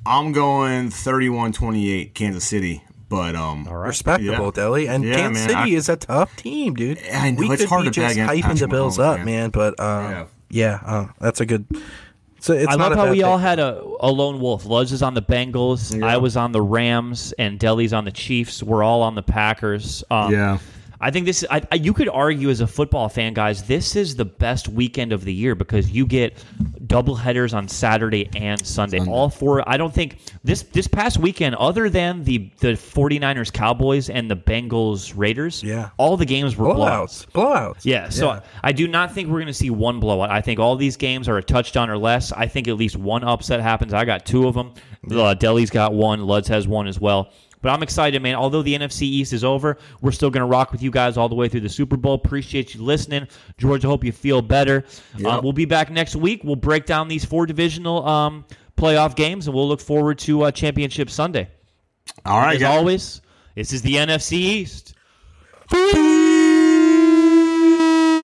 I'm 0.06 0.32
going 0.32 0.90
31-28 0.90 2.14
Kansas 2.14 2.44
City, 2.44 2.84
but 3.12 3.36
um, 3.36 3.68
Respectable, 3.68 4.46
Yeah. 4.46 4.52
Deli. 4.56 4.88
And 4.88 5.04
Yeah, 5.04 5.16
Kansas 5.18 5.48
man, 5.48 5.50
City 5.50 5.76
I- 5.76 5.78
is 5.78 5.90
a 5.90 5.96
tough 5.98 6.36
team, 6.38 6.74
dude. 6.74 6.98
I 7.14 7.30
know, 7.30 7.40
we 7.42 7.52
it's 7.52 7.62
could 7.62 7.70
hard 7.70 7.84
be 7.84 7.90
to 7.90 7.94
just 7.94 8.14
against 8.16 8.34
hyping 8.34 8.60
the 8.60 8.68
Bills 8.68 8.98
Mahomes, 8.98 9.04
up, 9.04 9.18
man. 9.18 9.26
man. 9.26 9.50
But 9.52 9.80
uh, 9.80 9.84
Yeah. 10.10 10.26
yeah, 10.50 10.80
uh, 10.84 11.08
that's 11.20 11.40
a 11.42 11.46
good. 11.46 11.66
So 12.40 12.54
it's 12.54 12.74
I 12.74 12.76
not 12.76 12.90
love 12.90 12.98
how 12.98 13.12
we 13.12 13.18
pick. 13.18 13.26
all 13.26 13.38
had 13.38 13.60
a, 13.60 13.80
a 14.00 14.10
lone 14.10 14.40
wolf. 14.40 14.66
Luz 14.66 14.92
is 14.92 15.04
on 15.04 15.14
the 15.14 15.22
Bengals. 15.22 16.02
I 16.02 16.18
was 16.18 16.36
on 16.36 16.52
the 16.54 16.62
Rams, 16.62 17.36
and 17.38 17.60
Deli's 17.60 17.94
on 17.94 18.04
the 18.06 18.12
Chiefs. 18.12 18.64
We're 18.64 18.82
all 18.84 19.04
on 19.04 19.14
the 19.14 19.22
Packers. 19.22 20.04
Um, 20.10 20.32
Yeah. 20.34 20.58
I 21.04 21.10
think 21.12 21.26
this. 21.26 21.44
I, 21.50 21.62
I, 21.72 21.76
you 21.76 21.94
could 21.94 22.08
argue 22.10 22.50
as 22.50 22.62
a 22.62 22.68
football 22.68 23.10
fan, 23.10 23.34
guys, 23.34 23.64
this 23.64 23.96
is 23.96 24.16
the 24.16 24.26
best 24.26 24.68
weekend 24.68 25.12
of 25.12 25.26
the 25.26 25.34
year 25.34 25.56
because 25.56 25.90
you 25.90 26.06
get 26.06 26.44
double 26.86 27.16
headers 27.16 27.54
on 27.54 27.68
Saturday 27.68 28.30
and 28.36 28.64
Sunday. 28.66 29.00
All 29.00 29.30
four. 29.30 29.68
I 29.68 29.78
don't 29.78 29.94
think 29.94 30.18
this 30.44 30.62
this 30.64 30.88
past 30.88 31.18
weekend, 31.18 31.56
other 31.56 31.90
than 31.90 32.24
the 32.24 32.50
the 32.60 32.74
49ers 32.74 33.52
Cowboys 33.52 34.10
and 34.10 34.30
the 34.30 34.36
Bengals 34.36 35.14
Raiders, 35.16 35.64
Yeah. 35.64 35.90
all 35.98 36.18
the 36.18 36.26
games 36.26 36.56
were 36.56 36.68
blowouts. 36.68 37.26
blowouts. 37.28 37.32
Blowouts. 37.32 37.80
Yeah, 37.84 38.10
so 38.10 38.42
I 38.64 38.72
do 38.72 38.88
not 38.88 39.12
think 39.14 39.28
we're 39.30 39.40
going 39.40 39.48
to 39.48 39.54
see 39.54 39.70
one 39.72 40.00
blowout. 40.00 40.30
I 40.30 40.42
think 40.42 40.60
all 40.60 40.76
these 40.76 40.98
games 40.98 41.28
are 41.28 41.38
a 41.38 41.44
touchdown 41.44 41.90
or 41.90 41.98
less. 41.98 42.32
I 42.32 42.46
think 42.46 42.68
at 42.68 42.76
least 42.78 42.96
one 42.96 43.24
upset 43.24 43.60
happens. 43.60 43.94
I 43.94 44.06
got 44.06 44.26
two 44.26 44.48
of 44.48 44.54
them. 44.54 44.74
Uh, 45.10 45.34
Deli's 45.34 45.72
got 45.72 45.94
one. 45.94 46.20
Luds 46.20 46.48
has 46.50 46.68
one 46.68 46.88
as 46.88 47.00
well. 47.00 47.32
But 47.62 47.70
I'm 47.70 47.84
excited, 47.84 48.22
man. 48.22 48.36
Although 48.36 48.62
the 48.62 48.76
NFC 48.76 49.04
East 49.04 49.34
is 49.34 49.44
over, 49.44 49.78
we're 50.02 50.12
still 50.12 50.30
going 50.30 50.42
to 50.42 50.48
rock 50.48 50.72
with 50.72 50.82
you 50.82 50.92
guys 50.92 51.18
all 51.18 51.30
the 51.30 51.36
way 51.36 51.48
through 51.48 51.62
the 51.62 51.70
Super 51.70 51.98
Bowl. 51.98 52.16
Appreciate 52.16 52.74
you 52.74 52.82
listening. 52.84 53.28
George, 53.58 53.86
I 53.86 53.88
hope 53.88 54.04
you 54.04 54.12
feel 54.12 54.42
better. 54.42 54.84
Uh, 55.24 55.40
we'll 55.44 55.54
be 55.54 55.66
back 55.66 55.90
next 55.92 56.16
week. 56.16 56.42
We'll 56.44 56.56
break 56.56 56.86
down 56.86 57.08
these 57.08 57.24
four 57.24 57.46
divisional 57.46 58.08
um, 58.08 58.46
playoff 58.78 59.16
games, 59.16 59.48
and 59.48 59.56
we'll 59.56 59.68
look 59.68 59.82
forward 59.82 60.18
to 60.20 60.44
uh, 60.44 60.52
Championship 60.52 61.10
Sunday. 61.10 61.50
All 62.26 62.40
right, 62.40 62.56
As 62.56 62.64
always, 62.64 63.22
this 63.56 63.74
is 63.74 63.82
the 63.82 63.96
NFC 63.96 64.34
East. 64.34 64.96